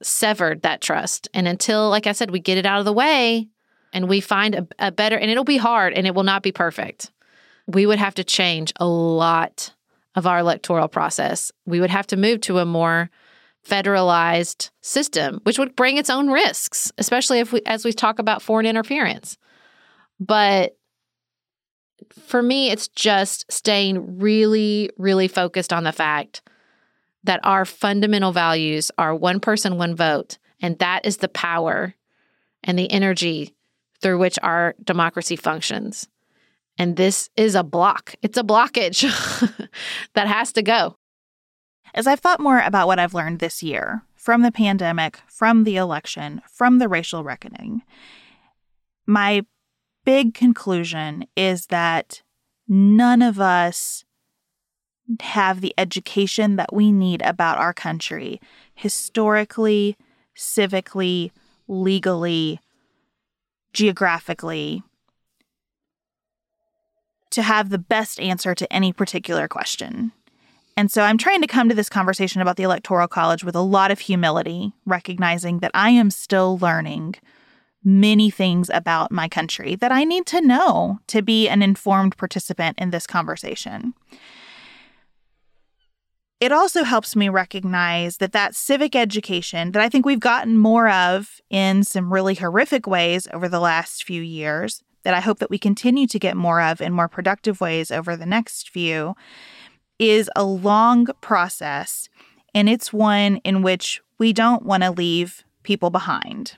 severed 0.03 0.61
that 0.61 0.81
trust. 0.81 1.29
And 1.33 1.47
until 1.47 1.89
like 1.89 2.05
i 2.05 2.11
said 2.11 2.29
we 2.29 2.39
get 2.39 2.57
it 2.57 2.65
out 2.65 2.79
of 2.79 2.85
the 2.85 2.93
way 2.93 3.47
and 3.93 4.09
we 4.09 4.19
find 4.19 4.53
a, 4.53 4.67
a 4.77 4.91
better 4.91 5.17
and 5.17 5.31
it'll 5.31 5.45
be 5.45 5.57
hard 5.57 5.93
and 5.93 6.05
it 6.05 6.13
will 6.13 6.23
not 6.23 6.43
be 6.43 6.51
perfect 6.51 7.11
we 7.67 7.85
would 7.87 7.97
have 7.97 8.13
to 8.15 8.23
change 8.23 8.73
a 8.75 8.85
lot 8.85 9.73
of 10.15 10.25
our 10.25 10.39
electoral 10.39 10.87
process. 10.87 11.51
We 11.65 11.79
would 11.79 11.89
have 11.89 12.07
to 12.07 12.17
move 12.17 12.41
to 12.41 12.59
a 12.59 12.65
more 12.65 13.09
federalized 13.67 14.69
system, 14.81 15.39
which 15.43 15.57
would 15.57 15.75
bring 15.75 15.97
its 15.97 16.09
own 16.09 16.29
risks, 16.29 16.91
especially 16.97 17.39
if 17.39 17.51
we 17.51 17.61
as 17.65 17.83
we 17.83 17.91
talk 17.91 18.19
about 18.19 18.41
foreign 18.41 18.65
interference. 18.65 19.37
But 20.19 20.77
for 22.27 22.41
me, 22.41 22.69
it's 22.69 22.87
just 22.89 23.51
staying 23.51 24.19
really, 24.19 24.89
really 24.97 25.27
focused 25.27 25.73
on 25.73 25.83
the 25.83 25.91
fact 25.91 26.41
that 27.23 27.39
our 27.43 27.65
fundamental 27.65 28.31
values 28.31 28.91
are 28.97 29.15
one 29.15 29.39
person, 29.39 29.77
one 29.77 29.95
vote, 29.95 30.37
and 30.61 30.77
that 30.79 31.05
is 31.05 31.17
the 31.17 31.27
power 31.27 31.95
and 32.63 32.77
the 32.77 32.89
energy 32.91 33.55
through 34.01 34.19
which 34.19 34.37
our 34.43 34.75
democracy 34.83 35.35
functions. 35.35 36.07
And 36.77 36.95
this 36.97 37.29
is 37.35 37.55
a 37.55 37.63
block. 37.63 38.15
It's 38.21 38.37
a 38.37 38.43
blockage 38.43 39.01
that 40.13 40.27
has 40.27 40.51
to 40.53 40.61
go. 40.61 40.97
As 41.93 42.07
I've 42.07 42.19
thought 42.19 42.41
more 42.41 42.59
about 42.59 42.87
what 42.87 42.99
I've 42.99 43.13
learned 43.13 43.39
this 43.39 43.63
year 43.63 44.03
from 44.15 44.41
the 44.41 44.51
pandemic, 44.51 45.19
from 45.27 45.63
the 45.63 45.77
election, 45.77 46.41
from 46.51 46.79
the 46.79 46.89
racial 46.89 47.23
reckoning, 47.23 47.83
my 49.05 49.45
big 50.03 50.33
conclusion 50.33 51.25
is 51.37 51.67
that 51.67 52.21
none 52.67 53.21
of 53.21 53.39
us 53.39 54.03
have 55.21 55.61
the 55.61 55.73
education 55.77 56.55
that 56.55 56.73
we 56.73 56.91
need 56.91 57.21
about 57.21 57.59
our 57.59 57.73
country 57.73 58.41
historically, 58.73 59.95
civically, 60.35 61.31
legally, 61.67 62.59
geographically, 63.71 64.83
to 67.35 67.41
have 67.41 67.69
the 67.69 67.77
best 67.77 68.19
answer 68.19 68.55
to 68.55 68.71
any 68.71 68.93
particular 68.93 69.47
question. 69.47 70.13
And 70.77 70.89
so 70.89 71.03
I'm 71.03 71.17
trying 71.17 71.41
to 71.41 71.47
come 71.47 71.67
to 71.69 71.75
this 71.75 71.89
conversation 71.89 72.41
about 72.41 72.55
the 72.55 72.63
Electoral 72.63 73.07
College 73.07 73.43
with 73.43 73.55
a 73.55 73.61
lot 73.61 73.91
of 73.91 73.99
humility, 73.99 74.73
recognizing 74.85 75.59
that 75.59 75.71
I 75.73 75.89
am 75.89 76.09
still 76.09 76.57
learning 76.57 77.15
many 77.83 78.29
things 78.29 78.69
about 78.73 79.11
my 79.11 79.27
country 79.27 79.75
that 79.75 79.91
I 79.91 80.05
need 80.05 80.25
to 80.27 80.41
know 80.41 80.99
to 81.07 81.21
be 81.21 81.47
an 81.49 81.61
informed 81.61 82.17
participant 82.17 82.79
in 82.79 82.89
this 82.89 83.05
conversation. 83.05 83.93
It 86.39 86.51
also 86.51 86.83
helps 86.83 87.15
me 87.15 87.27
recognize 87.27 88.17
that 88.17 88.31
that 88.31 88.55
civic 88.55 88.95
education 88.95 89.71
that 89.71 89.81
I 89.81 89.89
think 89.89 90.05
we've 90.05 90.19
gotten 90.19 90.57
more 90.57 90.89
of 90.89 91.41
in 91.49 91.83
some 91.83 92.11
really 92.11 92.35
horrific 92.35 92.87
ways 92.87 93.27
over 93.33 93.47
the 93.49 93.59
last 93.59 94.03
few 94.03 94.21
years 94.21 94.83
that 95.05 95.13
I 95.13 95.21
hope 95.21 95.39
that 95.39 95.51
we 95.51 95.57
continue 95.57 96.07
to 96.07 96.19
get 96.19 96.35
more 96.35 96.59
of 96.59 96.81
in 96.81 96.91
more 96.91 97.07
productive 97.07 97.61
ways 97.61 97.91
over 97.91 98.17
the 98.17 98.25
next 98.25 98.69
few 98.69 99.15
is 99.99 100.29
a 100.35 100.43
long 100.43 101.05
process. 101.21 102.09
And 102.53 102.67
it's 102.67 102.91
one 102.91 103.37
in 103.37 103.61
which 103.61 104.01
we 104.17 104.33
don't 104.33 104.65
want 104.65 104.83
to 104.83 104.91
leave 104.91 105.43
people 105.63 105.91
behind. 105.91 106.57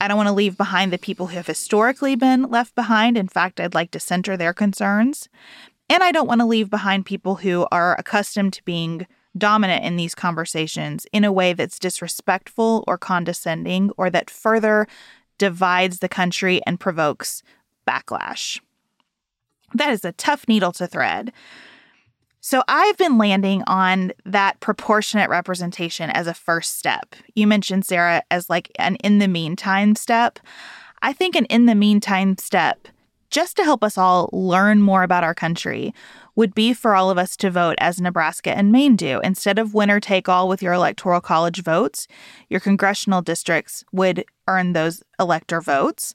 I 0.00 0.08
don't 0.08 0.16
want 0.16 0.28
to 0.28 0.34
leave 0.34 0.56
behind 0.56 0.92
the 0.92 0.98
people 0.98 1.26
who 1.26 1.36
have 1.36 1.46
historically 1.46 2.14
been 2.14 2.44
left 2.44 2.74
behind. 2.74 3.18
In 3.18 3.28
fact, 3.28 3.60
I'd 3.60 3.74
like 3.74 3.90
to 3.90 4.00
center 4.00 4.36
their 4.36 4.54
concerns. 4.54 5.28
And 5.88 6.02
I 6.02 6.12
don't 6.12 6.28
want 6.28 6.40
to 6.40 6.46
leave 6.46 6.70
behind 6.70 7.06
people 7.06 7.36
who 7.36 7.66
are 7.72 7.96
accustomed 7.98 8.52
to 8.54 8.64
being 8.64 9.06
dominant 9.36 9.84
in 9.84 9.96
these 9.96 10.14
conversations 10.14 11.06
in 11.12 11.24
a 11.24 11.32
way 11.32 11.52
that's 11.54 11.78
disrespectful 11.78 12.84
or 12.86 12.98
condescending 12.98 13.90
or 13.96 14.10
that 14.10 14.30
further 14.30 14.86
divides 15.38 15.98
the 15.98 16.08
country 16.08 16.60
and 16.66 16.78
provokes 16.78 17.42
backlash. 17.88 18.60
That 19.74 19.90
is 19.90 20.04
a 20.04 20.12
tough 20.12 20.46
needle 20.48 20.72
to 20.72 20.86
thread. 20.86 21.32
So 22.40 22.64
I've 22.66 22.98
been 22.98 23.18
landing 23.18 23.62
on 23.68 24.12
that 24.24 24.58
proportionate 24.58 25.30
representation 25.30 26.10
as 26.10 26.26
a 26.26 26.34
first 26.34 26.76
step. 26.76 27.14
You 27.34 27.46
mentioned 27.46 27.84
Sarah 27.84 28.22
as 28.32 28.50
like 28.50 28.72
an 28.80 28.96
in 28.96 29.18
the 29.18 29.28
meantime 29.28 29.94
step. 29.94 30.40
I 31.02 31.12
think 31.12 31.36
an 31.36 31.44
in 31.46 31.66
the 31.66 31.76
meantime 31.76 32.36
step 32.38 32.88
just 33.30 33.56
to 33.56 33.64
help 33.64 33.82
us 33.84 33.96
all 33.96 34.28
learn 34.32 34.82
more 34.82 35.04
about 35.04 35.24
our 35.24 35.34
country 35.34 35.94
would 36.34 36.54
be 36.54 36.72
for 36.72 36.94
all 36.94 37.10
of 37.10 37.18
us 37.18 37.36
to 37.36 37.50
vote 37.50 37.76
as 37.78 38.00
Nebraska 38.00 38.56
and 38.56 38.72
Maine 38.72 38.96
do. 38.96 39.20
Instead 39.20 39.58
of 39.58 39.74
winner 39.74 40.00
take 40.00 40.28
all 40.28 40.48
with 40.48 40.62
your 40.62 40.72
electoral 40.72 41.20
college 41.20 41.62
votes, 41.62 42.06
your 42.48 42.60
congressional 42.60 43.22
districts 43.22 43.84
would 43.92 44.24
earn 44.48 44.72
those 44.72 45.02
elector 45.20 45.60
votes. 45.60 46.14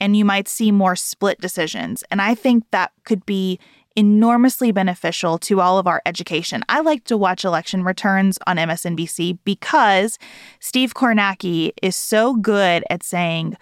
And 0.00 0.16
you 0.16 0.24
might 0.24 0.48
see 0.48 0.72
more 0.72 0.96
split 0.96 1.40
decisions. 1.40 2.02
And 2.10 2.20
I 2.20 2.34
think 2.34 2.64
that 2.70 2.92
could 3.04 3.24
be 3.24 3.60
enormously 3.94 4.72
beneficial 4.72 5.38
to 5.38 5.60
all 5.60 5.78
of 5.78 5.86
our 5.86 6.02
education. 6.06 6.64
I 6.68 6.80
like 6.80 7.04
to 7.04 7.16
watch 7.16 7.44
election 7.44 7.84
returns 7.84 8.38
on 8.46 8.56
MSNBC 8.56 9.38
because 9.44 10.18
Steve 10.60 10.94
Kornacki 10.94 11.72
is 11.82 11.94
so 11.94 12.34
good 12.34 12.84
at 12.90 13.02
saying, 13.02 13.56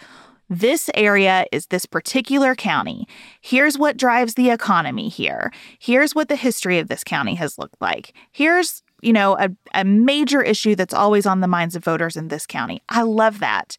this 0.50 0.90
area 0.94 1.46
is 1.52 1.66
this 1.66 1.86
particular 1.86 2.56
county. 2.56 3.06
Here's 3.40 3.78
what 3.78 3.96
drives 3.96 4.34
the 4.34 4.50
economy 4.50 5.08
here. 5.08 5.52
Here's 5.78 6.14
what 6.14 6.28
the 6.28 6.36
history 6.36 6.80
of 6.80 6.88
this 6.88 7.04
county 7.04 7.36
has 7.36 7.56
looked 7.56 7.80
like. 7.80 8.12
Here's, 8.32 8.82
you 9.00 9.12
know, 9.12 9.38
a, 9.38 9.50
a 9.74 9.84
major 9.84 10.42
issue 10.42 10.74
that's 10.74 10.92
always 10.92 11.24
on 11.24 11.38
the 11.38 11.46
minds 11.46 11.76
of 11.76 11.84
voters 11.84 12.16
in 12.16 12.28
this 12.28 12.46
county. 12.46 12.82
I 12.88 13.02
love 13.02 13.38
that. 13.38 13.76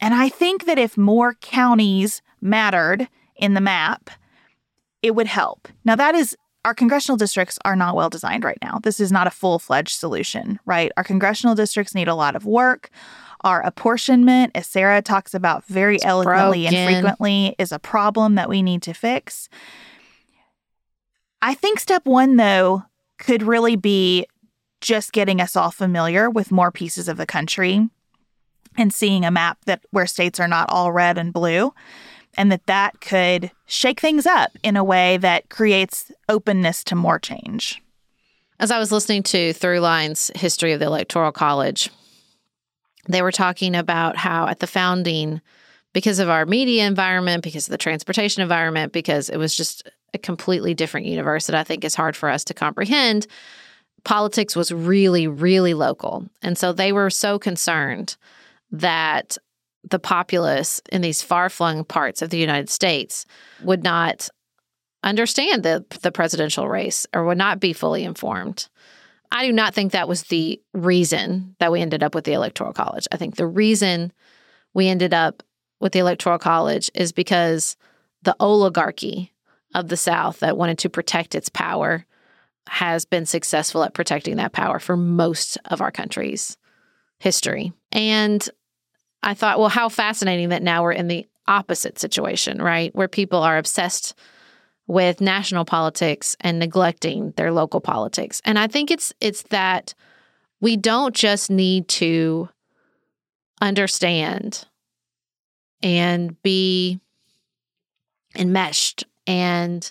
And 0.00 0.12
I 0.12 0.28
think 0.28 0.66
that 0.66 0.78
if 0.78 0.98
more 0.98 1.34
counties 1.34 2.20
mattered 2.40 3.08
in 3.36 3.54
the 3.54 3.60
map, 3.60 4.10
it 5.02 5.14
would 5.14 5.28
help. 5.28 5.68
Now, 5.84 5.94
that 5.94 6.16
is 6.16 6.36
our 6.64 6.74
congressional 6.74 7.16
districts 7.16 7.58
are 7.64 7.76
not 7.76 7.94
well 7.94 8.10
designed 8.10 8.44
right 8.44 8.58
now. 8.62 8.78
This 8.82 9.00
is 9.00 9.10
not 9.12 9.26
a 9.26 9.30
full 9.30 9.58
fledged 9.58 9.96
solution, 9.96 10.58
right? 10.64 10.92
Our 10.96 11.04
congressional 11.04 11.54
districts 11.54 11.94
need 11.94 12.08
a 12.08 12.14
lot 12.14 12.36
of 12.36 12.44
work. 12.44 12.90
Our 13.44 13.60
apportionment, 13.62 14.52
as 14.54 14.66
Sarah 14.66 15.02
talks 15.02 15.34
about 15.34 15.64
very 15.66 15.96
it's 15.96 16.04
eloquently 16.04 16.62
broken. 16.62 16.78
and 16.78 16.94
frequently, 16.94 17.56
is 17.58 17.72
a 17.72 17.78
problem 17.78 18.36
that 18.36 18.48
we 18.48 18.62
need 18.62 18.82
to 18.82 18.94
fix. 18.94 19.48
I 21.40 21.54
think 21.54 21.80
step 21.80 22.06
one, 22.06 22.36
though, 22.36 22.84
could 23.18 23.42
really 23.42 23.76
be 23.76 24.26
just 24.80 25.12
getting 25.12 25.40
us 25.40 25.56
all 25.56 25.70
familiar 25.70 26.28
with 26.30 26.52
more 26.52 26.70
pieces 26.70 27.08
of 27.08 27.16
the 27.16 27.26
country 27.26 27.88
and 28.76 28.92
seeing 28.92 29.24
a 29.24 29.30
map 29.30 29.58
that 29.66 29.84
where 29.90 30.06
states 30.06 30.40
are 30.40 30.48
not 30.48 30.70
all 30.70 30.92
red 30.92 31.18
and 31.18 31.32
blue 31.32 31.72
and 32.34 32.50
that 32.50 32.66
that 32.66 33.00
could 33.00 33.50
shake 33.66 34.00
things 34.00 34.26
up 34.26 34.52
in 34.62 34.76
a 34.76 34.84
way 34.84 35.16
that 35.18 35.50
creates 35.50 36.10
openness 36.28 36.82
to 36.84 36.94
more 36.94 37.18
change. 37.18 37.82
As 38.58 38.70
I 38.70 38.78
was 38.78 38.92
listening 38.92 39.22
to 39.24 39.52
Throughline's 39.52 40.30
history 40.34 40.72
of 40.72 40.80
the 40.80 40.86
Electoral 40.86 41.32
College, 41.32 41.90
they 43.08 43.22
were 43.22 43.32
talking 43.32 43.74
about 43.74 44.16
how 44.16 44.46
at 44.46 44.60
the 44.60 44.66
founding, 44.66 45.40
because 45.92 46.18
of 46.18 46.28
our 46.28 46.46
media 46.46 46.86
environment, 46.86 47.42
because 47.42 47.66
of 47.66 47.72
the 47.72 47.78
transportation 47.78 48.42
environment, 48.42 48.92
because 48.92 49.28
it 49.28 49.36
was 49.36 49.56
just 49.56 49.88
a 50.14 50.18
completely 50.18 50.74
different 50.74 51.06
universe 51.06 51.46
that 51.46 51.56
I 51.56 51.64
think 51.64 51.84
is 51.84 51.94
hard 51.94 52.16
for 52.16 52.28
us 52.28 52.44
to 52.44 52.54
comprehend, 52.54 53.26
politics 54.04 54.56
was 54.56 54.72
really, 54.72 55.26
really 55.26 55.74
local. 55.74 56.28
And 56.42 56.56
so 56.56 56.72
they 56.72 56.92
were 56.92 57.10
so 57.10 57.38
concerned 57.38 58.16
that 58.70 59.36
the 59.90 59.98
populace 59.98 60.80
in 60.90 61.02
these 61.02 61.22
far 61.22 61.48
flung 61.48 61.84
parts 61.84 62.22
of 62.22 62.30
the 62.30 62.38
United 62.38 62.70
States 62.70 63.26
would 63.62 63.82
not 63.82 64.28
understand 65.02 65.62
the, 65.62 65.84
the 66.02 66.12
presidential 66.12 66.68
race 66.68 67.06
or 67.12 67.24
would 67.24 67.38
not 67.38 67.58
be 67.58 67.72
fully 67.72 68.04
informed. 68.04 68.68
I 69.32 69.46
do 69.46 69.52
not 69.52 69.74
think 69.74 69.92
that 69.92 70.08
was 70.08 70.24
the 70.24 70.60
reason 70.74 71.56
that 71.58 71.72
we 71.72 71.80
ended 71.80 72.02
up 72.02 72.14
with 72.14 72.24
the 72.24 72.34
Electoral 72.34 72.74
College. 72.74 73.08
I 73.10 73.16
think 73.16 73.36
the 73.36 73.46
reason 73.46 74.12
we 74.74 74.88
ended 74.88 75.14
up 75.14 75.42
with 75.80 75.92
the 75.92 76.00
Electoral 76.00 76.38
College 76.38 76.90
is 76.94 77.12
because 77.12 77.76
the 78.22 78.36
oligarchy 78.38 79.32
of 79.74 79.88
the 79.88 79.96
South 79.96 80.40
that 80.40 80.58
wanted 80.58 80.78
to 80.78 80.90
protect 80.90 81.34
its 81.34 81.48
power 81.48 82.04
has 82.68 83.06
been 83.06 83.24
successful 83.24 83.82
at 83.82 83.94
protecting 83.94 84.36
that 84.36 84.52
power 84.52 84.78
for 84.78 84.98
most 84.98 85.56
of 85.64 85.80
our 85.80 85.90
country's 85.90 86.58
history. 87.18 87.72
And 87.90 88.46
I 89.22 89.32
thought, 89.32 89.58
well, 89.58 89.70
how 89.70 89.88
fascinating 89.88 90.50
that 90.50 90.62
now 90.62 90.82
we're 90.82 90.92
in 90.92 91.08
the 91.08 91.26
opposite 91.48 91.98
situation, 91.98 92.60
right? 92.60 92.94
Where 92.94 93.08
people 93.08 93.40
are 93.40 93.56
obsessed 93.56 94.14
with 94.86 95.20
national 95.20 95.64
politics 95.64 96.36
and 96.40 96.58
neglecting 96.58 97.32
their 97.36 97.52
local 97.52 97.80
politics. 97.80 98.42
And 98.44 98.58
I 98.58 98.66
think 98.66 98.90
it's 98.90 99.12
it's 99.20 99.42
that 99.44 99.94
we 100.60 100.76
don't 100.76 101.14
just 101.14 101.50
need 101.50 101.88
to 101.88 102.48
understand 103.60 104.66
and 105.82 106.40
be 106.42 107.00
enmeshed 108.36 109.04
and 109.26 109.90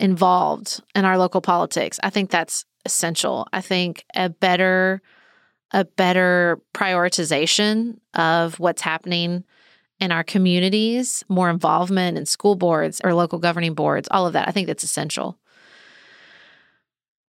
involved 0.00 0.82
in 0.94 1.04
our 1.04 1.18
local 1.18 1.40
politics. 1.40 1.98
I 2.02 2.10
think 2.10 2.30
that's 2.30 2.64
essential. 2.84 3.46
I 3.52 3.60
think 3.60 4.04
a 4.14 4.28
better 4.28 5.02
a 5.72 5.84
better 5.84 6.60
prioritization 6.72 7.98
of 8.14 8.58
what's 8.58 8.80
happening 8.80 9.44
in 10.00 10.12
our 10.12 10.22
communities, 10.22 11.24
more 11.28 11.50
involvement 11.50 12.16
in 12.16 12.26
school 12.26 12.54
boards 12.54 13.00
or 13.02 13.14
local 13.14 13.38
governing 13.38 13.74
boards, 13.74 14.08
all 14.10 14.26
of 14.26 14.32
that. 14.32 14.48
I 14.48 14.52
think 14.52 14.66
that's 14.66 14.84
essential. 14.84 15.38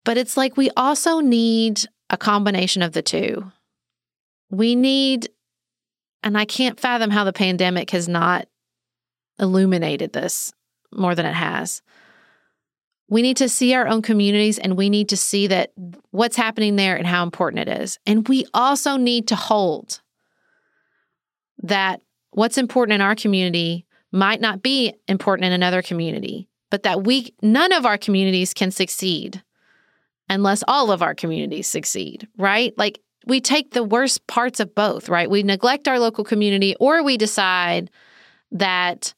But 0.04 0.18
it's 0.18 0.38
like 0.38 0.58
we 0.58 0.70
also 0.76 1.20
need 1.20 1.86
a 2.10 2.18
combination 2.18 2.82
of 2.82 2.94
the 2.94 3.02
two. 3.02 3.52
We 4.50 4.76
need, 4.76 5.30
and 6.24 6.38
I 6.38 6.46
can't 6.46 6.80
fathom 6.80 7.10
how 7.10 7.24
the 7.24 7.34
pandemic 7.34 7.92
has 7.92 8.08
not 8.08 8.48
illuminated 9.40 10.14
this 10.14 10.54
more 10.92 11.16
than 11.16 11.26
it 11.26 11.34
has. 11.34 11.82
We 13.08 13.22
need 13.22 13.38
to 13.38 13.50
see 13.50 13.74
our 13.74 13.88
own 13.88 14.02
communities 14.02 14.58
and 14.58 14.78
we 14.78 14.90
need 14.90 15.10
to 15.10 15.18
see 15.18 15.48
that 15.48 15.72
what's 16.12 16.38
happening 16.38 16.76
there 16.76 16.96
and 16.96 17.06
how 17.06 17.24
important 17.24 17.68
it 17.68 17.82
is. 17.82 18.00
And 18.06 18.28
we 18.28 18.46
also 18.54 18.98
need 18.98 19.28
to 19.28 19.36
hold 19.36 20.02
that 21.64 22.02
what's 22.36 22.58
important 22.58 22.96
in 22.96 23.02
our 23.02 23.16
community 23.16 23.86
might 24.12 24.42
not 24.42 24.62
be 24.62 24.94
important 25.08 25.46
in 25.46 25.54
another 25.54 25.82
community, 25.82 26.48
but 26.70 26.84
that 26.84 27.04
we 27.04 27.34
none 27.42 27.72
of 27.72 27.86
our 27.86 27.98
communities 27.98 28.54
can 28.54 28.72
succeed 28.72 29.42
unless 30.30 30.64
all 30.68 30.92
of 30.92 31.02
our 31.02 31.16
communities 31.16 31.68
succeed, 31.68 32.28
right? 32.38 32.78
Like 32.78 33.00
we 33.26 33.40
take 33.40 33.72
the 33.72 33.84
worst 33.84 34.26
parts 34.28 34.60
of 34.60 34.76
both, 34.76 35.08
right? 35.10 35.30
We 35.30 35.44
neglect 35.44 35.88
our 35.88 36.00
local 36.00 36.24
community 36.24 36.76
or 36.80 37.04
we 37.04 37.18
decide 37.18 37.90
that 38.52 39.14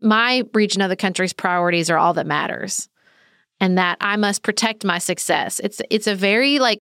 my 0.00 0.44
region 0.52 0.82
of 0.82 0.90
the 0.90 0.96
country's 0.96 1.32
priorities 1.32 1.90
are 1.90 1.98
all 1.98 2.14
that 2.14 2.26
matters 2.26 2.88
and 3.58 3.78
that 3.78 3.96
I 4.00 4.16
must 4.16 4.42
protect 4.42 4.84
my 4.84 4.98
success. 4.98 5.60
It's 5.60 5.80
it's 5.90 6.06
a 6.06 6.14
very 6.14 6.58
like 6.58 6.78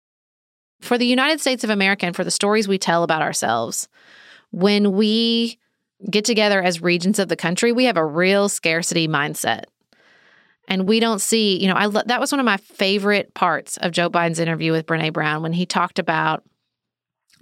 for 0.80 0.96
the 0.96 1.06
United 1.06 1.40
States 1.40 1.64
of 1.64 1.70
America 1.70 2.06
and 2.06 2.16
for 2.16 2.24
the 2.24 2.30
stories 2.30 2.66
we 2.66 2.78
tell 2.78 3.02
about 3.02 3.22
ourselves, 3.22 3.88
when 4.54 4.92
we 4.92 5.58
get 6.08 6.24
together 6.24 6.62
as 6.62 6.80
regions 6.80 7.18
of 7.18 7.28
the 7.28 7.34
country, 7.34 7.72
we 7.72 7.86
have 7.86 7.96
a 7.96 8.06
real 8.06 8.48
scarcity 8.48 9.08
mindset. 9.08 9.64
And 10.68 10.86
we 10.88 11.00
don't 11.00 11.20
see, 11.20 11.60
you 11.60 11.66
know, 11.66 11.74
I 11.74 11.88
that 11.88 12.20
was 12.20 12.30
one 12.30 12.38
of 12.38 12.46
my 12.46 12.56
favorite 12.56 13.34
parts 13.34 13.76
of 13.78 13.90
Joe 13.90 14.08
Biden's 14.08 14.38
interview 14.38 14.70
with 14.70 14.86
Brene 14.86 15.12
Brown 15.12 15.42
when 15.42 15.52
he 15.52 15.66
talked 15.66 15.98
about 15.98 16.44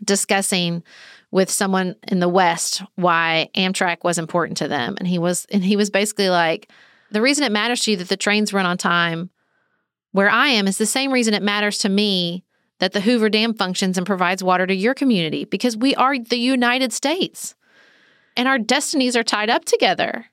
discussing 0.02 0.82
with 1.30 1.50
someone 1.50 1.96
in 2.08 2.18
the 2.18 2.28
West 2.28 2.82
why 2.96 3.50
Amtrak 3.54 3.98
was 4.02 4.18
important 4.18 4.56
to 4.58 4.68
them. 4.68 4.94
And 4.98 5.06
he 5.06 5.18
was 5.18 5.46
and 5.52 5.62
he 5.62 5.76
was 5.76 5.90
basically 5.90 6.30
like, 6.30 6.70
the 7.10 7.22
reason 7.22 7.44
it 7.44 7.52
matters 7.52 7.82
to 7.82 7.90
you 7.90 7.98
that 7.98 8.08
the 8.08 8.16
trains 8.16 8.54
run 8.54 8.66
on 8.66 8.78
time 8.78 9.28
where 10.12 10.30
I 10.30 10.48
am 10.48 10.66
is 10.66 10.78
the 10.78 10.86
same 10.86 11.12
reason 11.12 11.34
it 11.34 11.42
matters 11.42 11.78
to 11.78 11.88
me 11.90 12.44
that 12.82 12.90
the 12.90 13.00
Hoover 13.00 13.28
Dam 13.28 13.54
functions 13.54 13.96
and 13.96 14.04
provides 14.04 14.42
water 14.42 14.66
to 14.66 14.74
your 14.74 14.92
community 14.92 15.44
because 15.44 15.76
we 15.76 15.94
are 15.94 16.18
the 16.18 16.36
United 16.36 16.92
States 16.92 17.54
and 18.36 18.48
our 18.48 18.58
destinies 18.58 19.16
are 19.16 19.22
tied 19.22 19.48
up 19.48 19.64
together. 19.64 20.26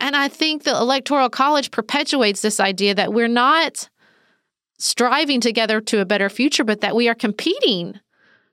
And 0.00 0.16
I 0.16 0.28
think 0.28 0.62
the 0.62 0.74
Electoral 0.74 1.28
College 1.28 1.70
perpetuates 1.70 2.40
this 2.40 2.60
idea 2.60 2.94
that 2.94 3.12
we're 3.12 3.28
not 3.28 3.90
striving 4.78 5.42
together 5.42 5.82
to 5.82 6.00
a 6.00 6.06
better 6.06 6.30
future, 6.30 6.64
but 6.64 6.80
that 6.80 6.96
we 6.96 7.10
are 7.10 7.14
competing 7.14 8.00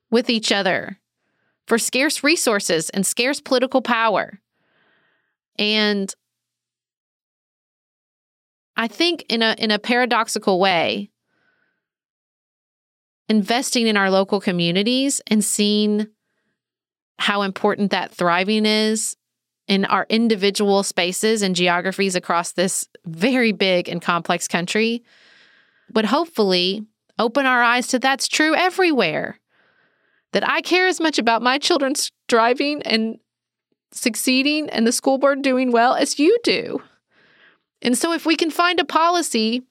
with 0.10 0.30
each 0.30 0.52
other 0.52 1.00
for 1.68 1.78
scarce 1.78 2.26
resources 2.26 2.90
and 2.90 3.06
scarce 3.06 3.40
political 3.40 3.82
power. 3.82 4.42
And 5.58 6.14
I 8.76 8.90
think 8.90 9.24
in 9.30 9.42
a 9.42 9.56
in 9.58 9.72
a 9.72 9.80
paradoxical 9.80 10.60
way, 10.60 11.11
investing 13.32 13.88
in 13.88 13.96
our 13.96 14.12
local 14.12 14.42
communities 14.42 15.22
and 15.28 15.42
seeing 15.42 16.06
how 17.18 17.44
important 17.44 17.90
that 17.90 18.12
thriving 18.12 18.66
is 18.66 19.16
in 19.70 19.86
our 19.86 20.06
individual 20.10 20.84
spaces 20.84 21.42
and 21.42 21.56
geographies 21.56 22.14
across 22.14 22.52
this 22.52 22.90
very 23.06 23.54
big 23.54 23.88
and 23.88 24.02
complex 24.02 24.50
country 24.50 25.02
would 25.94 26.04
hopefully 26.04 26.86
open 27.18 27.46
our 27.46 27.64
eyes 27.64 27.88
to 27.88 28.00
that's 28.00 28.28
true 28.28 28.54
everywhere. 28.54 29.40
That 30.34 30.48
I 30.48 30.60
care 30.60 30.88
as 30.88 31.00
much 31.00 31.18
about 31.18 31.42
my 31.42 31.58
children's 31.58 32.12
driving 32.28 32.82
and 32.82 33.18
succeeding 33.94 34.70
and 34.70 34.86
the 34.86 34.92
school 34.92 35.18
board 35.18 35.42
doing 35.42 35.72
well 35.72 35.94
as 35.94 36.20
you 36.20 36.38
do. 36.44 36.82
And 37.82 37.98
so, 37.98 38.12
if 38.12 38.26
we 38.26 38.36
can 38.36 38.52
find 38.52 38.78
a 38.80 38.86
policy 38.86 39.64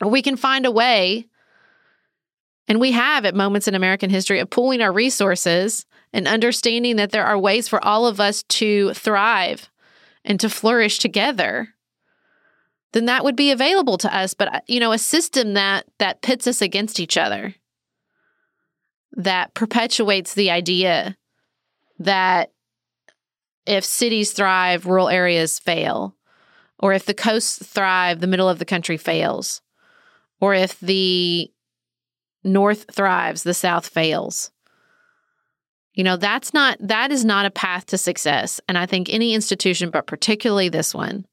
or 0.00 0.10
we 0.10 0.20
can 0.20 0.36
find 0.36 0.66
a 0.66 0.70
way, 0.72 1.28
and 2.68 2.80
we 2.80 2.92
have 2.92 3.24
at 3.24 3.34
moments 3.34 3.68
in 3.68 3.74
American 3.74 4.10
history 4.10 4.40
of 4.40 4.50
pooling 4.50 4.80
our 4.80 4.92
resources 4.92 5.86
and 6.12 6.26
understanding 6.26 6.96
that 6.96 7.10
there 7.12 7.24
are 7.24 7.38
ways 7.38 7.68
for 7.68 7.84
all 7.84 8.06
of 8.06 8.20
us 8.20 8.42
to 8.44 8.92
thrive 8.94 9.70
and 10.24 10.40
to 10.40 10.50
flourish 10.50 10.98
together, 10.98 11.68
then 12.92 13.06
that 13.06 13.24
would 13.24 13.36
be 13.36 13.50
available 13.50 13.98
to 13.98 14.14
us. 14.14 14.34
But, 14.34 14.54
uh, 14.54 14.60
you 14.66 14.80
know, 14.80 14.92
a 14.92 14.98
system 14.98 15.54
that, 15.54 15.86
that 15.98 16.22
pits 16.22 16.46
us 16.46 16.60
against 16.60 16.98
each 16.98 17.16
other, 17.16 17.54
that 19.12 19.54
perpetuates 19.54 20.34
the 20.34 20.50
idea 20.50 21.16
that 21.98 22.52
if 23.66 23.84
cities 23.84 24.32
thrive, 24.32 24.86
rural 24.86 25.08
areas 25.08 25.58
fail, 25.58 26.16
or 26.78 26.92
if 26.92 27.04
the 27.06 27.14
coasts 27.14 27.64
thrive, 27.66 28.20
the 28.20 28.26
middle 28.26 28.48
of 28.48 28.58
the 28.58 28.64
country 28.64 28.96
fails, 28.96 29.62
or 30.40 30.54
if 30.54 30.78
the 30.80 31.50
north 32.46 32.86
thrives, 32.90 33.42
the 33.42 33.54
south 33.54 33.86
fails. 33.86 34.50
You 35.94 36.04
know, 36.04 36.16
that's 36.16 36.52
not 36.54 36.76
that 36.80 37.10
is 37.10 37.24
not 37.24 37.46
a 37.46 37.50
path 37.50 37.86
to 37.86 37.98
success. 37.98 38.60
And 38.68 38.76
I 38.76 38.86
think 38.86 39.08
any 39.08 39.34
institution, 39.34 39.90
but 39.90 40.06
particularly 40.06 40.68
this 40.68 40.94
one, 40.94 41.26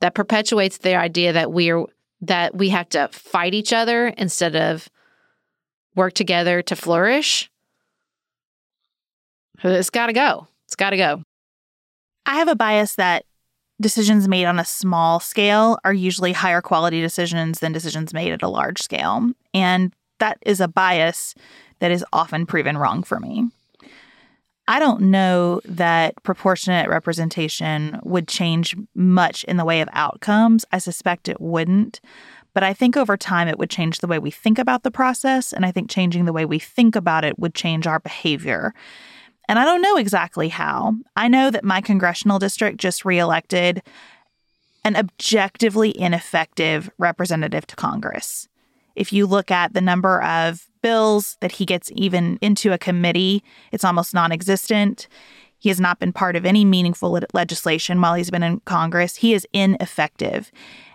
that 0.00 0.14
perpetuates 0.14 0.78
the 0.78 0.96
idea 0.96 1.32
that 1.32 1.52
we're 1.52 1.86
that 2.20 2.54
we 2.56 2.68
have 2.70 2.88
to 2.90 3.08
fight 3.08 3.54
each 3.54 3.72
other 3.72 4.08
instead 4.08 4.56
of 4.56 4.88
work 5.94 6.14
together 6.14 6.62
to 6.62 6.76
flourish. 6.76 7.50
It's 9.62 9.90
got 9.90 10.06
to 10.06 10.12
go. 10.12 10.48
It's 10.64 10.76
got 10.76 10.90
to 10.90 10.96
go. 10.96 11.22
I 12.26 12.36
have 12.36 12.48
a 12.48 12.56
bias 12.56 12.96
that 12.96 13.24
decisions 13.80 14.28
made 14.28 14.46
on 14.46 14.58
a 14.58 14.64
small 14.64 15.20
scale 15.20 15.78
are 15.84 15.92
usually 15.92 16.32
higher 16.32 16.62
quality 16.62 17.00
decisions 17.00 17.58
than 17.58 17.72
decisions 17.72 18.14
made 18.14 18.32
at 18.32 18.42
a 18.42 18.48
large 18.48 18.80
scale. 18.80 19.30
And 19.52 19.92
that 20.22 20.38
is 20.42 20.60
a 20.60 20.68
bias 20.68 21.34
that 21.80 21.90
is 21.90 22.04
often 22.12 22.46
proven 22.46 22.78
wrong 22.78 23.02
for 23.02 23.18
me. 23.18 23.48
I 24.68 24.78
don't 24.78 25.10
know 25.10 25.60
that 25.64 26.14
proportionate 26.22 26.88
representation 26.88 27.98
would 28.04 28.28
change 28.28 28.76
much 28.94 29.42
in 29.44 29.56
the 29.56 29.64
way 29.64 29.80
of 29.80 29.88
outcomes. 29.92 30.64
I 30.70 30.78
suspect 30.78 31.28
it 31.28 31.40
wouldn't. 31.40 32.00
But 32.54 32.62
I 32.62 32.72
think 32.72 32.96
over 32.96 33.16
time 33.16 33.48
it 33.48 33.58
would 33.58 33.68
change 33.68 33.98
the 33.98 34.06
way 34.06 34.20
we 34.20 34.30
think 34.30 34.60
about 34.60 34.84
the 34.84 34.92
process. 34.92 35.52
And 35.52 35.66
I 35.66 35.72
think 35.72 35.90
changing 35.90 36.24
the 36.24 36.32
way 36.32 36.44
we 36.44 36.60
think 36.60 36.94
about 36.94 37.24
it 37.24 37.36
would 37.40 37.56
change 37.56 37.88
our 37.88 37.98
behavior. 37.98 38.72
And 39.48 39.58
I 39.58 39.64
don't 39.64 39.82
know 39.82 39.96
exactly 39.96 40.50
how. 40.50 40.94
I 41.16 41.26
know 41.26 41.50
that 41.50 41.64
my 41.64 41.80
congressional 41.80 42.38
district 42.38 42.78
just 42.78 43.04
reelected 43.04 43.82
an 44.84 44.94
objectively 44.94 45.98
ineffective 45.98 46.90
representative 46.98 47.66
to 47.66 47.74
Congress. 47.74 48.48
If 48.94 49.12
you 49.12 49.26
look 49.26 49.50
at 49.50 49.74
the 49.74 49.80
number 49.80 50.22
of 50.22 50.68
bills 50.82 51.36
that 51.40 51.52
he 51.52 51.64
gets 51.64 51.90
even 51.94 52.38
into 52.40 52.72
a 52.72 52.78
committee, 52.78 53.42
it's 53.70 53.84
almost 53.84 54.14
non 54.14 54.32
existent. 54.32 55.08
He 55.58 55.68
has 55.68 55.80
not 55.80 56.00
been 56.00 56.12
part 56.12 56.34
of 56.34 56.44
any 56.44 56.64
meaningful 56.64 57.20
legislation 57.32 58.00
while 58.00 58.14
he's 58.14 58.30
been 58.30 58.42
in 58.42 58.60
Congress. 58.60 59.16
He 59.16 59.32
is 59.32 59.46
ineffective. 59.52 60.50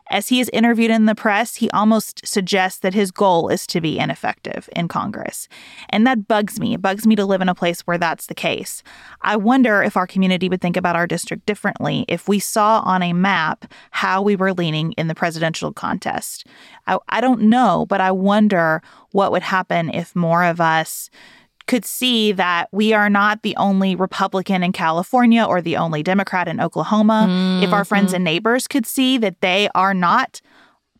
As 0.09 0.29
he 0.29 0.39
is 0.39 0.49
interviewed 0.53 0.91
in 0.91 1.05
the 1.05 1.15
press, 1.15 1.55
he 1.55 1.69
almost 1.71 2.25
suggests 2.25 2.79
that 2.79 2.93
his 2.93 3.11
goal 3.11 3.49
is 3.49 3.67
to 3.67 3.81
be 3.81 3.99
ineffective 3.99 4.69
in 4.75 4.87
Congress. 4.87 5.47
And 5.89 6.07
that 6.07 6.27
bugs 6.27 6.59
me. 6.59 6.73
It 6.73 6.81
bugs 6.81 7.05
me 7.05 7.15
to 7.15 7.25
live 7.25 7.41
in 7.41 7.49
a 7.49 7.55
place 7.55 7.81
where 7.81 7.97
that's 7.97 8.27
the 8.27 8.35
case. 8.35 8.83
I 9.21 9.35
wonder 9.35 9.83
if 9.83 9.97
our 9.97 10.07
community 10.07 10.49
would 10.49 10.61
think 10.61 10.77
about 10.77 10.95
our 10.95 11.07
district 11.07 11.45
differently 11.45 12.05
if 12.07 12.27
we 12.27 12.39
saw 12.39 12.79
on 12.81 13.03
a 13.03 13.13
map 13.13 13.71
how 13.91 14.21
we 14.21 14.35
were 14.35 14.53
leaning 14.53 14.93
in 14.93 15.07
the 15.07 15.15
presidential 15.15 15.73
contest. 15.73 16.47
I, 16.87 16.97
I 17.09 17.21
don't 17.21 17.41
know, 17.41 17.85
but 17.87 18.01
I 18.01 18.11
wonder 18.11 18.81
what 19.11 19.31
would 19.31 19.43
happen 19.43 19.89
if 19.93 20.15
more 20.15 20.43
of 20.43 20.61
us 20.61 21.09
could 21.67 21.85
see 21.85 22.31
that 22.31 22.69
we 22.71 22.93
are 22.93 23.09
not 23.09 23.43
the 23.43 23.55
only 23.57 23.95
Republican 23.95 24.63
in 24.63 24.71
California 24.71 25.43
or 25.43 25.61
the 25.61 25.77
only 25.77 26.01
Democrat 26.01 26.47
in 26.47 26.59
Oklahoma. 26.59 27.27
Mm-hmm. 27.29 27.63
If 27.63 27.73
our 27.73 27.85
friends 27.85 28.13
and 28.13 28.23
neighbors 28.23 28.67
could 28.67 28.85
see 28.85 29.17
that 29.19 29.41
they 29.41 29.69
are 29.75 29.93
not 29.93 30.41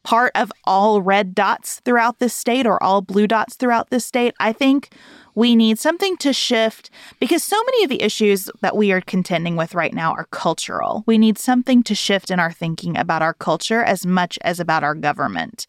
part 0.04 0.32
of 0.36 0.52
all 0.64 1.02
red 1.02 1.34
dots 1.36 1.82
throughout 1.84 2.20
this 2.20 2.34
state 2.34 2.66
or 2.66 2.82
all 2.82 3.02
blue 3.02 3.28
dots 3.28 3.56
throughout 3.56 3.90
this 3.90 4.06
state, 4.06 4.34
I 4.40 4.54
think 4.54 4.94
we 5.38 5.56
need 5.56 5.78
something 5.78 6.18
to 6.18 6.34
shift 6.34 6.90
because 7.20 7.44
so 7.44 7.62
many 7.66 7.84
of 7.84 7.92
the 7.92 8.02
issues 8.02 8.50
that 8.62 8.76
we 8.76 8.92
are 8.92 9.02
contending 9.02 9.56
with 9.56 9.76
right 9.76 9.94
now 9.94 10.12
are 10.14 10.26
cultural. 10.32 11.04
We 11.06 11.20
need 11.20 11.38
something 11.38 11.84
to 11.84 11.94
shift 11.94 12.32
in 12.32 12.40
our 12.40 12.52
thinking 12.52 12.98
about 12.98 13.22
our 13.22 13.36
culture 13.36 13.84
as 13.84 14.04
much 14.04 14.40
as 14.42 14.60
about 14.60 14.84
our 14.84 14.96
government. 14.96 15.68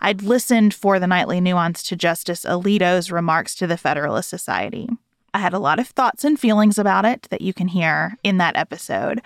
I'd 0.00 0.22
listened 0.22 0.72
for 0.72 0.98
the 0.98 1.06
nightly 1.06 1.38
nuance 1.38 1.82
to 1.82 1.96
Justice 1.96 2.46
Alito's 2.46 3.12
remarks 3.12 3.54
to 3.56 3.66
the 3.66 3.76
Federalist 3.76 4.30
Society. 4.30 4.88
I 5.34 5.40
had 5.40 5.52
a 5.52 5.58
lot 5.58 5.78
of 5.78 5.88
thoughts 5.88 6.24
and 6.24 6.40
feelings 6.40 6.78
about 6.78 7.04
it 7.04 7.26
that 7.28 7.42
you 7.42 7.52
can 7.52 7.68
hear 7.68 8.16
in 8.24 8.38
that 8.38 8.56
episode. 8.56 9.20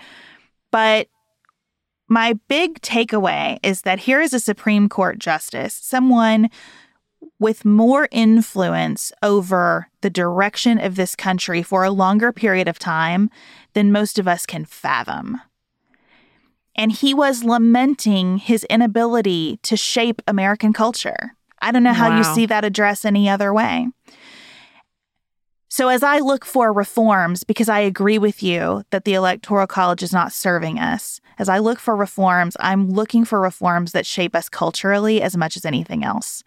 But 0.71 1.07
my 2.09 2.33
big 2.49 2.81
takeaway 2.81 3.59
is 3.63 3.83
that 3.83 3.99
here 3.99 4.19
is 4.19 4.33
a 4.33 4.41
Supreme 4.41 4.89
Court 4.89 5.19
justice, 5.19 5.73
someone 5.73 6.49
with 7.39 7.65
more 7.65 8.07
influence 8.11 9.11
over 9.21 9.89
the 10.01 10.09
direction 10.09 10.79
of 10.79 10.95
this 10.95 11.15
country 11.15 11.61
for 11.61 11.83
a 11.83 11.91
longer 11.91 12.31
period 12.31 12.67
of 12.67 12.79
time 12.79 13.29
than 13.73 13.91
most 13.91 14.17
of 14.17 14.27
us 14.27 14.45
can 14.45 14.65
fathom. 14.65 15.41
And 16.75 16.91
he 16.91 17.13
was 17.13 17.43
lamenting 17.43 18.37
his 18.37 18.63
inability 18.65 19.59
to 19.63 19.77
shape 19.77 20.21
American 20.27 20.73
culture. 20.73 21.35
I 21.61 21.71
don't 21.71 21.83
know 21.83 21.93
how 21.93 22.09
wow. 22.09 22.17
you 22.17 22.23
see 22.23 22.45
that 22.47 22.65
address 22.65 23.05
any 23.05 23.29
other 23.29 23.53
way. 23.53 23.87
So, 25.67 25.89
as 25.89 26.03
I 26.03 26.19
look 26.19 26.45
for 26.45 26.71
reforms, 26.71 27.43
because 27.43 27.67
I 27.67 27.79
agree 27.79 28.17
with 28.17 28.41
you 28.41 28.83
that 28.91 29.03
the 29.03 29.13
Electoral 29.13 29.67
College 29.67 30.03
is 30.03 30.13
not 30.13 30.31
serving 30.31 30.79
us, 30.79 31.19
as 31.37 31.49
I 31.49 31.59
look 31.59 31.79
for 31.79 31.97
reforms, 31.97 32.55
I'm 32.61 32.89
looking 32.89 33.25
for 33.25 33.41
reforms 33.41 33.91
that 33.91 34.05
shape 34.05 34.35
us 34.35 34.47
culturally 34.47 35.21
as 35.21 35.35
much 35.35 35.57
as 35.57 35.65
anything 35.65 36.03
else. 36.03 36.43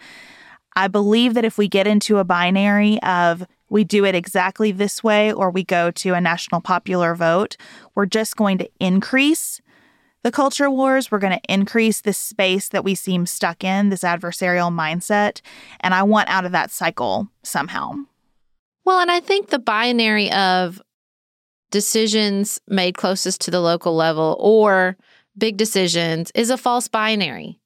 I 0.78 0.86
believe 0.86 1.34
that 1.34 1.44
if 1.44 1.58
we 1.58 1.66
get 1.66 1.88
into 1.88 2.18
a 2.18 2.24
binary 2.24 3.02
of 3.02 3.44
we 3.68 3.82
do 3.82 4.04
it 4.04 4.14
exactly 4.14 4.70
this 4.70 5.02
way 5.02 5.32
or 5.32 5.50
we 5.50 5.64
go 5.64 5.90
to 5.90 6.14
a 6.14 6.20
national 6.20 6.60
popular 6.60 7.16
vote, 7.16 7.56
we're 7.96 8.06
just 8.06 8.36
going 8.36 8.58
to 8.58 8.70
increase 8.78 9.60
the 10.22 10.30
culture 10.30 10.70
wars. 10.70 11.10
We're 11.10 11.18
going 11.18 11.36
to 11.36 11.52
increase 11.52 12.00
this 12.00 12.16
space 12.16 12.68
that 12.68 12.84
we 12.84 12.94
seem 12.94 13.26
stuck 13.26 13.64
in, 13.64 13.88
this 13.88 14.02
adversarial 14.02 14.72
mindset. 14.72 15.40
And 15.80 15.94
I 15.94 16.04
want 16.04 16.28
out 16.28 16.44
of 16.44 16.52
that 16.52 16.70
cycle 16.70 17.26
somehow. 17.42 17.94
Well, 18.84 19.00
and 19.00 19.10
I 19.10 19.18
think 19.18 19.48
the 19.48 19.58
binary 19.58 20.30
of 20.30 20.80
decisions 21.72 22.60
made 22.68 22.96
closest 22.96 23.40
to 23.40 23.50
the 23.50 23.60
local 23.60 23.96
level 23.96 24.36
or 24.38 24.96
big 25.36 25.56
decisions 25.56 26.30
is 26.36 26.50
a 26.50 26.56
false 26.56 26.86
binary. 26.86 27.58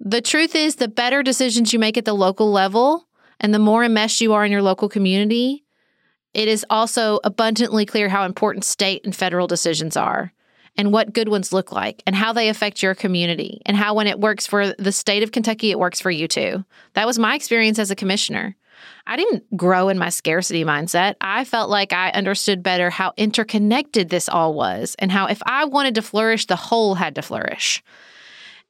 The 0.00 0.20
truth 0.20 0.54
is, 0.54 0.76
the 0.76 0.88
better 0.88 1.22
decisions 1.22 1.72
you 1.72 1.78
make 1.78 1.96
at 1.96 2.04
the 2.04 2.12
local 2.12 2.50
level 2.52 3.08
and 3.40 3.52
the 3.52 3.58
more 3.58 3.84
enmeshed 3.84 4.20
you 4.20 4.34
are 4.34 4.44
in 4.44 4.52
your 4.52 4.62
local 4.62 4.88
community, 4.88 5.64
it 6.34 6.48
is 6.48 6.66
also 6.68 7.18
abundantly 7.24 7.86
clear 7.86 8.08
how 8.08 8.24
important 8.24 8.64
state 8.64 9.04
and 9.04 9.16
federal 9.16 9.46
decisions 9.46 9.96
are 9.96 10.32
and 10.76 10.92
what 10.92 11.14
good 11.14 11.28
ones 11.28 11.52
look 11.52 11.72
like 11.72 12.02
and 12.06 12.14
how 12.14 12.32
they 12.32 12.48
affect 12.48 12.82
your 12.82 12.94
community 12.94 13.62
and 13.64 13.76
how 13.76 13.94
when 13.94 14.06
it 14.06 14.20
works 14.20 14.46
for 14.46 14.74
the 14.74 14.92
state 14.92 15.22
of 15.22 15.32
Kentucky, 15.32 15.70
it 15.70 15.78
works 15.78 16.00
for 16.00 16.10
you 16.10 16.28
too. 16.28 16.64
That 16.92 17.06
was 17.06 17.18
my 17.18 17.34
experience 17.34 17.78
as 17.78 17.90
a 17.90 17.96
commissioner. 17.96 18.54
I 19.06 19.16
didn't 19.16 19.56
grow 19.56 19.88
in 19.88 19.98
my 19.98 20.10
scarcity 20.10 20.64
mindset. 20.64 21.14
I 21.20 21.44
felt 21.44 21.70
like 21.70 21.94
I 21.94 22.10
understood 22.10 22.62
better 22.62 22.90
how 22.90 23.14
interconnected 23.16 24.10
this 24.10 24.28
all 24.28 24.52
was 24.52 24.94
and 24.98 25.10
how 25.10 25.26
if 25.26 25.40
I 25.46 25.64
wanted 25.64 25.94
to 25.94 26.02
flourish, 26.02 26.46
the 26.46 26.56
whole 26.56 26.94
had 26.96 27.14
to 27.14 27.22
flourish. 27.22 27.82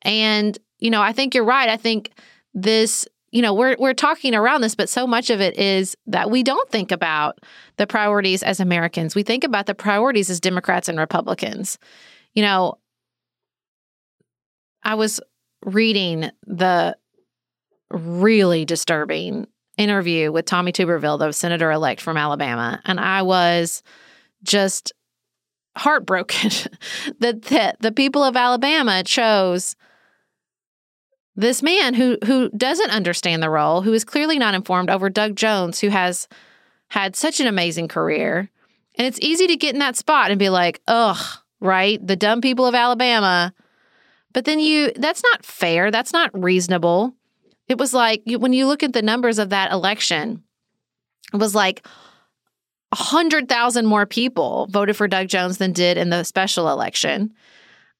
And 0.02 0.56
you 0.78 0.90
know, 0.90 1.02
I 1.02 1.12
think 1.12 1.34
you're 1.34 1.44
right. 1.44 1.68
I 1.68 1.76
think 1.76 2.10
this, 2.54 3.06
you 3.30 3.42
know, 3.42 3.54
we're 3.54 3.76
we're 3.78 3.94
talking 3.94 4.34
around 4.34 4.60
this, 4.60 4.74
but 4.74 4.88
so 4.88 5.06
much 5.06 5.30
of 5.30 5.40
it 5.40 5.58
is 5.58 5.96
that 6.06 6.30
we 6.30 6.42
don't 6.42 6.68
think 6.70 6.92
about 6.92 7.38
the 7.76 7.86
priorities 7.86 8.42
as 8.42 8.60
Americans. 8.60 9.14
We 9.14 9.22
think 9.22 9.44
about 9.44 9.66
the 9.66 9.74
priorities 9.74 10.30
as 10.30 10.40
Democrats 10.40 10.88
and 10.88 10.98
Republicans. 10.98 11.78
You 12.34 12.42
know, 12.42 12.78
I 14.82 14.94
was 14.94 15.20
reading 15.64 16.30
the 16.46 16.96
really 17.90 18.64
disturbing 18.64 19.46
interview 19.76 20.32
with 20.32 20.46
Tommy 20.46 20.72
Tuberville, 20.72 21.18
the 21.18 21.32
senator 21.32 21.70
elect 21.70 22.00
from 22.00 22.16
Alabama, 22.16 22.80
and 22.84 22.98
I 22.98 23.22
was 23.22 23.82
just 24.42 24.92
heartbroken 25.76 26.50
that 27.20 27.42
the, 27.42 27.74
the 27.80 27.92
people 27.92 28.24
of 28.24 28.36
Alabama 28.36 29.02
chose 29.04 29.76
this 31.36 31.62
man 31.62 31.94
who 31.94 32.18
who 32.24 32.48
doesn't 32.50 32.90
understand 32.90 33.42
the 33.42 33.50
role, 33.50 33.82
who 33.82 33.92
is 33.92 34.04
clearly 34.04 34.38
not 34.38 34.54
informed 34.54 34.90
over 34.90 35.10
Doug 35.10 35.36
Jones, 35.36 35.80
who 35.80 35.88
has 35.88 36.28
had 36.88 37.14
such 37.14 37.40
an 37.40 37.46
amazing 37.46 37.88
career. 37.88 38.50
And 38.96 39.06
it's 39.06 39.20
easy 39.20 39.46
to 39.46 39.56
get 39.56 39.74
in 39.74 39.80
that 39.80 39.96
spot 39.96 40.30
and 40.30 40.38
be 40.38 40.48
like, 40.48 40.80
ugh, 40.88 41.22
right? 41.60 42.04
The 42.04 42.16
dumb 42.16 42.40
people 42.40 42.66
of 42.66 42.74
Alabama. 42.74 43.52
But 44.32 44.44
then 44.44 44.58
you, 44.58 44.92
that's 44.96 45.22
not 45.22 45.44
fair. 45.44 45.90
That's 45.90 46.12
not 46.12 46.30
reasonable. 46.32 47.14
It 47.68 47.78
was 47.78 47.92
like 47.92 48.22
when 48.26 48.52
you 48.52 48.66
look 48.66 48.82
at 48.82 48.92
the 48.92 49.02
numbers 49.02 49.38
of 49.38 49.50
that 49.50 49.72
election, 49.72 50.42
it 51.32 51.38
was 51.38 51.54
like 51.54 51.86
100,000 52.90 53.86
more 53.86 54.06
people 54.06 54.68
voted 54.70 54.96
for 54.96 55.08
Doug 55.08 55.28
Jones 55.28 55.58
than 55.58 55.72
did 55.72 55.98
in 55.98 56.10
the 56.10 56.22
special 56.22 56.70
election. 56.70 57.34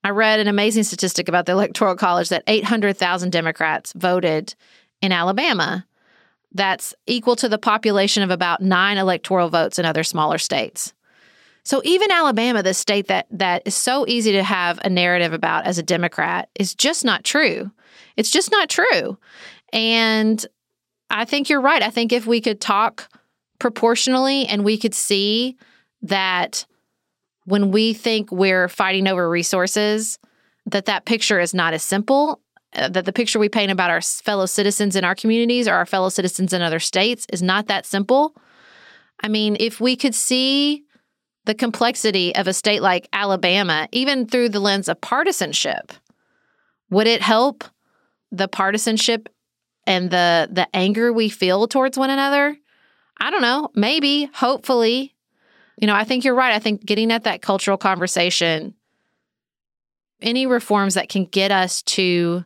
I 0.06 0.10
read 0.10 0.38
an 0.38 0.46
amazing 0.46 0.84
statistic 0.84 1.28
about 1.28 1.46
the 1.46 1.52
Electoral 1.52 1.96
College 1.96 2.28
that 2.28 2.44
800,000 2.46 3.30
Democrats 3.32 3.92
voted 3.92 4.54
in 5.02 5.10
Alabama. 5.10 5.84
That's 6.54 6.94
equal 7.08 7.34
to 7.34 7.48
the 7.48 7.58
population 7.58 8.22
of 8.22 8.30
about 8.30 8.60
nine 8.60 8.98
electoral 8.98 9.48
votes 9.48 9.80
in 9.80 9.84
other 9.84 10.04
smaller 10.04 10.38
states. 10.38 10.94
So 11.64 11.82
even 11.82 12.12
Alabama, 12.12 12.62
the 12.62 12.72
state 12.72 13.08
that 13.08 13.26
that 13.32 13.62
is 13.66 13.74
so 13.74 14.06
easy 14.06 14.30
to 14.30 14.44
have 14.44 14.78
a 14.84 14.88
narrative 14.88 15.32
about 15.32 15.66
as 15.66 15.76
a 15.76 15.82
Democrat, 15.82 16.50
is 16.54 16.72
just 16.72 17.04
not 17.04 17.24
true. 17.24 17.72
It's 18.16 18.30
just 18.30 18.52
not 18.52 18.68
true. 18.68 19.18
And 19.72 20.46
I 21.10 21.24
think 21.24 21.48
you're 21.48 21.60
right. 21.60 21.82
I 21.82 21.90
think 21.90 22.12
if 22.12 22.28
we 22.28 22.40
could 22.40 22.60
talk 22.60 23.08
proportionally 23.58 24.46
and 24.46 24.64
we 24.64 24.78
could 24.78 24.94
see 24.94 25.56
that 26.02 26.64
when 27.46 27.70
we 27.70 27.94
think 27.94 28.30
we're 28.30 28.68
fighting 28.68 29.08
over 29.08 29.28
resources, 29.28 30.18
that 30.66 30.84
that 30.86 31.06
picture 31.06 31.40
is 31.40 31.54
not 31.54 31.72
as 31.72 31.82
simple. 31.82 32.40
Uh, 32.74 32.88
that 32.88 33.04
the 33.06 33.12
picture 33.12 33.38
we 33.38 33.48
paint 33.48 33.72
about 33.72 33.90
our 33.90 34.02
fellow 34.02 34.44
citizens 34.44 34.96
in 34.96 35.04
our 35.04 35.14
communities 35.14 35.66
or 35.66 35.74
our 35.74 35.86
fellow 35.86 36.08
citizens 36.08 36.52
in 36.52 36.60
other 36.60 36.80
states 36.80 37.26
is 37.32 37.42
not 37.42 37.68
that 37.68 37.86
simple. 37.86 38.34
I 39.22 39.28
mean, 39.28 39.56
if 39.58 39.80
we 39.80 39.96
could 39.96 40.14
see 40.14 40.84
the 41.46 41.54
complexity 41.54 42.34
of 42.34 42.48
a 42.48 42.52
state 42.52 42.82
like 42.82 43.08
Alabama, 43.12 43.88
even 43.92 44.26
through 44.26 44.50
the 44.50 44.60
lens 44.60 44.88
of 44.88 45.00
partisanship, 45.00 45.92
would 46.90 47.06
it 47.06 47.22
help 47.22 47.64
the 48.30 48.48
partisanship 48.48 49.28
and 49.86 50.10
the 50.10 50.48
the 50.50 50.68
anger 50.74 51.12
we 51.12 51.28
feel 51.28 51.68
towards 51.68 51.96
one 51.96 52.10
another? 52.10 52.58
I 53.18 53.30
don't 53.30 53.42
know. 53.42 53.70
Maybe, 53.74 54.28
hopefully. 54.34 55.15
You 55.76 55.86
know, 55.86 55.94
I 55.94 56.04
think 56.04 56.24
you're 56.24 56.34
right. 56.34 56.54
I 56.54 56.58
think 56.58 56.84
getting 56.84 57.12
at 57.12 57.24
that 57.24 57.42
cultural 57.42 57.76
conversation, 57.76 58.74
any 60.22 60.46
reforms 60.46 60.94
that 60.94 61.08
can 61.08 61.26
get 61.26 61.52
us 61.52 61.82
to 61.82 62.44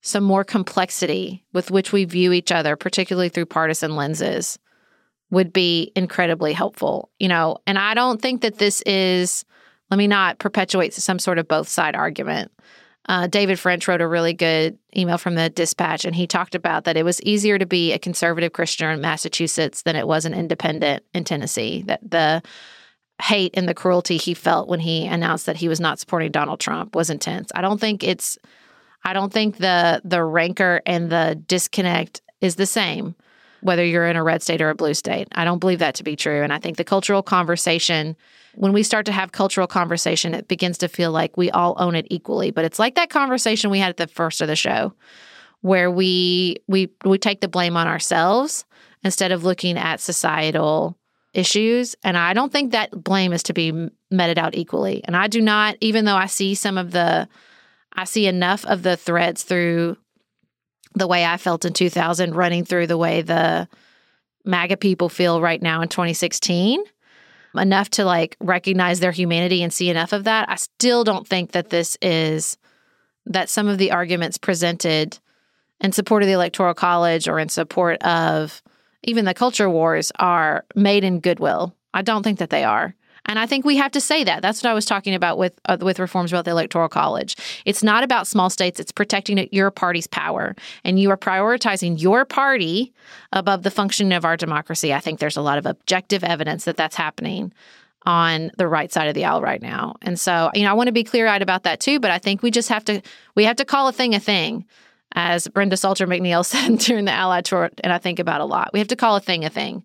some 0.00 0.24
more 0.24 0.44
complexity 0.44 1.44
with 1.52 1.70
which 1.70 1.92
we 1.92 2.04
view 2.04 2.32
each 2.32 2.52
other, 2.52 2.76
particularly 2.76 3.28
through 3.28 3.46
partisan 3.46 3.96
lenses, 3.96 4.58
would 5.30 5.52
be 5.52 5.92
incredibly 5.96 6.52
helpful. 6.52 7.10
You 7.18 7.28
know, 7.28 7.58
and 7.66 7.78
I 7.78 7.94
don't 7.94 8.22
think 8.22 8.42
that 8.42 8.58
this 8.58 8.80
is, 8.82 9.44
let 9.90 9.98
me 9.98 10.06
not 10.06 10.38
perpetuate 10.38 10.94
some 10.94 11.18
sort 11.18 11.38
of 11.38 11.48
both 11.48 11.68
side 11.68 11.96
argument. 11.96 12.52
Uh, 13.08 13.26
David 13.28 13.58
French 13.58 13.86
wrote 13.86 14.00
a 14.00 14.08
really 14.08 14.32
good 14.32 14.78
email 14.96 15.18
from 15.18 15.36
the 15.36 15.48
dispatch, 15.48 16.04
and 16.04 16.14
he 16.14 16.26
talked 16.26 16.54
about 16.54 16.84
that 16.84 16.96
it 16.96 17.04
was 17.04 17.22
easier 17.22 17.58
to 17.58 17.66
be 17.66 17.92
a 17.92 17.98
conservative 17.98 18.52
Christian 18.52 18.90
in 18.90 19.00
Massachusetts 19.00 19.82
than 19.82 19.96
it 19.96 20.08
was 20.08 20.24
an 20.24 20.34
independent 20.34 21.04
in 21.14 21.24
Tennessee. 21.24 21.82
That 21.86 22.00
the 22.08 22.42
hate 23.22 23.52
and 23.54 23.68
the 23.68 23.74
cruelty 23.74 24.16
he 24.16 24.34
felt 24.34 24.68
when 24.68 24.80
he 24.80 25.06
announced 25.06 25.46
that 25.46 25.56
he 25.56 25.68
was 25.68 25.80
not 25.80 25.98
supporting 25.98 26.32
Donald 26.32 26.60
Trump 26.60 26.94
was 26.94 27.08
intense. 27.08 27.50
I 27.54 27.62
don't 27.62 27.80
think 27.80 28.02
it's, 28.02 28.38
I 29.04 29.12
don't 29.12 29.32
think 29.32 29.58
the 29.58 30.02
the 30.04 30.22
rancor 30.24 30.82
and 30.84 31.10
the 31.10 31.40
disconnect 31.46 32.22
is 32.40 32.56
the 32.56 32.66
same 32.66 33.14
whether 33.60 33.84
you're 33.84 34.06
in 34.06 34.16
a 34.16 34.22
red 34.22 34.42
state 34.42 34.60
or 34.60 34.70
a 34.70 34.74
blue 34.74 34.94
state. 34.94 35.28
I 35.32 35.44
don't 35.44 35.58
believe 35.58 35.78
that 35.80 35.94
to 35.96 36.04
be 36.04 36.16
true, 36.16 36.42
and 36.42 36.52
I 36.52 36.58
think 36.58 36.76
the 36.76 36.84
cultural 36.84 37.22
conversation 37.22 38.16
when 38.56 38.72
we 38.72 38.82
start 38.82 39.04
to 39.06 39.12
have 39.12 39.32
cultural 39.32 39.66
conversation, 39.66 40.34
it 40.34 40.48
begins 40.48 40.78
to 40.78 40.88
feel 40.88 41.12
like 41.12 41.36
we 41.36 41.50
all 41.50 41.74
own 41.78 41.94
it 41.94 42.06
equally. 42.10 42.50
But 42.50 42.64
it's 42.64 42.78
like 42.78 42.94
that 42.94 43.10
conversation 43.10 43.70
we 43.70 43.78
had 43.78 43.90
at 43.90 43.98
the 43.98 44.06
first 44.06 44.40
of 44.40 44.48
the 44.48 44.56
show, 44.56 44.94
where 45.60 45.90
we 45.90 46.56
we 46.66 46.90
we 47.04 47.18
take 47.18 47.40
the 47.40 47.48
blame 47.48 47.76
on 47.76 47.86
ourselves 47.86 48.64
instead 49.04 49.30
of 49.30 49.44
looking 49.44 49.76
at 49.76 50.00
societal 50.00 50.96
issues. 51.34 51.94
And 52.02 52.16
I 52.16 52.32
don't 52.32 52.50
think 52.50 52.72
that 52.72 52.90
blame 53.04 53.32
is 53.32 53.42
to 53.44 53.52
be 53.52 53.90
meted 54.10 54.38
out 54.38 54.56
equally. 54.56 55.02
And 55.04 55.16
I 55.16 55.28
do 55.28 55.40
not, 55.40 55.76
even 55.80 56.06
though 56.06 56.16
I 56.16 56.26
see 56.26 56.54
some 56.54 56.78
of 56.78 56.92
the, 56.92 57.28
I 57.92 58.04
see 58.04 58.26
enough 58.26 58.64
of 58.64 58.82
the 58.82 58.96
threads 58.96 59.42
through 59.42 59.98
the 60.96 61.06
way 61.06 61.24
I 61.24 61.36
felt 61.36 61.64
in 61.64 61.72
2000 61.72 62.34
running 62.34 62.64
through 62.64 62.88
the 62.88 62.98
way 62.98 63.22
the 63.22 63.68
MAGA 64.44 64.78
people 64.78 65.08
feel 65.08 65.40
right 65.40 65.62
now 65.62 65.82
in 65.82 65.88
2016 65.88 66.82
enough 67.54 67.90
to 67.90 68.04
like 68.04 68.36
recognize 68.40 69.00
their 69.00 69.12
humanity 69.12 69.62
and 69.62 69.72
see 69.72 69.88
enough 69.88 70.12
of 70.12 70.24
that, 70.24 70.50
I 70.50 70.56
still 70.56 71.04
don't 71.04 71.26
think 71.26 71.52
that 71.52 71.70
this 71.70 71.96
is 72.02 72.58
that 73.26 73.48
some 73.48 73.68
of 73.68 73.78
the 73.78 73.92
arguments 73.92 74.38
presented 74.38 75.18
in 75.80 75.92
support 75.92 76.22
of 76.22 76.26
the 76.26 76.34
electoral 76.34 76.74
college 76.74 77.28
or 77.28 77.38
in 77.38 77.48
support 77.48 78.02
of 78.02 78.62
even 79.02 79.24
the 79.24 79.34
culture 79.34 79.70
wars 79.70 80.12
are 80.18 80.64
made 80.74 81.04
in 81.04 81.20
goodwill. 81.20 81.74
I 81.94 82.02
don't 82.02 82.22
think 82.22 82.38
that 82.38 82.50
they 82.50 82.64
are. 82.64 82.94
And 83.26 83.38
I 83.38 83.46
think 83.46 83.64
we 83.64 83.76
have 83.76 83.92
to 83.92 84.00
say 84.00 84.24
that. 84.24 84.40
That's 84.40 84.62
what 84.62 84.70
I 84.70 84.74
was 84.74 84.84
talking 84.84 85.14
about 85.14 85.36
with 85.36 85.58
uh, 85.66 85.76
with 85.80 85.98
reforms 85.98 86.32
about 86.32 86.44
the 86.44 86.52
electoral 86.52 86.88
college. 86.88 87.36
It's 87.64 87.82
not 87.82 88.02
about 88.02 88.26
small 88.26 88.48
states. 88.48 88.80
It's 88.80 88.92
protecting 88.92 89.48
your 89.52 89.70
party's 89.70 90.06
power, 90.06 90.54
and 90.84 90.98
you 90.98 91.10
are 91.10 91.16
prioritizing 91.16 92.00
your 92.00 92.24
party 92.24 92.92
above 93.32 93.62
the 93.62 93.70
functioning 93.70 94.12
of 94.12 94.24
our 94.24 94.36
democracy. 94.36 94.94
I 94.94 95.00
think 95.00 95.18
there's 95.18 95.36
a 95.36 95.42
lot 95.42 95.58
of 95.58 95.66
objective 95.66 96.24
evidence 96.24 96.64
that 96.64 96.76
that's 96.76 96.96
happening 96.96 97.52
on 98.06 98.52
the 98.56 98.68
right 98.68 98.92
side 98.92 99.08
of 99.08 99.14
the 99.14 99.24
aisle 99.24 99.42
right 99.42 99.60
now. 99.60 99.96
And 100.00 100.18
so, 100.18 100.50
you 100.54 100.62
know, 100.62 100.70
I 100.70 100.74
want 100.74 100.86
to 100.86 100.92
be 100.92 101.02
clear-eyed 101.02 101.42
about 101.42 101.64
that 101.64 101.80
too, 101.80 101.98
but 101.98 102.12
I 102.12 102.18
think 102.18 102.40
we 102.40 102.52
just 102.52 102.68
have 102.68 102.84
to 102.84 103.02
we 103.34 103.44
have 103.44 103.56
to 103.56 103.64
call 103.64 103.88
a 103.88 103.92
thing 103.92 104.14
a 104.14 104.20
thing. 104.20 104.64
As 105.12 105.48
Brenda 105.48 105.76
Salter 105.76 106.06
McNeil 106.06 106.44
said 106.44 106.78
during 106.78 107.06
the 107.06 107.12
Allied 107.12 107.46
tour, 107.46 107.70
and 107.82 107.92
I 107.92 107.98
think 107.98 108.18
about 108.18 108.40
a 108.40 108.44
lot. 108.44 108.70
We 108.72 108.78
have 108.78 108.88
to 108.88 108.96
call 108.96 109.16
a 109.16 109.20
thing 109.20 109.44
a 109.44 109.50
thing. 109.50 109.84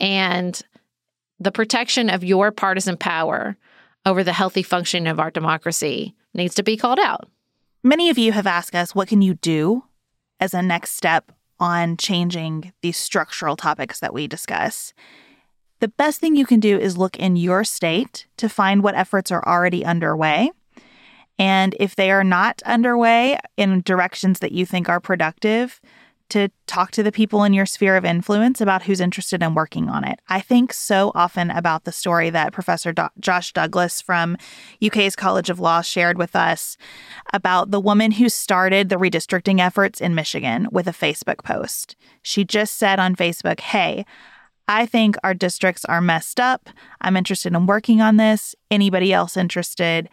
And 0.00 0.60
the 1.42 1.52
protection 1.52 2.08
of 2.08 2.24
your 2.24 2.50
partisan 2.52 2.96
power 2.96 3.56
over 4.06 4.22
the 4.22 4.32
healthy 4.32 4.62
functioning 4.62 5.08
of 5.08 5.18
our 5.18 5.30
democracy 5.30 6.14
needs 6.34 6.54
to 6.54 6.62
be 6.62 6.76
called 6.76 6.98
out. 6.98 7.28
Many 7.82 8.10
of 8.10 8.18
you 8.18 8.32
have 8.32 8.46
asked 8.46 8.74
us, 8.74 8.94
what 8.94 9.08
can 9.08 9.22
you 9.22 9.34
do 9.34 9.84
as 10.38 10.54
a 10.54 10.62
next 10.62 10.92
step 10.92 11.32
on 11.58 11.96
changing 11.96 12.72
these 12.80 12.96
structural 12.96 13.56
topics 13.56 14.00
that 14.00 14.14
we 14.14 14.26
discuss? 14.26 14.92
The 15.80 15.88
best 15.88 16.20
thing 16.20 16.36
you 16.36 16.46
can 16.46 16.60
do 16.60 16.78
is 16.78 16.96
look 16.96 17.16
in 17.16 17.34
your 17.34 17.64
state 17.64 18.26
to 18.36 18.48
find 18.48 18.82
what 18.82 18.94
efforts 18.94 19.32
are 19.32 19.44
already 19.44 19.84
underway. 19.84 20.52
And 21.38 21.74
if 21.80 21.96
they 21.96 22.12
are 22.12 22.22
not 22.22 22.62
underway 22.64 23.38
in 23.56 23.82
directions 23.82 24.38
that 24.38 24.52
you 24.52 24.64
think 24.64 24.88
are 24.88 25.00
productive, 25.00 25.80
to 26.30 26.48
talk 26.66 26.90
to 26.92 27.02
the 27.02 27.12
people 27.12 27.44
in 27.44 27.52
your 27.52 27.66
sphere 27.66 27.96
of 27.96 28.04
influence 28.04 28.60
about 28.60 28.82
who's 28.82 29.00
interested 29.00 29.42
in 29.42 29.54
working 29.54 29.88
on 29.88 30.04
it. 30.04 30.20
I 30.28 30.40
think 30.40 30.72
so 30.72 31.12
often 31.14 31.50
about 31.50 31.84
the 31.84 31.92
story 31.92 32.30
that 32.30 32.52
Professor 32.52 32.92
Do- 32.92 33.08
Josh 33.20 33.52
Douglas 33.52 34.00
from 34.00 34.36
UK's 34.84 35.16
College 35.16 35.50
of 35.50 35.60
Law 35.60 35.82
shared 35.82 36.18
with 36.18 36.34
us 36.34 36.76
about 37.32 37.70
the 37.70 37.80
woman 37.80 38.12
who 38.12 38.28
started 38.28 38.88
the 38.88 38.96
redistricting 38.96 39.60
efforts 39.60 40.00
in 40.00 40.14
Michigan 40.14 40.68
with 40.72 40.86
a 40.86 40.92
Facebook 40.92 41.44
post. 41.44 41.96
She 42.22 42.44
just 42.44 42.76
said 42.76 42.98
on 42.98 43.16
Facebook, 43.16 43.60
Hey, 43.60 44.04
I 44.68 44.86
think 44.86 45.16
our 45.22 45.34
districts 45.34 45.84
are 45.84 46.00
messed 46.00 46.40
up. 46.40 46.70
I'm 47.00 47.16
interested 47.16 47.52
in 47.52 47.66
working 47.66 48.00
on 48.00 48.16
this. 48.16 48.54
Anybody 48.70 49.12
else 49.12 49.36
interested? 49.36 50.08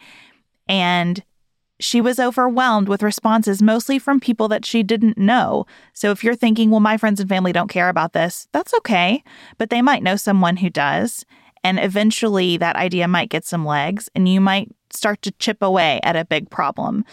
And 0.68 1.22
she 1.80 2.00
was 2.00 2.20
overwhelmed 2.20 2.88
with 2.88 3.02
responses 3.02 3.62
mostly 3.62 3.98
from 3.98 4.20
people 4.20 4.48
that 4.48 4.64
she 4.64 4.82
didn't 4.82 5.18
know. 5.18 5.66
So 5.92 6.10
if 6.10 6.22
you're 6.22 6.36
thinking, 6.36 6.70
well, 6.70 6.80
my 6.80 6.96
friends 6.96 7.20
and 7.20 7.28
family 7.28 7.52
don't 7.52 7.68
care 7.68 7.88
about 7.88 8.12
this, 8.12 8.46
that's 8.52 8.74
okay. 8.74 9.24
But 9.58 9.70
they 9.70 9.82
might 9.82 10.02
know 10.02 10.16
someone 10.16 10.58
who 10.58 10.70
does. 10.70 11.24
And 11.64 11.78
eventually 11.78 12.56
that 12.56 12.76
idea 12.76 13.08
might 13.08 13.28
get 13.28 13.44
some 13.44 13.66
legs 13.66 14.08
and 14.14 14.28
you 14.28 14.40
might 14.40 14.68
start 14.90 15.22
to 15.22 15.32
chip 15.32 15.62
away 15.62 16.00
at 16.02 16.16
a 16.16 16.24
big 16.24 16.50
problem. 16.50 17.04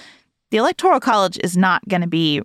The 0.52 0.58
Electoral 0.58 1.00
College 1.00 1.38
is 1.44 1.58
not 1.58 1.88
going 1.88 2.02
to 2.02 2.08
be 2.08 2.42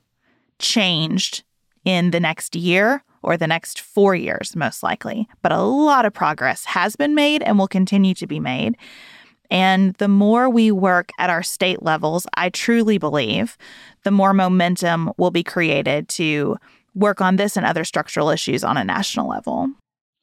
changed 0.58 1.44
in 1.84 2.10
the 2.10 2.20
next 2.20 2.56
year 2.56 3.04
or 3.22 3.36
the 3.36 3.46
next 3.46 3.80
four 3.80 4.14
years, 4.14 4.56
most 4.56 4.82
likely. 4.82 5.28
But 5.42 5.52
a 5.52 5.60
lot 5.60 6.04
of 6.04 6.12
progress 6.12 6.64
has 6.64 6.96
been 6.96 7.14
made 7.14 7.42
and 7.42 7.58
will 7.58 7.68
continue 7.68 8.14
to 8.14 8.26
be 8.26 8.40
made. 8.40 8.76
And 9.53 9.92
the 9.96 10.09
more 10.09 10.48
we 10.48 10.72
work 10.72 11.11
at 11.18 11.28
our 11.28 11.42
state 11.42 11.82
levels, 11.82 12.26
I 12.34 12.48
truly 12.48 12.96
believe 12.96 13.59
the 14.03 14.11
more 14.11 14.32
momentum 14.32 15.12
will 15.18 15.30
be 15.30 15.42
created 15.44 16.09
to 16.09 16.57
work 16.94 17.20
on 17.20 17.36
this 17.36 17.59
and 17.59 17.66
other 17.66 17.84
structural 17.84 18.30
issues 18.30 18.64
on 18.64 18.78
a 18.78 18.84
national 18.84 19.28
level. 19.28 19.68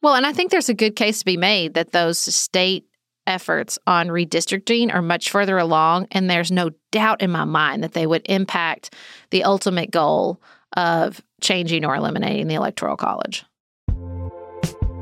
Well, 0.02 0.16
and 0.16 0.26
I 0.26 0.34
think 0.34 0.50
there's 0.50 0.70
a 0.70 0.74
good 0.74 0.96
case 0.96 1.20
to 1.20 1.26
be 1.26 1.38
made 1.38 1.76
that 1.76 1.92
those 1.92 2.18
state 2.18 2.88
efforts 3.28 3.78
on 3.86 4.08
redistricting 4.08 4.92
are 4.92 5.02
much 5.04 5.30
further 5.30 5.60
along. 5.60 6.08
And 6.12 6.28
there's 6.28 6.52
no 6.52 6.72
doubt 6.92 7.22
in 7.22 7.30
my 7.30 7.46
mind 7.46 7.84
that 7.84 7.94
they 7.94 8.08
would 8.08 8.26
impact 8.26 8.96
the 9.30 9.44
ultimate 9.44 9.92
goal 9.92 10.42
of 10.76 11.22
changing 11.40 11.86
or 11.86 11.96
eliminating 11.96 12.48
the 12.48 12.56
Electoral 12.56 12.98
College. 12.98 13.46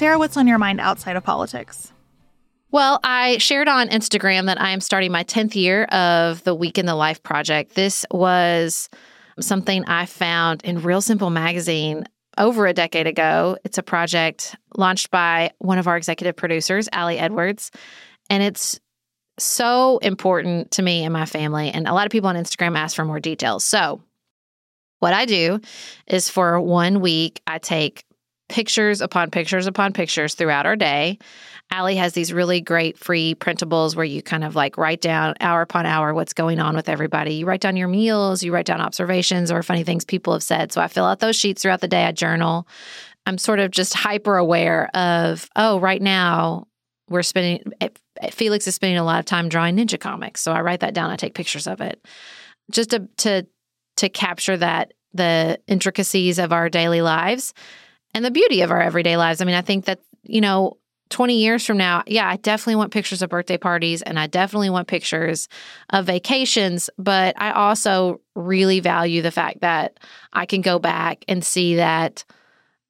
Sarah, 0.00 0.18
what's 0.18 0.38
on 0.38 0.46
your 0.46 0.56
mind 0.56 0.80
outside 0.80 1.16
of 1.16 1.24
politics? 1.24 1.92
Well, 2.70 3.00
I 3.04 3.36
shared 3.36 3.68
on 3.68 3.90
Instagram 3.90 4.46
that 4.46 4.58
I 4.58 4.70
am 4.70 4.80
starting 4.80 5.12
my 5.12 5.24
10th 5.24 5.54
year 5.54 5.84
of 5.84 6.42
the 6.42 6.54
Week 6.54 6.78
in 6.78 6.86
the 6.86 6.94
Life 6.94 7.22
project. 7.22 7.74
This 7.74 8.06
was 8.10 8.88
something 9.40 9.84
I 9.84 10.06
found 10.06 10.64
in 10.64 10.80
Real 10.80 11.02
Simple 11.02 11.28
magazine 11.28 12.06
over 12.38 12.66
a 12.66 12.72
decade 12.72 13.06
ago. 13.06 13.58
It's 13.62 13.76
a 13.76 13.82
project 13.82 14.56
launched 14.74 15.10
by 15.10 15.50
one 15.58 15.76
of 15.76 15.86
our 15.86 15.98
executive 15.98 16.34
producers, 16.34 16.88
Ali 16.94 17.18
Edwards, 17.18 17.70
and 18.30 18.42
it's 18.42 18.80
so 19.38 19.98
important 19.98 20.70
to 20.70 20.82
me 20.82 21.04
and 21.04 21.12
my 21.12 21.26
family. 21.26 21.70
And 21.70 21.86
a 21.86 21.92
lot 21.92 22.06
of 22.06 22.10
people 22.10 22.30
on 22.30 22.36
Instagram 22.36 22.74
ask 22.74 22.96
for 22.96 23.04
more 23.04 23.20
details. 23.20 23.64
So, 23.64 24.00
what 25.00 25.12
I 25.12 25.26
do 25.26 25.60
is 26.06 26.30
for 26.30 26.58
one 26.58 27.02
week, 27.02 27.42
I 27.46 27.58
take 27.58 28.06
pictures 28.50 29.00
upon 29.00 29.30
pictures 29.30 29.66
upon 29.66 29.92
pictures 29.92 30.34
throughout 30.34 30.66
our 30.66 30.76
day. 30.76 31.18
Ali 31.72 31.94
has 31.94 32.14
these 32.14 32.32
really 32.32 32.60
great 32.60 32.98
free 32.98 33.36
printables 33.36 33.94
where 33.94 34.04
you 34.04 34.22
kind 34.22 34.42
of 34.42 34.56
like 34.56 34.76
write 34.76 35.00
down 35.00 35.34
hour 35.40 35.62
upon 35.62 35.86
hour 35.86 36.12
what's 36.12 36.32
going 36.32 36.58
on 36.58 36.74
with 36.74 36.88
everybody. 36.88 37.34
You 37.34 37.46
write 37.46 37.60
down 37.60 37.76
your 37.76 37.86
meals, 37.86 38.42
you 38.42 38.52
write 38.52 38.66
down 38.66 38.80
observations 38.80 39.52
or 39.52 39.62
funny 39.62 39.84
things 39.84 40.04
people 40.04 40.32
have 40.32 40.42
said. 40.42 40.72
So 40.72 40.80
I 40.80 40.88
fill 40.88 41.04
out 41.04 41.20
those 41.20 41.36
sheets 41.36 41.62
throughout 41.62 41.80
the 41.80 41.88
day. 41.88 42.04
I 42.04 42.12
journal. 42.12 42.66
I'm 43.24 43.38
sort 43.38 43.60
of 43.60 43.70
just 43.70 43.94
hyper 43.94 44.36
aware 44.36 44.88
of, 44.96 45.48
oh, 45.54 45.78
right 45.78 46.02
now 46.02 46.66
we're 47.08 47.22
spending, 47.22 47.72
eh, 47.80 47.88
Felix 48.32 48.66
is 48.66 48.74
spending 48.74 48.98
a 48.98 49.04
lot 49.04 49.20
of 49.20 49.24
time 49.26 49.48
drawing 49.48 49.76
ninja 49.76 49.98
comics. 49.98 50.40
So 50.40 50.52
I 50.52 50.62
write 50.62 50.80
that 50.80 50.94
down. 50.94 51.10
I 51.10 51.16
take 51.16 51.34
pictures 51.34 51.68
of 51.68 51.80
it 51.80 52.04
just 52.72 52.90
to, 52.90 53.08
to, 53.18 53.46
to 53.98 54.08
capture 54.08 54.56
that, 54.56 54.92
the 55.12 55.58
intricacies 55.66 56.38
of 56.38 56.52
our 56.52 56.68
daily 56.68 57.02
lives 57.02 57.52
and 58.14 58.24
the 58.24 58.30
beauty 58.30 58.62
of 58.62 58.70
our 58.70 58.80
everyday 58.80 59.16
lives. 59.16 59.40
I 59.40 59.44
mean, 59.44 59.54
I 59.54 59.62
think 59.62 59.84
that, 59.86 60.00
you 60.22 60.40
know, 60.40 60.76
20 61.10 61.38
years 61.38 61.66
from 61.66 61.76
now, 61.76 62.04
yeah, 62.06 62.28
I 62.28 62.36
definitely 62.36 62.76
want 62.76 62.92
pictures 62.92 63.20
of 63.20 63.30
birthday 63.30 63.58
parties 63.58 64.00
and 64.00 64.18
I 64.18 64.28
definitely 64.28 64.70
want 64.70 64.88
pictures 64.88 65.48
of 65.90 66.06
vacations. 66.06 66.88
But 66.98 67.40
I 67.40 67.50
also 67.50 68.20
really 68.36 68.80
value 68.80 69.20
the 69.20 69.32
fact 69.32 69.60
that 69.60 69.98
I 70.32 70.46
can 70.46 70.60
go 70.60 70.78
back 70.78 71.24
and 71.26 71.44
see 71.44 71.76
that, 71.76 72.24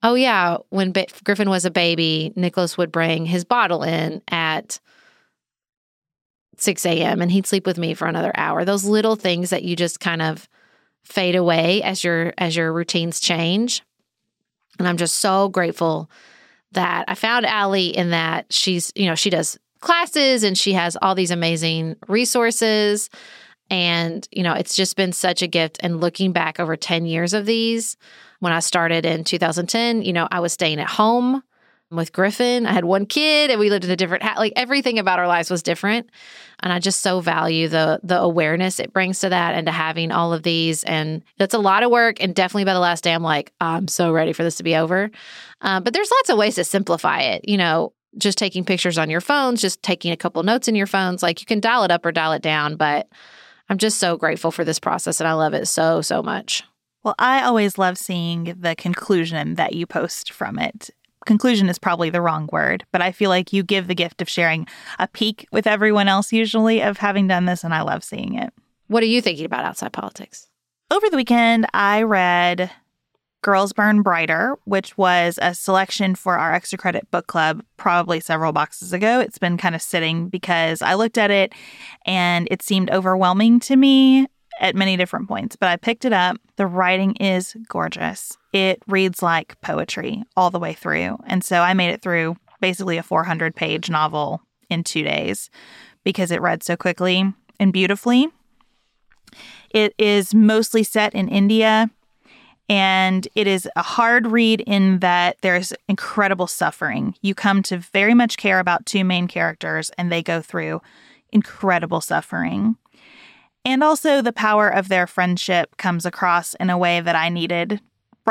oh, 0.03 0.15
yeah, 0.15 0.59
when 0.69 0.93
ba- 0.93 1.07
Griffin 1.25 1.49
was 1.49 1.65
a 1.65 1.71
baby, 1.71 2.33
Nicholas 2.37 2.77
would 2.77 2.93
bring 2.93 3.25
his 3.25 3.45
bottle 3.45 3.83
in 3.83 4.21
at 4.29 4.81
6 6.59 6.85
a.m. 6.85 7.23
and 7.23 7.33
he'd 7.33 7.47
sleep 7.47 7.67
with 7.67 7.79
me 7.79 7.95
for 7.95 8.07
another 8.07 8.33
hour. 8.35 8.67
Those 8.67 8.85
little 8.85 9.17
things 9.17 9.49
that 9.49 9.65
you 9.65 9.77
just 9.77 9.99
kind 9.99 10.21
of 10.21 10.47
fade 11.03 11.37
away 11.37 11.83
as 11.83 12.05
your 12.05 12.35
as 12.37 12.55
your 12.55 12.71
routines 12.73 13.19
change. 13.19 13.83
And 14.81 14.89
I'm 14.89 14.97
just 14.97 15.17
so 15.17 15.49
grateful 15.49 16.11
that 16.73 17.05
I 17.07 17.15
found 17.15 17.47
Ali 17.47 17.97
in 17.97 18.11
that 18.11 18.53
she's, 18.53 18.93
you 18.97 19.07
know, 19.07 19.15
she 19.15 19.31
does 19.31 19.59
classes 19.81 20.43
and 20.43 20.57
she 20.57 20.73
has 20.73 20.97
all 21.01 21.15
these 21.15 21.31
amazing 21.31 21.97
resources. 22.09 23.11
And, 23.71 24.27
you 24.33 24.43
know, 24.43 24.55
it's 24.55 24.75
just 24.75 24.97
been 24.97 25.13
such 25.13 25.43
a 25.43 25.47
gift. 25.47 25.79
And 25.83 26.01
looking 26.01 26.33
back 26.33 26.59
over 26.59 26.77
10 26.77 27.07
years 27.07 27.33
of 27.33 27.47
these, 27.47 27.97
when 28.41 28.53
I 28.53 28.61
started 28.61 29.07
in 29.07 29.23
2010, 29.25 30.03
you 30.03 30.13
know, 30.13 30.27
I 30.31 30.41
was 30.41 30.53
staying 30.53 30.81
at 30.81 30.89
home 30.89 31.43
with 31.91 32.13
Griffin. 32.13 32.67
I 32.67 32.73
had 32.73 32.85
one 32.85 33.05
kid 33.05 33.51
and 33.51 33.59
we 33.59 33.69
lived 33.69 33.85
in 33.85 33.91
a 33.91 33.97
different 33.97 34.23
ha- 34.23 34.37
like 34.39 34.53
everything 34.55 34.99
about 34.99 35.19
our 35.19 35.27
lives 35.27 35.51
was 35.51 35.63
different. 35.63 36.09
And 36.61 36.73
I 36.73 36.79
just 36.79 37.01
so 37.01 37.21
value 37.21 37.69
the 37.69 38.01
the 38.03 38.19
awareness 38.19 38.79
it 38.79 38.93
brings 38.93 39.21
to 39.21 39.29
that 39.29 39.55
and 39.55 39.67
to 39.67 39.73
having 39.73 40.13
all 40.13 40.33
of 40.33 40.43
these. 40.43 40.85
And 40.85 41.23
that's 41.39 41.55
a 41.55 41.59
lot 41.59 41.83
of 41.83 41.91
work. 41.91 42.23
And 42.23 42.35
definitely 42.35 42.65
by 42.65 42.75
the 42.75 42.81
last 42.81 43.03
day, 43.03 43.13
I'm 43.13 43.23
like, 43.23 43.53
I'm 43.61 43.89
so 43.89 44.13
ready 44.13 44.33
for 44.33 44.45
this 44.45 44.57
to 44.57 44.63
be 44.63 44.77
over. 44.77 45.11
Uh, 45.63 45.81
but 45.81 45.93
there's 45.93 46.11
lots 46.11 46.31
of 46.31 46.39
ways 46.39 46.55
to 46.55 46.65
simplify 46.65 47.21
it. 47.21 47.49
You 47.49 47.57
know, 47.57 47.93
just 48.19 48.39
taking 48.39 48.65
pictures 48.65 48.99
on 48.99 49.11
your 49.11 49.21
phones, 49.21 49.61
just 49.61 49.83
taking 49.83 50.13
a 50.13 50.17
couple 50.17 50.43
notes 50.43 50.69
in 50.69 50.75
your 50.75 50.87
phones. 50.87 51.23
Like 51.23 51.41
you 51.41 51.47
can 51.47 51.61
dial 51.61 51.83
it 51.85 51.91
up 51.91 52.07
or 52.07 52.13
dial 52.13 52.33
it 52.33 52.43
down. 52.43 52.77
But 52.77 53.09
I'm 53.69 53.79
just 53.79 53.99
so 53.99 54.17
grateful 54.17 54.53
for 54.53 54.65
this 54.65 54.79
process 54.79 55.21
and 55.21 55.29
I 55.29 55.33
love 55.33 55.55
it 55.55 55.67
so, 55.67 56.03
so 56.03 56.23
much. 56.23 56.63
Well, 57.03 57.15
I 57.19 57.45
always 57.45 57.79
love 57.79 57.97
seeing 57.97 58.57
the 58.59 58.75
conclusion 58.77 59.55
that 59.55 59.75
you 59.75 59.87
post 59.87 60.33
from 60.33 60.59
it. 60.59 60.91
Conclusion 61.31 61.69
is 61.69 61.79
probably 61.79 62.11
the 62.11 62.21
wrong 62.21 62.49
word, 62.51 62.85
but 62.91 63.01
I 63.01 63.13
feel 63.13 63.31
like 63.31 63.53
you 63.53 63.63
give 63.63 63.87
the 63.87 63.95
gift 63.95 64.21
of 64.21 64.29
sharing 64.29 64.67
a 64.99 65.07
peek 65.07 65.47
with 65.53 65.65
everyone 65.65 66.09
else, 66.09 66.33
usually, 66.33 66.83
of 66.83 66.97
having 66.97 67.29
done 67.29 67.45
this, 67.45 67.63
and 67.63 67.73
I 67.73 67.83
love 67.83 68.03
seeing 68.03 68.35
it. 68.35 68.53
What 68.89 69.05
are 69.05 69.07
you 69.07 69.23
thinking 69.23 69.45
about 69.45 69.65
outside 69.65 69.93
politics? 69.93 70.49
Over 70.91 71.09
the 71.09 71.17
weekend, 71.17 71.69
I 71.73 72.03
read 72.03 72.73
Girls 73.43 73.73
Burn 73.73 74.03
Brighter, 74.03 74.57
which 74.65 74.99
was 74.99 75.39
a 75.41 75.55
selection 75.55 76.17
for 76.17 76.37
our 76.37 76.53
extra 76.53 76.77
credit 76.77 77.09
book 77.13 77.29
club 77.29 77.63
probably 77.77 78.19
several 78.19 78.51
boxes 78.51 78.93
ago. 78.93 79.21
It's 79.21 79.39
been 79.39 79.57
kind 79.57 79.77
of 79.77 79.83
sitting 79.83 80.31
because 80.31 80.83
I 80.83 80.95
looked 80.95 81.17
at 81.17 81.31
it 81.31 81.53
and 82.07 82.49
it 82.51 82.61
seemed 82.61 82.91
overwhelming 82.91 83.61
to 83.61 83.77
me 83.77 84.27
at 84.59 84.75
many 84.75 84.97
different 84.97 85.29
points, 85.29 85.55
but 85.55 85.69
I 85.69 85.77
picked 85.77 86.05
it 86.05 86.13
up. 86.13 86.39
The 86.57 86.67
writing 86.67 87.15
is 87.21 87.57
gorgeous. 87.69 88.37
It 88.53 88.83
reads 88.87 89.23
like 89.23 89.61
poetry 89.61 90.23
all 90.37 90.51
the 90.51 90.59
way 90.59 90.73
through. 90.73 91.19
And 91.27 91.45
so 91.45 91.61
I 91.61 91.75
made 91.75 91.91
it 91.91 92.03
through 92.03 92.37
basically 92.61 92.99
a 92.99 93.03
400 93.03 93.55
page 93.55 93.89
novel 93.89 94.43
in 94.69 94.85
two 94.85 95.03
days 95.03 95.51
because 96.05 96.31
it 96.31 96.41
read 96.41 96.63
so 96.63 96.77
quickly 96.77 97.33
and 97.59 97.73
beautifully. 97.73 98.29
It 99.71 99.95
is 99.99 100.35
mostly 100.35 100.83
set 100.83 101.15
in 101.15 101.29
India 101.29 101.91
and 102.69 103.27
it 103.35 103.47
is 103.47 103.69
a 103.75 103.83
hard 103.83 104.29
read 104.29 104.61
in 104.61 105.01
that 105.01 105.37
there's 105.41 105.73
incredible 105.89 106.47
suffering. 106.47 107.17
You 107.21 107.35
come 107.35 107.63
to 107.65 107.79
very 107.79 108.15
much 108.15 108.37
care 108.37 108.61
about 108.61 108.87
two 108.87 109.05
main 109.05 109.27
characters 109.27 109.91
and 109.99 110.11
they 110.11 110.23
go 110.23 110.41
through 110.41 110.81
incredible 111.33 112.01
suffering. 112.01 112.77
And 113.65 113.83
also, 113.83 114.23
the 114.23 114.33
power 114.33 114.69
of 114.69 114.89
their 114.89 115.07
friendship 115.07 115.77
comes 115.77 116.07
across 116.07 116.55
in 116.55 116.71
a 116.71 116.79
way 116.79 117.01
that 117.01 117.15
I 117.15 117.29
needed 117.29 117.81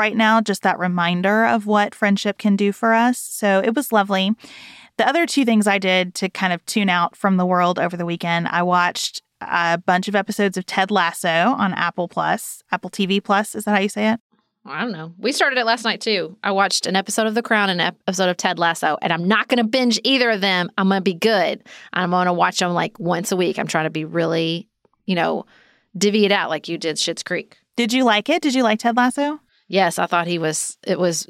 right 0.00 0.16
now, 0.16 0.40
just 0.40 0.62
that 0.62 0.78
reminder 0.78 1.44
of 1.44 1.66
what 1.66 1.94
friendship 1.94 2.38
can 2.38 2.56
do 2.56 2.72
for 2.72 2.92
us. 2.92 3.18
So 3.18 3.60
it 3.64 3.74
was 3.76 3.92
lovely. 3.92 4.32
The 4.96 5.08
other 5.08 5.26
two 5.26 5.44
things 5.44 5.66
I 5.66 5.78
did 5.78 6.14
to 6.16 6.28
kind 6.28 6.52
of 6.52 6.64
tune 6.66 6.88
out 6.88 7.14
from 7.14 7.36
the 7.36 7.46
world 7.46 7.78
over 7.78 7.96
the 7.96 8.04
weekend, 8.04 8.48
I 8.48 8.62
watched 8.62 9.22
a 9.40 9.78
bunch 9.78 10.08
of 10.08 10.16
episodes 10.16 10.56
of 10.56 10.66
Ted 10.66 10.90
Lasso 10.90 11.28
on 11.28 11.72
Apple 11.74 12.08
Plus, 12.08 12.62
Apple 12.72 12.90
TV 12.90 13.22
Plus. 13.22 13.54
Is 13.54 13.64
that 13.64 13.70
how 13.70 13.80
you 13.80 13.88
say 13.88 14.10
it? 14.10 14.20
I 14.66 14.82
don't 14.82 14.92
know. 14.92 15.14
We 15.18 15.32
started 15.32 15.58
it 15.58 15.64
last 15.64 15.84
night 15.84 16.00
too. 16.00 16.36
I 16.42 16.50
watched 16.50 16.86
an 16.86 16.96
episode 16.96 17.26
of 17.26 17.34
The 17.34 17.42
Crown 17.42 17.70
and 17.70 17.80
an 17.80 17.94
episode 18.06 18.28
of 18.28 18.36
Ted 18.36 18.58
Lasso, 18.58 18.98
and 19.00 19.12
I'm 19.12 19.26
not 19.26 19.48
going 19.48 19.58
to 19.58 19.64
binge 19.64 20.00
either 20.04 20.30
of 20.30 20.40
them. 20.40 20.70
I'm 20.76 20.88
going 20.88 20.98
to 20.98 21.02
be 21.02 21.14
good. 21.14 21.62
I'm 21.94 22.10
going 22.10 22.26
to 22.26 22.32
watch 22.32 22.58
them 22.58 22.74
like 22.74 22.98
once 22.98 23.32
a 23.32 23.36
week. 23.36 23.58
I'm 23.58 23.66
trying 23.66 23.86
to 23.86 23.90
be 23.90 24.04
really 24.04 24.68
you 25.10 25.16
know, 25.16 25.44
divvy 25.98 26.24
it 26.24 26.30
out 26.30 26.50
like 26.50 26.68
you 26.68 26.78
did 26.78 26.94
Schitt's 26.94 27.24
Creek. 27.24 27.58
Did 27.76 27.92
you 27.92 28.04
like 28.04 28.28
it? 28.28 28.42
Did 28.42 28.54
you 28.54 28.62
like 28.62 28.78
Ted 28.78 28.96
Lasso? 28.96 29.40
Yes, 29.70 30.00
I 30.00 30.06
thought 30.06 30.26
he 30.26 30.40
was. 30.40 30.76
It 30.84 30.98
was 30.98 31.28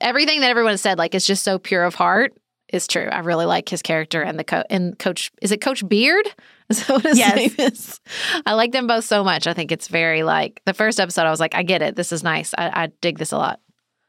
everything 0.00 0.40
that 0.40 0.50
everyone 0.50 0.78
said. 0.78 0.96
Like 0.96 1.14
it's 1.14 1.26
just 1.26 1.44
so 1.44 1.58
pure 1.58 1.84
of 1.84 1.94
heart. 1.94 2.32
Is 2.72 2.88
true. 2.88 3.06
I 3.06 3.18
really 3.18 3.44
like 3.44 3.68
his 3.68 3.82
character 3.82 4.22
and 4.22 4.38
the 4.38 4.44
coach 4.44 4.66
and 4.70 4.98
Coach. 4.98 5.30
Is 5.42 5.52
it 5.52 5.60
Coach 5.60 5.86
Beard? 5.86 6.26
Is 6.70 6.84
that 6.84 6.94
what 6.94 7.02
his 7.04 7.18
yes. 7.18 7.36
name 7.36 7.54
is? 7.58 8.00
I 8.44 8.54
like 8.54 8.72
them 8.72 8.88
both 8.88 9.04
so 9.04 9.22
much. 9.22 9.46
I 9.46 9.52
think 9.52 9.70
it's 9.70 9.86
very 9.86 10.24
like 10.24 10.60
the 10.64 10.74
first 10.74 10.98
episode. 10.98 11.26
I 11.26 11.30
was 11.30 11.38
like, 11.38 11.54
I 11.54 11.62
get 11.62 11.80
it. 11.80 11.94
This 11.94 12.10
is 12.10 12.24
nice. 12.24 12.52
I, 12.58 12.84
I 12.84 12.86
dig 13.00 13.18
this 13.18 13.30
a 13.30 13.36
lot. 13.38 13.60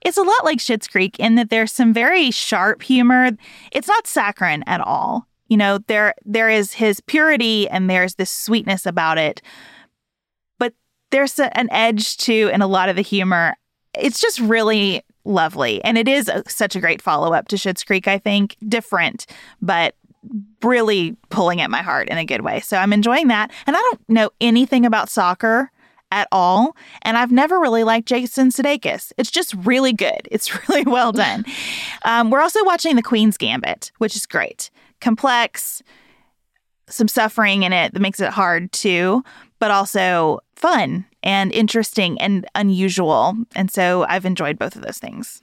It's 0.01 0.17
a 0.17 0.23
lot 0.23 0.43
like 0.43 0.57
Schitt's 0.57 0.87
Creek 0.87 1.19
in 1.19 1.35
that 1.35 1.51
there's 1.51 1.71
some 1.71 1.93
very 1.93 2.31
sharp 2.31 2.81
humor. 2.81 3.29
It's 3.71 3.87
not 3.87 4.07
saccharine 4.07 4.63
at 4.65 4.81
all 4.81 5.27
you 5.47 5.57
know 5.57 5.79
there 5.87 6.13
there 6.25 6.49
is 6.49 6.73
his 6.73 6.99
purity 7.01 7.69
and 7.69 7.89
there's 7.89 8.15
this 8.15 8.31
sweetness 8.31 8.85
about 8.85 9.17
it 9.17 9.41
there's 11.11 11.39
a, 11.39 11.55
an 11.57 11.69
edge 11.71 12.17
to 12.17 12.49
and 12.53 12.61
a 12.61 12.67
lot 12.67 12.89
of 12.89 12.95
the 12.95 13.01
humor 13.01 13.55
it's 13.93 14.19
just 14.19 14.39
really 14.39 15.03
lovely 15.25 15.83
and 15.83 15.97
it 15.97 16.07
is 16.07 16.27
a, 16.27 16.43
such 16.47 16.75
a 16.75 16.79
great 16.79 17.01
follow-up 17.01 17.47
to 17.49 17.55
Schitt's 17.55 17.83
Creek 17.83 18.07
I 18.07 18.17
think 18.17 18.55
different 18.67 19.25
but 19.61 19.95
really 20.61 21.15
pulling 21.29 21.61
at 21.61 21.69
my 21.69 21.81
heart 21.81 22.09
in 22.09 22.17
a 22.17 22.25
good 22.25 22.41
way 22.41 22.59
so 22.59 22.77
I'm 22.77 22.93
enjoying 22.93 23.27
that 23.27 23.51
and 23.65 23.75
I 23.75 23.79
don't 23.79 24.09
know 24.09 24.29
anything 24.41 24.85
about 24.85 25.09
soccer 25.09 25.71
at 26.11 26.27
all. 26.31 26.75
And 27.01 27.17
I've 27.17 27.31
never 27.31 27.59
really 27.59 27.83
liked 27.83 28.07
Jason 28.07 28.49
Sudeikis. 28.49 29.11
It's 29.17 29.31
just 29.31 29.53
really 29.55 29.93
good. 29.93 30.27
It's 30.37 30.69
really 30.69 30.83
well 30.83 31.11
done. 31.11 31.45
Um, 32.05 32.29
we're 32.29 32.41
also 32.41 32.63
watching 32.63 32.95
The 32.95 33.01
Queen's 33.01 33.37
Gambit, 33.37 33.91
which 33.97 34.15
is 34.15 34.25
great 34.25 34.69
complex, 34.99 35.81
some 36.87 37.07
suffering 37.07 37.63
in 37.63 37.73
it 37.73 37.93
that 37.93 37.99
makes 37.99 38.19
it 38.19 38.29
hard 38.29 38.71
too, 38.71 39.23
but 39.59 39.71
also 39.71 40.39
fun 40.55 41.05
and 41.23 41.51
interesting 41.51 42.19
and 42.21 42.45
unusual. 42.55 43.35
And 43.55 43.71
so 43.71 44.05
I've 44.07 44.25
enjoyed 44.25 44.57
both 44.59 44.75
of 44.75 44.81
those 44.81 44.97
things. 44.97 45.41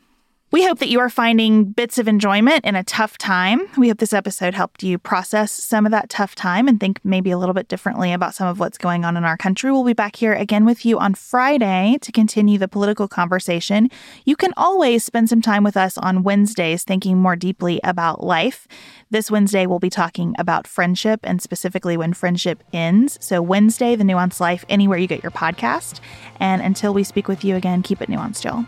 We 0.54 0.64
hope 0.64 0.78
that 0.78 0.88
you 0.88 1.00
are 1.00 1.10
finding 1.10 1.64
bits 1.64 1.98
of 1.98 2.06
enjoyment 2.06 2.64
in 2.64 2.76
a 2.76 2.84
tough 2.84 3.18
time. 3.18 3.66
We 3.76 3.88
hope 3.88 3.98
this 3.98 4.12
episode 4.12 4.54
helped 4.54 4.84
you 4.84 4.98
process 4.98 5.50
some 5.50 5.84
of 5.84 5.90
that 5.90 6.08
tough 6.08 6.36
time 6.36 6.68
and 6.68 6.78
think 6.78 7.00
maybe 7.02 7.32
a 7.32 7.38
little 7.38 7.54
bit 7.54 7.66
differently 7.66 8.12
about 8.12 8.36
some 8.36 8.46
of 8.46 8.60
what's 8.60 8.78
going 8.78 9.04
on 9.04 9.16
in 9.16 9.24
our 9.24 9.36
country. 9.36 9.72
We'll 9.72 9.82
be 9.82 9.94
back 9.94 10.14
here 10.14 10.32
again 10.32 10.64
with 10.64 10.86
you 10.86 11.00
on 11.00 11.16
Friday 11.16 11.98
to 12.02 12.12
continue 12.12 12.56
the 12.56 12.68
political 12.68 13.08
conversation. 13.08 13.90
You 14.24 14.36
can 14.36 14.52
always 14.56 15.02
spend 15.02 15.28
some 15.28 15.42
time 15.42 15.64
with 15.64 15.76
us 15.76 15.98
on 15.98 16.22
Wednesdays 16.22 16.84
thinking 16.84 17.18
more 17.18 17.34
deeply 17.34 17.80
about 17.82 18.22
life. 18.22 18.68
This 19.10 19.32
Wednesday, 19.32 19.66
we'll 19.66 19.80
be 19.80 19.90
talking 19.90 20.36
about 20.38 20.68
friendship 20.68 21.18
and 21.24 21.42
specifically 21.42 21.96
when 21.96 22.12
friendship 22.12 22.62
ends. 22.72 23.18
So, 23.20 23.42
Wednesday, 23.42 23.96
The 23.96 24.04
Nuanced 24.04 24.38
Life, 24.38 24.64
anywhere 24.68 24.98
you 24.98 25.08
get 25.08 25.24
your 25.24 25.32
podcast. 25.32 25.98
And 26.38 26.62
until 26.62 26.94
we 26.94 27.02
speak 27.02 27.26
with 27.26 27.44
you 27.44 27.56
again, 27.56 27.82
keep 27.82 28.00
it 28.00 28.08
nuanced, 28.08 28.44
y'all. 28.44 28.64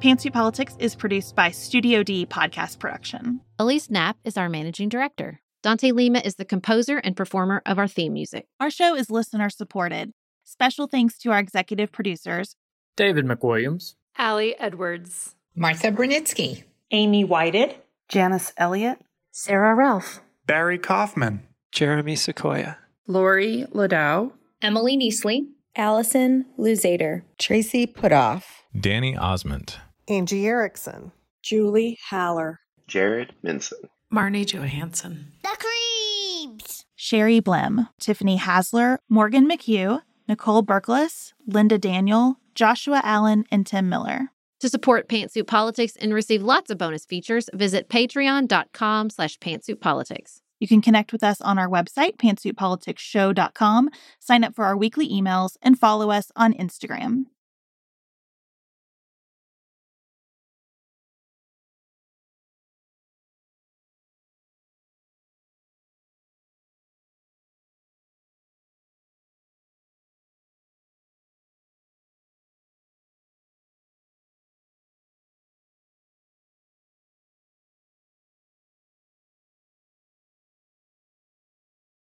Pantsuit 0.00 0.32
Politics 0.32 0.74
is 0.78 0.94
produced 0.94 1.36
by 1.36 1.50
Studio 1.50 2.02
D 2.02 2.24
Podcast 2.24 2.78
Production. 2.78 3.42
Elise 3.58 3.90
Knapp 3.90 4.16
is 4.24 4.38
our 4.38 4.48
managing 4.48 4.88
director. 4.88 5.42
Dante 5.62 5.90
Lima 5.90 6.20
is 6.20 6.36
the 6.36 6.46
composer 6.46 6.96
and 6.96 7.14
performer 7.14 7.60
of 7.66 7.78
our 7.78 7.86
theme 7.86 8.14
music. 8.14 8.46
Our 8.58 8.70
show 8.70 8.94
is 8.96 9.10
listener 9.10 9.50
supported. 9.50 10.12
Special 10.44 10.86
thanks 10.86 11.18
to 11.18 11.32
our 11.32 11.38
executive 11.38 11.92
producers 11.92 12.56
David 12.96 13.26
McWilliams, 13.26 13.94
Ali 14.18 14.58
Edwards, 14.58 15.34
Martha 15.54 15.92
Brunitsky, 15.92 16.64
Amy 16.90 17.22
Whited, 17.22 17.74
Janice 18.08 18.54
Elliott, 18.56 18.98
Sarah 19.32 19.74
Ralph, 19.74 20.22
Barry 20.46 20.78
Kaufman, 20.78 21.42
Jeremy 21.72 22.16
Sequoia, 22.16 22.78
Lori 23.06 23.66
Ladow, 23.74 24.32
Emily 24.62 24.96
Neasley, 24.96 25.48
Allison 25.76 26.46
Luzader, 26.58 27.20
Tracy 27.38 27.86
Putoff, 27.86 28.44
Danny 28.74 29.14
Osmond. 29.14 29.76
Angie 30.10 30.44
Erickson, 30.44 31.12
Julie 31.40 31.96
Haller, 32.10 32.58
Jared 32.88 33.32
Minson, 33.44 33.88
Marnie 34.12 34.44
Johansson, 34.44 35.30
The 35.44 35.56
Creeps, 35.56 36.84
Sherry 36.96 37.40
Blim, 37.40 37.88
Tiffany 38.00 38.36
Hasler, 38.36 38.98
Morgan 39.08 39.48
McHugh, 39.48 40.02
Nicole 40.26 40.64
Berkles, 40.64 41.32
Linda 41.46 41.78
Daniel, 41.78 42.38
Joshua 42.56 43.00
Allen, 43.04 43.44
and 43.52 43.64
Tim 43.64 43.88
Miller. 43.88 44.32
To 44.58 44.68
support 44.68 45.08
Pantsuit 45.08 45.46
Politics 45.46 45.94
and 46.00 46.12
receive 46.12 46.42
lots 46.42 46.72
of 46.72 46.78
bonus 46.78 47.04
features, 47.04 47.48
visit 47.54 47.88
patreon.com 47.88 49.10
slash 49.10 49.38
pantsuitpolitics. 49.38 50.40
You 50.58 50.66
can 50.66 50.82
connect 50.82 51.12
with 51.12 51.22
us 51.22 51.40
on 51.40 51.56
our 51.56 51.68
website, 51.68 52.16
pantsuitpoliticsshow.com, 52.16 53.90
sign 54.18 54.42
up 54.42 54.56
for 54.56 54.64
our 54.64 54.76
weekly 54.76 55.08
emails, 55.08 55.56
and 55.62 55.78
follow 55.78 56.10
us 56.10 56.32
on 56.34 56.52
Instagram. 56.54 57.26